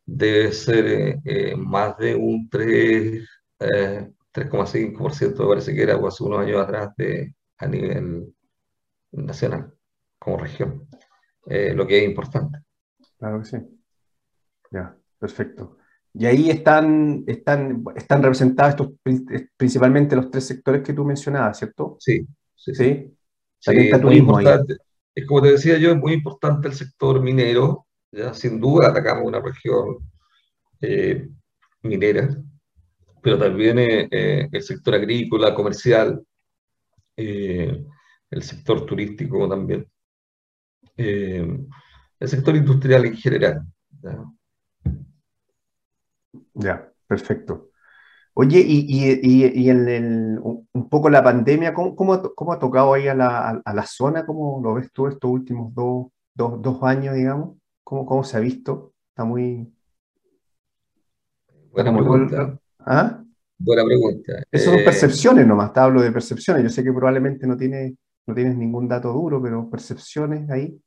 debe 0.05 0.51
ser 0.51 1.19
más 1.57 1.97
de 1.97 2.15
un 2.15 2.49
3, 2.49 3.27
3,5%, 3.59 5.39
me 5.39 5.47
parece 5.47 5.73
que 5.73 5.83
era 5.83 5.95
hace 5.95 6.23
unos 6.23 6.39
años 6.39 6.61
atrás 6.61 6.91
de, 6.97 7.35
a 7.57 7.67
nivel 7.67 8.33
nacional, 9.11 9.73
como 10.19 10.37
región, 10.37 10.87
lo 11.45 11.87
que 11.87 11.99
es 11.99 12.05
importante. 12.05 12.59
Claro 13.17 13.39
que 13.39 13.45
sí. 13.45 13.57
Ya, 14.71 14.95
perfecto. 15.19 15.77
Y 16.13 16.25
ahí 16.25 16.49
están, 16.49 17.23
están, 17.27 17.83
están 17.95 18.21
representados 18.21 18.71
estos, 18.71 18.89
principalmente 19.55 20.15
los 20.15 20.29
tres 20.29 20.45
sectores 20.45 20.81
que 20.81 20.93
tú 20.93 21.05
mencionabas, 21.05 21.57
¿cierto? 21.57 21.97
Sí. 21.99 22.25
Sí. 22.55 22.75
¿Sí? 22.75 23.13
es, 23.65 24.01
turismo 24.01 24.39
es 24.39 25.25
como 25.27 25.41
te 25.41 25.51
decía 25.51 25.77
yo, 25.77 25.91
es 25.91 25.97
muy 25.97 26.13
importante 26.13 26.67
el 26.67 26.73
sector 26.73 27.21
minero. 27.21 27.85
Ya, 28.11 28.33
sin 28.33 28.59
duda 28.59 28.89
atacamos 28.89 29.25
una 29.25 29.39
región 29.39 29.97
eh, 30.81 31.29
minera, 31.83 32.29
pero 33.21 33.37
también 33.37 33.79
eh, 33.79 34.07
eh, 34.11 34.49
el 34.51 34.63
sector 34.63 34.95
agrícola, 34.95 35.55
comercial, 35.55 36.21
el 37.15 38.43
sector 38.43 38.85
turístico 38.85 39.47
también 39.47 39.85
el 42.21 42.29
sector 42.29 42.55
industrial 42.55 43.05
en 43.05 43.15
general. 43.15 43.65
Ya, 46.53 46.91
perfecto. 47.07 47.69
Oye, 48.33 48.63
y, 48.65 49.69
en 49.69 50.39
un 50.41 50.89
poco 50.89 51.09
la 51.09 51.23
pandemia, 51.23 51.73
¿cómo, 51.73 51.95
cómo, 51.95 52.53
ha 52.53 52.59
tocado 52.59 52.93
ahí 52.93 53.07
a 53.07 53.15
la, 53.15 53.61
a, 53.65 53.73
la, 53.73 53.85
zona? 53.85 54.25
¿Cómo 54.25 54.61
lo 54.63 54.75
ves 54.75 54.91
tú 54.93 55.07
estos 55.07 55.29
últimos 55.29 55.73
dos, 55.73 56.07
dos, 56.33 56.61
dos 56.61 56.83
años, 56.83 57.15
digamos? 57.15 57.60
¿Cómo, 57.83 58.05
¿Cómo, 58.05 58.23
se 58.23 58.37
ha 58.37 58.39
visto? 58.39 58.93
Está 59.09 59.23
muy... 59.23 59.71
Buena 61.71 61.93
pregunta. 61.93 62.59
¿Ah? 62.79 63.23
Buena 63.57 63.85
pregunta. 63.85 64.43
Eso 64.51 64.71
son 64.71 64.79
eh, 64.79 64.83
percepciones 64.83 65.45
nomás, 65.45 65.71
te 65.73 65.79
hablo 65.79 66.01
de 66.01 66.11
percepciones. 66.11 66.63
Yo 66.63 66.69
sé 66.69 66.83
que 66.83 66.91
probablemente 66.91 67.45
no, 67.47 67.55
tiene, 67.55 67.95
no 68.25 68.33
tienes 68.33 68.55
ningún 68.55 68.87
dato 68.87 69.11
duro, 69.13 69.41
pero 69.41 69.69
percepciones 69.69 70.49
ahí. 70.49 70.79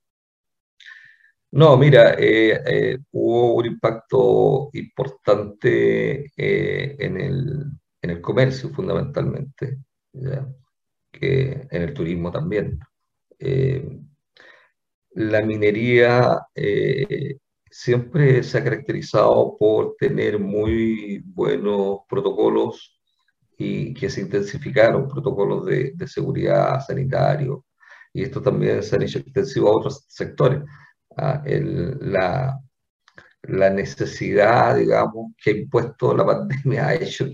No, 1.55 1.77
mira, 1.77 2.15
eh, 2.19 2.61
eh, 2.67 2.99
hubo 3.13 3.55
un 3.55 3.67
impacto 3.67 4.71
importante 4.73 6.33
eh, 6.37 6.97
en 6.99 7.21
el, 7.21 7.65
en 8.03 8.11
el 8.11 8.21
comercio 8.21 8.71
fundamentalmente, 8.71 9.79
que 11.13 11.69
en 11.71 11.83
el 11.83 11.95
turismo 11.95 12.33
también. 12.33 12.81
La 15.15 15.43
minería 15.43 16.41
siempre 17.75 18.41
se 18.45 18.59
ha 18.59 18.65
caracterizado 18.65 19.57
por 19.59 19.97
tener 19.99 20.39
muy 20.39 21.21
buenos 21.27 22.01
protocolos 22.09 23.01
y 23.59 23.93
que 23.95 24.09
se 24.09 24.21
intensificaron 24.21 25.09
protocolos 25.09 25.67
de, 25.67 25.93
seguridad 26.07 26.81
sanitario. 26.87 27.67
Y 28.13 28.23
esto 28.23 28.41
también 28.41 28.81
se 28.83 28.95
han 28.95 29.03
hecho 29.03 29.19
extensivo 29.19 29.69
a 29.71 29.77
otros 29.77 30.05
sectores. 30.09 30.63
La, 31.17 32.61
la, 33.43 33.71
necesidad, 33.71 34.77
digamos, 34.77 35.33
que 35.43 35.51
ha 35.51 35.57
impuesto 35.57 36.17
la 36.17 36.27
pandemia 36.27 36.89
ha 36.89 36.95
hecho 36.95 37.27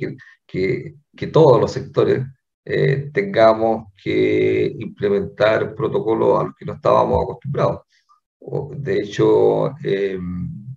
que, 0.47 0.97
que 1.17 1.27
todos 1.27 1.61
los 1.61 1.73
sectores 1.73 2.25
eh, 2.73 3.11
tengamos 3.13 3.93
que 4.01 4.77
implementar 4.79 5.75
protocolos 5.75 6.41
a 6.41 6.45
los 6.45 6.55
que 6.55 6.65
no 6.65 6.75
estábamos 6.75 7.23
acostumbrados. 7.25 7.81
De 8.77 8.97
hecho, 8.99 9.71
em, 9.83 10.77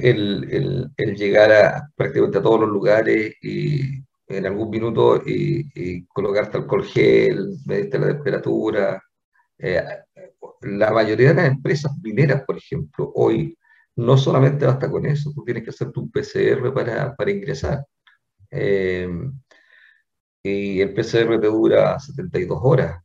el, 0.00 0.90
el, 0.96 1.16
llegar 1.16 1.52
a 1.52 1.90
prácticamente 1.96 2.38
a 2.38 2.42
todos 2.42 2.60
los 2.60 2.68
lugares 2.70 3.34
y 3.42 3.80
en 4.28 4.46
algún 4.46 4.70
minuto 4.70 5.20
y, 5.26 5.68
y 5.74 6.04
colocarte 6.06 6.58
alcohol 6.58 6.84
gel, 6.84 7.56
medirte 7.66 7.98
la 7.98 8.08
temperatura, 8.08 9.02
eh, 9.58 9.82
la 10.62 10.92
mayoría 10.92 11.28
de 11.30 11.34
las 11.34 11.48
empresas 11.48 11.92
mineras, 12.02 12.44
por 12.46 12.56
ejemplo, 12.56 13.10
hoy 13.16 13.58
no 13.96 14.16
solamente 14.16 14.64
basta 14.66 14.88
con 14.90 15.06
eso, 15.06 15.32
tú 15.34 15.44
tienes 15.44 15.64
que 15.64 15.70
hacerte 15.70 15.98
un 15.98 16.10
PCR 16.10 16.72
para, 16.72 17.16
para 17.16 17.30
ingresar. 17.32 17.84
Eh, 18.50 19.08
y 20.48 20.80
el 20.80 20.94
PCR 20.94 21.40
te 21.40 21.46
dura 21.46 21.98
72 21.98 22.58
horas 22.62 23.02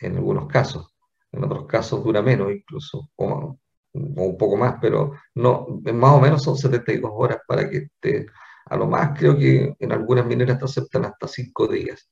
en 0.00 0.16
algunos 0.16 0.46
casos, 0.46 0.94
en 1.32 1.44
otros 1.44 1.66
casos 1.66 2.02
dura 2.04 2.22
menos 2.22 2.52
incluso, 2.52 3.10
o, 3.16 3.58
un 3.92 4.38
poco 4.38 4.56
más, 4.56 4.76
pero 4.80 5.12
no, 5.34 5.66
más 5.92 6.12
o 6.12 6.20
menos 6.20 6.42
son 6.42 6.56
72 6.56 7.10
horas 7.14 7.38
para 7.46 7.68
que 7.68 7.88
te, 8.00 8.26
a 8.66 8.76
lo 8.76 8.86
más 8.86 9.18
creo 9.18 9.36
que 9.36 9.74
en 9.78 9.92
algunas 9.92 10.26
mineras 10.26 10.58
te 10.58 10.64
aceptan 10.66 11.06
hasta 11.06 11.26
5 11.26 11.66
días. 11.68 12.08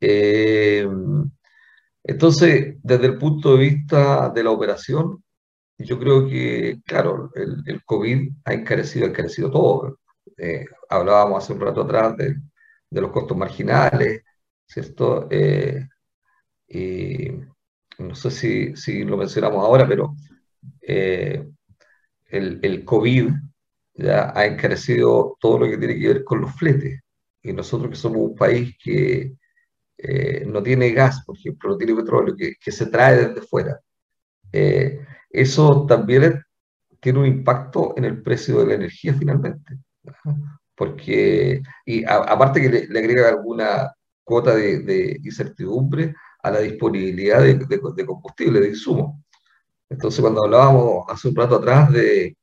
Eh, 0.00 0.86
entonces, 2.04 2.76
desde 2.82 3.06
el 3.06 3.18
punto 3.18 3.56
de 3.56 3.58
vista 3.58 4.30
de 4.30 4.42
la 4.44 4.50
operación, 4.50 5.22
yo 5.78 5.98
creo 5.98 6.28
que, 6.28 6.80
claro, 6.84 7.30
el, 7.34 7.82
COVID 7.84 8.30
ha 8.44 8.52
encarecido, 8.54 9.06
ha 9.06 9.08
encarecido 9.10 9.50
todo. 9.50 9.98
Eh, 10.36 10.64
hablábamos 10.88 11.44
hace 11.44 11.52
un 11.52 11.60
rato 11.60 11.82
atrás 11.82 12.16
de, 12.16 12.36
de 12.90 13.00
los 13.00 13.10
costos 13.12 13.36
marginales, 13.36 14.22
¿cierto? 14.66 15.28
Eh, 15.30 15.86
y 16.68 17.30
no 17.98 18.14
sé 18.14 18.30
si, 18.30 18.76
si, 18.76 19.04
lo 19.04 19.16
mencionamos 19.16 19.64
ahora, 19.64 19.86
pero 19.86 20.14
eh, 20.82 21.46
el, 22.26 22.60
el, 22.62 22.84
COVID 22.84 23.30
ya 23.94 24.32
ha 24.36 24.46
encarecido 24.46 25.36
todo 25.40 25.60
lo 25.60 25.66
que 25.66 25.78
tiene 25.78 25.98
que 25.98 26.08
ver 26.08 26.24
con 26.24 26.40
los 26.40 26.54
fletes. 26.56 27.00
Y 27.42 27.52
nosotros 27.52 27.90
que 27.90 27.96
somos 27.96 28.18
un 28.18 28.36
país 28.36 28.76
que 28.82 29.34
eh, 29.98 30.44
no 30.46 30.62
tiene 30.62 30.92
gas, 30.92 31.24
por 31.24 31.36
ejemplo, 31.36 31.70
no 31.70 31.76
tiene 31.76 31.94
petróleo, 31.94 32.34
que, 32.36 32.54
que 32.60 32.72
se 32.72 32.86
trae 32.86 33.28
desde 33.28 33.42
fuera. 33.42 33.80
Eh, 34.52 35.00
eso 35.30 35.86
también 35.86 36.42
tiene 37.00 37.20
un 37.20 37.26
impacto 37.26 37.94
en 37.96 38.04
el 38.04 38.22
precio 38.22 38.60
de 38.60 38.66
la 38.66 38.74
energía 38.74 39.14
finalmente. 39.14 39.78
Porque, 40.80 41.62
y 41.84 42.04
aparte 42.06 42.62
que 42.62 42.70
le, 42.70 42.98
agrega 42.98 43.28
alguna 43.28 43.92
cuota 44.24 44.54
de, 44.54 45.20
incertidumbre 45.22 46.14
a 46.42 46.50
la 46.50 46.60
disponibilidad 46.60 47.42
de, 47.42 48.06
combustible, 48.06 48.60
de 48.60 48.68
insumo. 48.68 49.22
Entonces, 49.90 50.22
cuando 50.22 50.42
hablábamos 50.42 51.04
hace 51.10 51.28
un 51.28 51.36
rato 51.36 51.56
atrás 51.56 51.92
de, 51.92 52.34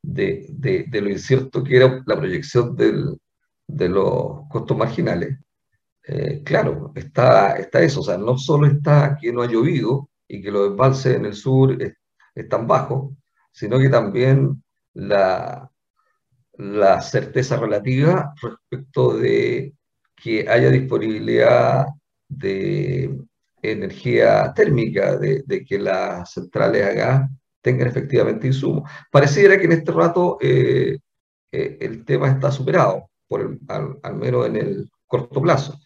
de, 0.00 0.86
de, 0.88 1.00
lo 1.02 1.10
incierto 1.10 1.62
que 1.62 1.76
era 1.76 2.02
la 2.06 2.16
proyección 2.16 2.74
del, 2.74 3.14
de 3.66 3.88
los 3.90 4.48
costos 4.48 4.74
marginales, 4.74 5.38
eh, 6.04 6.42
claro, 6.42 6.92
está, 6.94 7.58
está 7.58 7.82
eso, 7.82 8.00
o 8.00 8.04
sea, 8.04 8.16
no 8.16 8.38
solo 8.38 8.66
está 8.66 9.18
que 9.20 9.34
no 9.34 9.42
ha 9.42 9.46
llovido 9.46 10.08
y 10.26 10.40
que 10.40 10.50
los 10.50 10.68
embalses 10.68 11.14
en 11.14 11.26
el 11.26 11.34
sur 11.34 11.76
están 12.34 12.66
bajos, 12.66 13.12
sino 13.52 13.78
que 13.78 13.90
también 13.90 14.62
la, 14.94 15.70
la 16.60 17.00
certeza 17.00 17.56
relativa 17.56 18.34
respecto 18.40 19.16
de 19.16 19.74
que 20.14 20.48
haya 20.48 20.70
disponibilidad 20.70 21.86
de 22.28 23.18
energía 23.62 24.52
térmica, 24.54 25.16
de, 25.16 25.64
que 25.66 25.78
las 25.78 26.32
centrales 26.32 26.84
a 26.84 26.92
gas 26.92 27.30
tengan 27.62 27.88
efectivamente 27.88 28.46
insumos. 28.46 28.90
Pareciera 29.10 29.58
que 29.58 29.64
en 29.64 29.72
este 29.72 29.92
rato 29.92 30.38
eh, 30.40 30.98
eh, 31.52 31.78
el 31.80 32.04
tema 32.04 32.28
está 32.28 32.50
superado, 32.50 33.10
por 33.26 33.58
al 33.68 34.16
menos 34.16 34.46
en 34.46 34.56
el 34.56 34.90
corto 35.06 35.40
plazo 35.42 35.78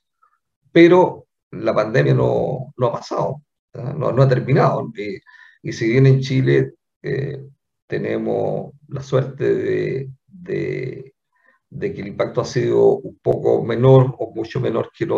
pero 0.74 1.28
la 1.52 1.72
pandemia 1.72 2.14
no, 2.14 2.74
no 2.76 2.86
ha 2.88 2.92
pasado, 2.92 3.42
no, 3.74 4.10
no, 4.10 4.22
ha 4.22 4.28
terminado. 4.28 4.90
Y, 4.96 5.20
y, 5.62 5.72
si 5.72 5.88
bien 5.88 6.06
en 6.06 6.20
Chile 6.20 6.74
eh, 7.00 7.46
tenemos 7.86 8.72
la 8.88 9.00
suerte 9.00 9.54
de, 9.54 10.10
que 10.44 12.00
el 12.00 12.08
impacto 12.08 12.40
ha 12.40 12.44
sido 12.44 12.96
un 12.96 13.18
poco 13.18 13.64
menor 13.64 14.14
o 14.18 14.32
mucho 14.34 14.60
menor 14.60 14.90
que 14.96 15.04
en, 15.04 15.10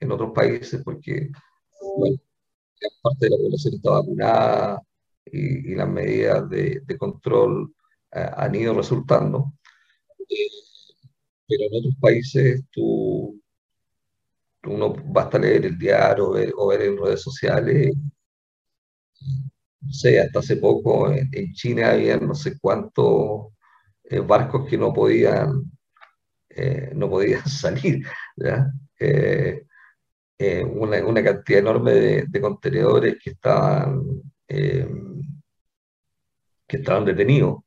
en 0.00 0.12
otros 0.12 0.32
países, 0.32 0.82
porque 0.84 1.30
parte 3.02 3.26
de 3.26 3.30
la 3.30 3.36
población 3.36 3.74
está 3.74 3.90
vacunada 3.90 4.82
y, 5.24 5.74
las 5.74 5.88
medidas 5.88 6.48
de, 6.48 6.96
control 6.98 7.74
eh, 8.12 8.30
han 8.36 8.54
ido 8.54 8.74
resultando. 8.74 9.52
pero 11.48 11.64
en 11.64 11.78
otros 11.78 11.94
países 12.00 12.62
tú, 12.70 13.40
uno 14.64 14.94
basta 15.06 15.38
leer 15.38 15.66
el 15.66 15.78
diario 15.78 16.30
o 16.56 16.66
ver 16.68 16.82
en 16.82 16.98
redes 16.98 17.22
sociales 17.22 17.94
no 19.80 19.92
sé, 19.92 20.20
hasta 20.20 20.38
hace 20.38 20.56
poco 20.56 21.10
en, 21.10 21.52
China 21.54 21.90
había 21.90 22.16
no 22.16 22.34
sé 22.34 22.58
cuántos 22.58 23.48
eh, 24.12 24.20
barcos 24.20 24.68
que 24.68 24.76
no 24.76 24.92
podían, 24.92 25.72
eh, 26.50 26.92
no 26.94 27.08
podían 27.08 27.44
salir, 27.48 28.06
eh, 29.00 29.64
una, 30.64 31.24
cantidad 31.24 31.60
enorme 31.60 31.92
de, 31.92 32.40
contenedores 32.40 33.16
que 33.22 33.30
estaban, 33.30 34.02
que 34.46 34.86
estaban 36.68 37.06
detenidos. 37.06 37.62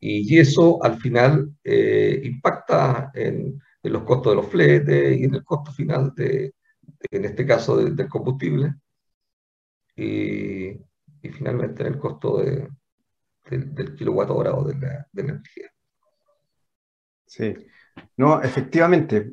Y, 0.00 0.38
eso 0.38 0.82
al 0.82 0.98
final 0.98 1.52
impacta 1.64 3.10
en, 3.14 3.60
los 3.82 4.04
costos 4.04 4.32
de 4.32 4.36
los 4.36 4.46
fletes 4.46 5.18
y 5.18 5.24
en 5.24 5.34
el 5.34 5.44
costo 5.44 5.72
final 5.72 6.14
de, 6.14 6.54
en 7.10 7.24
este 7.24 7.44
caso 7.46 7.76
del 7.76 8.08
combustible. 8.08 8.74
Y, 9.96 10.68
y 10.68 11.28
finalmente 11.30 11.82
en 11.82 11.94
el 11.94 11.98
costo 11.98 12.38
de, 12.38 12.68
del 13.56 13.94
kilowatt 13.94 14.30
hora 14.30 14.54
o 14.54 14.64
de 14.64 14.74
la, 14.78 15.06
energía. 15.14 15.70
Sí, 17.26 17.54
no, 18.16 18.42
efectivamente, 18.42 19.32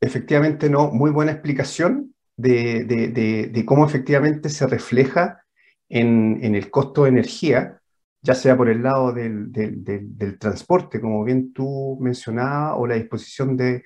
efectivamente 0.00 0.68
no, 0.68 0.90
muy 0.90 1.10
buena 1.10 1.32
explicación 1.32 2.14
de, 2.36 2.84
de, 2.84 3.64
cómo 3.64 3.86
efectivamente 3.86 4.48
se 4.48 4.66
refleja 4.66 5.44
en, 5.88 6.38
en, 6.42 6.54
el 6.54 6.70
costo 6.70 7.04
de 7.04 7.10
energía, 7.10 7.80
ya 8.22 8.34
sea 8.34 8.56
por 8.56 8.68
el 8.68 8.82
lado 8.82 9.12
del, 9.12 9.52
del 9.52 10.38
transporte, 10.38 11.00
como 11.00 11.24
bien 11.24 11.52
tú 11.52 11.98
mencionabas, 12.00 12.74
o 12.78 12.86
la 12.86 12.94
disposición 12.94 13.56
de, 13.56 13.82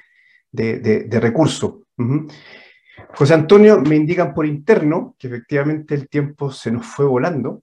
recursos. 0.53 1.83
José 3.14 3.35
Antonio, 3.35 3.81
me 3.81 3.97
indican 3.97 4.35
por 4.35 4.47
interno 4.47 5.16
que 5.19 5.29
efectivamente 5.29 5.95
el 5.95 6.09
tiempo 6.09 6.51
se 6.51 6.71
nos 6.71 6.87
fue 6.87 7.07
volando. 7.07 7.62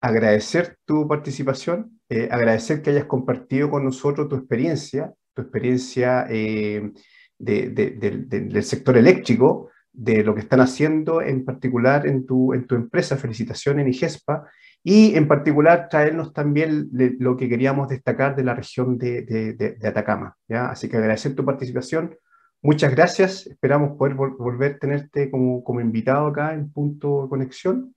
Agradecer 0.00 0.76
tu 0.84 1.08
participación, 1.08 2.00
eh, 2.08 2.28
agradecer 2.30 2.82
que 2.82 2.90
hayas 2.90 3.06
compartido 3.06 3.70
con 3.70 3.84
nosotros 3.84 4.28
tu 4.28 4.36
experiencia, 4.36 5.12
tu 5.34 5.42
experiencia 5.42 6.26
eh, 6.30 6.92
del 7.38 8.62
sector 8.62 8.96
eléctrico, 8.96 9.70
de 9.92 10.22
lo 10.22 10.34
que 10.34 10.42
están 10.42 10.60
haciendo 10.60 11.20
en 11.20 11.44
particular 11.44 12.06
en 12.06 12.24
tu, 12.24 12.54
en 12.54 12.66
tu 12.66 12.76
empresa. 12.76 13.16
Felicitaciones 13.16 13.88
IGESPA. 13.88 14.48
Y 14.84 15.16
en 15.16 15.26
particular 15.26 15.88
traernos 15.88 16.32
también 16.32 16.88
lo 16.92 17.36
que 17.36 17.48
queríamos 17.48 17.88
destacar 17.88 18.36
de 18.36 18.44
la 18.44 18.54
región 18.54 18.96
de, 18.96 19.76
Atacama. 19.82 20.36
¿ya? 20.48 20.70
Así 20.70 20.88
que 20.88 20.96
agradecer 20.96 21.34
tu 21.34 21.44
participación 21.44 22.16
Muchas 22.60 22.90
gracias, 22.90 23.46
esperamos 23.46 23.96
poder 23.96 24.14
volver 24.14 24.74
a 24.74 24.78
tenerte 24.78 25.30
como, 25.30 25.62
como, 25.62 25.80
invitado 25.80 26.26
acá 26.26 26.54
en 26.54 26.72
Punto 26.72 27.22
de 27.22 27.28
Conexión. 27.28 27.94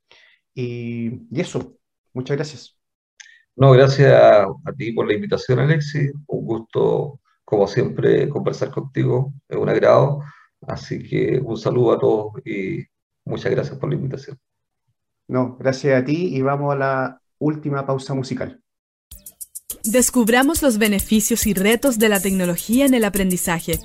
Y, 0.53 1.23
y, 1.31 1.41
eso, 1.41 1.79
muchas 2.13 2.37
gracias. 2.37 2.77
No, 3.55 3.71
gracias 3.71 4.11
a, 4.13 4.47
ti 4.77 4.91
por 4.93 5.07
la 5.07 5.13
invitación, 5.13 5.59
Alexis. 5.59 6.11
Un 6.27 6.45
gusto, 6.45 7.19
como 7.43 7.67
siempre, 7.67 8.29
conversar 8.29 8.71
contigo. 8.71 9.33
Es 9.47 9.57
un 9.57 9.69
agrado. 9.69 10.23
Así 10.67 11.07
que 11.07 11.39
un 11.43 11.57
saludo 11.57 11.93
a 11.93 11.99
todos 11.99 12.33
y 12.45 12.83
muchas 13.25 13.51
gracias 13.51 13.77
por 13.77 13.89
la 13.89 13.95
invitación. 13.95 14.37
No, 15.27 15.57
gracias 15.57 16.01
a 16.01 16.05
ti 16.05 16.35
y 16.35 16.41
vamos 16.41 16.73
a 16.73 16.77
la 16.77 17.21
última 17.39 17.85
pausa 17.85 18.13
musical. 18.13 18.61
Descubramos 19.83 20.61
los 20.61 20.77
beneficios 20.77 21.47
y 21.47 21.53
retos 21.53 21.97
de 21.97 22.09
la 22.09 22.19
tecnología 22.19 22.85
en 22.85 22.93
el 22.93 23.03
aprendizaje. 23.03 23.79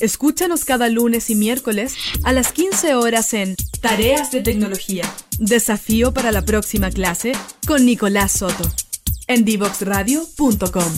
Escúchanos 0.00 0.64
cada 0.64 0.88
lunes 0.88 1.28
y 1.30 1.34
miércoles 1.34 1.94
a 2.24 2.32
las 2.32 2.52
15 2.52 2.94
horas 2.94 3.34
en 3.34 3.54
Tareas 3.80 4.30
de 4.30 4.40
Tecnología. 4.40 5.04
Desafío 5.38 6.12
para 6.12 6.32
la 6.32 6.42
próxima 6.42 6.90
clase 6.90 7.32
con 7.66 7.84
Nicolás 7.84 8.32
Soto. 8.32 8.64
En 9.26 9.44
divoxradio.com. 9.44 10.92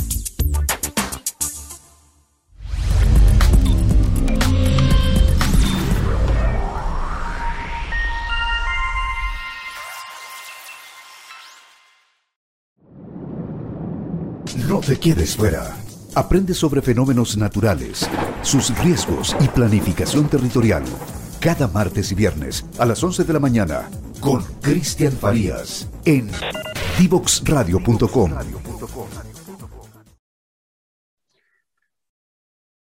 No 14.69 14.81
te 14.81 14.99
quedes 14.99 15.37
fuera. 15.37 15.77
Aprende 16.15 16.53
sobre 16.53 16.83
fenómenos 16.83 17.39
naturales, 17.39 18.07
sus 18.43 18.79
riesgos 18.85 19.35
y 19.41 19.49
planificación 19.49 20.29
territorial. 20.29 20.83
Cada 21.41 21.69
martes 21.69 22.13
y 22.13 22.15
viernes 22.15 22.67
a 22.79 22.85
las 22.85 23.03
11 23.03 23.25
de 23.25 23.33
la 23.33 23.41
mañana 23.41 23.89
con 24.21 24.43
Cristian 24.61 25.13
Farías 25.13 25.89
en 26.05 26.29
divoxradio.com. 26.99 28.31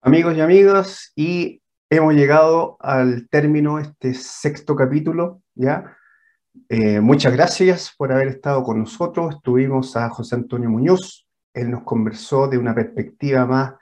Amigos 0.01 0.35
y 0.35 0.41
amigas, 0.41 1.13
y 1.15 1.63
hemos 1.91 2.15
llegado 2.15 2.79
al 2.81 3.29
término 3.29 3.79
este 3.79 4.15
sexto 4.15 4.75
capítulo, 4.75 5.43
¿ya? 5.55 5.99
Eh, 6.71 7.01
muchas 7.01 7.35
gracias 7.35 7.93
por 7.99 8.11
haber 8.11 8.29
estado 8.29 8.63
con 8.63 8.79
nosotros. 8.79 9.43
Tuvimos 9.43 9.95
a 9.97 10.09
José 10.09 10.37
Antonio 10.37 10.71
Muñoz, 10.71 11.28
él 11.55 11.71
nos 11.71 11.83
conversó 11.83 12.49
de 12.49 12.59
una 12.59 12.75
perspectiva 12.75 13.47
más 13.47 13.75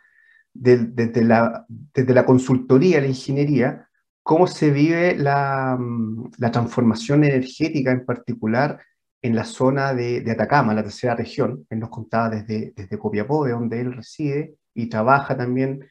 desde, 0.52 1.24
la, 1.24 1.66
desde 1.68 2.14
la 2.14 2.24
consultoría, 2.24 3.00
la 3.00 3.06
ingeniería, 3.06 3.88
cómo 4.22 4.46
se 4.46 4.70
vive 4.70 5.16
la, 5.16 5.76
mm, 5.78 6.30
la, 6.38 6.50
transformación 6.50 7.24
energética 7.24 7.92
en 7.92 8.04
particular 8.04 8.80
en 9.22 9.34
la 9.36 9.44
zona 9.44 9.94
de, 9.94 10.20
de, 10.20 10.30
Atacama, 10.32 10.74
la 10.74 10.82
tercera 10.82 11.14
región. 11.14 11.66
Él 11.70 11.80
nos 11.80 11.90
contaba 11.90 12.30
desde, 12.30 12.72
desde 12.76 12.98
Copiapó, 12.98 13.44
de 13.44 13.52
donde 13.52 13.80
él 13.80 13.92
reside 13.92 14.56
y 14.74 14.88
trabaja 14.88 15.36
también, 15.36 15.86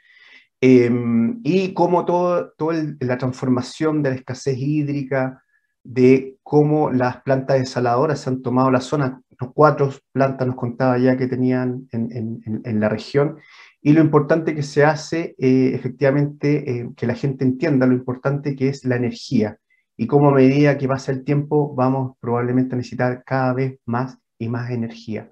em, 0.62 1.40
y 1.44 1.74
cómo 1.74 2.06
toda 2.06 2.52
todo 2.58 2.72
la 3.00 3.18
transformación 3.18 4.04
de 4.04 4.10
la 4.12 4.16
escasez 4.16 4.58
hídrica, 4.58 5.42
de 5.84 6.38
cómo 6.44 6.92
las 6.92 7.22
plantas 7.22 7.60
desaladoras 7.60 8.20
se 8.22 8.30
han 8.30 8.42
tomado 8.42 8.72
la 8.72 8.82
zona, 8.82 9.22
los 9.40 9.54
cuatro 9.54 9.92
plantas 10.12 10.48
nos 10.48 10.56
contaba 10.56 10.98
ya 10.98 11.18
que 11.18 11.28
tenían 11.28 11.88
en, 11.92 12.80
la 12.80 12.90
región, 12.90 13.38
y 13.82 13.94
lo 13.94 14.02
importante 14.02 14.56
que 14.56 14.64
se 14.64 14.84
hace, 14.84 15.36
eh, 15.38 15.72
efectivamente, 15.74 16.70
eh, 16.70 16.90
que 16.96 17.08
la 17.08 17.16
gente 17.16 17.46
entienda 17.46 17.86
lo 17.86 17.94
importante 17.94 18.56
que 18.56 18.70
es 18.70 18.84
la 18.86 18.96
energía, 18.96 19.58
y 19.98 20.08
cómo 20.08 20.30
a 20.30 20.34
medida 20.34 20.78
que 20.78 20.88
pasa 20.88 21.12
el 21.12 21.24
tiempo 21.24 21.74
vamos 21.76 22.18
probablemente 22.20 22.76
a 22.76 22.78
necesitar 22.78 23.24
cada 23.26 23.54
vez 23.54 23.80
más 23.86 24.18
y 24.38 24.50
más 24.50 24.72
energía. 24.72 25.30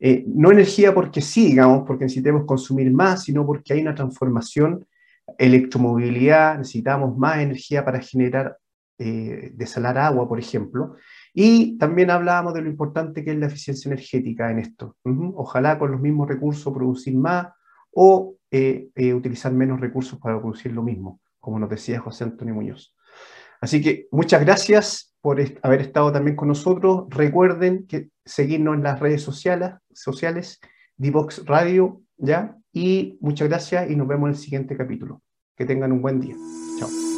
Eh, 0.00 0.24
no 0.26 0.52
energía 0.52 0.92
porque 0.92 1.20
sí, 1.20 1.46
digamos, 1.48 1.84
porque 1.86 2.04
necesitemos 2.04 2.44
consumir 2.44 2.92
más, 2.92 3.24
sino 3.24 3.46
porque 3.46 3.72
hay 3.72 3.80
una 3.80 3.94
transformación, 3.94 4.86
electromovilidad, 5.38 6.58
necesitamos 6.58 7.16
más 7.16 7.38
energía 7.38 7.84
para 7.84 8.00
generar 8.00 8.58
eh, 8.98 9.50
desalar 9.54 9.96
agua, 9.98 10.28
por 10.28 10.38
ejemplo. 10.38 10.96
Y 11.36 11.76
también 11.78 12.10
hablábamos 12.10 12.54
de 12.54 12.62
lo 12.62 12.70
importante 12.70 13.24
que 13.24 13.32
es 13.32 13.36
la 13.36 13.46
eficiencia 13.46 13.88
energética 13.88 14.50
en 14.50 14.60
esto. 14.60 14.96
Ojalá 15.34 15.78
con 15.78 15.90
los 15.90 16.00
mismos 16.00 16.28
recursos 16.28 16.72
producir 16.72 17.16
más 17.16 17.48
o 17.90 18.36
eh, 18.50 18.88
eh, 18.94 19.12
utilizar 19.12 19.52
menos 19.52 19.80
recursos 19.80 20.18
para 20.20 20.38
producir 20.38 20.72
lo 20.72 20.84
mismo, 20.84 21.20
como 21.40 21.58
nos 21.58 21.68
decía 21.68 21.98
José 21.98 22.24
Antonio 22.24 22.54
Muñoz. 22.54 22.94
Así 23.60 23.82
que 23.82 24.06
muchas 24.12 24.44
gracias 24.44 25.14
por 25.20 25.40
haber 25.62 25.80
estado 25.80 26.12
también 26.12 26.36
con 26.36 26.48
nosotros. 26.48 27.06
Recuerden 27.08 27.86
que 27.88 28.10
seguirnos 28.24 28.76
en 28.76 28.84
las 28.84 29.00
redes 29.00 29.22
sociales, 29.22 29.72
sociales 29.92 30.60
Divox 30.96 31.44
Radio, 31.46 32.02
¿ya? 32.16 32.56
Y 32.72 33.18
muchas 33.20 33.48
gracias 33.48 33.90
y 33.90 33.96
nos 33.96 34.06
vemos 34.06 34.28
en 34.28 34.34
el 34.34 34.40
siguiente 34.40 34.76
capítulo. 34.76 35.22
Que 35.56 35.64
tengan 35.64 35.92
un 35.92 36.02
buen 36.02 36.20
día. 36.20 36.36
Chao. 36.78 37.13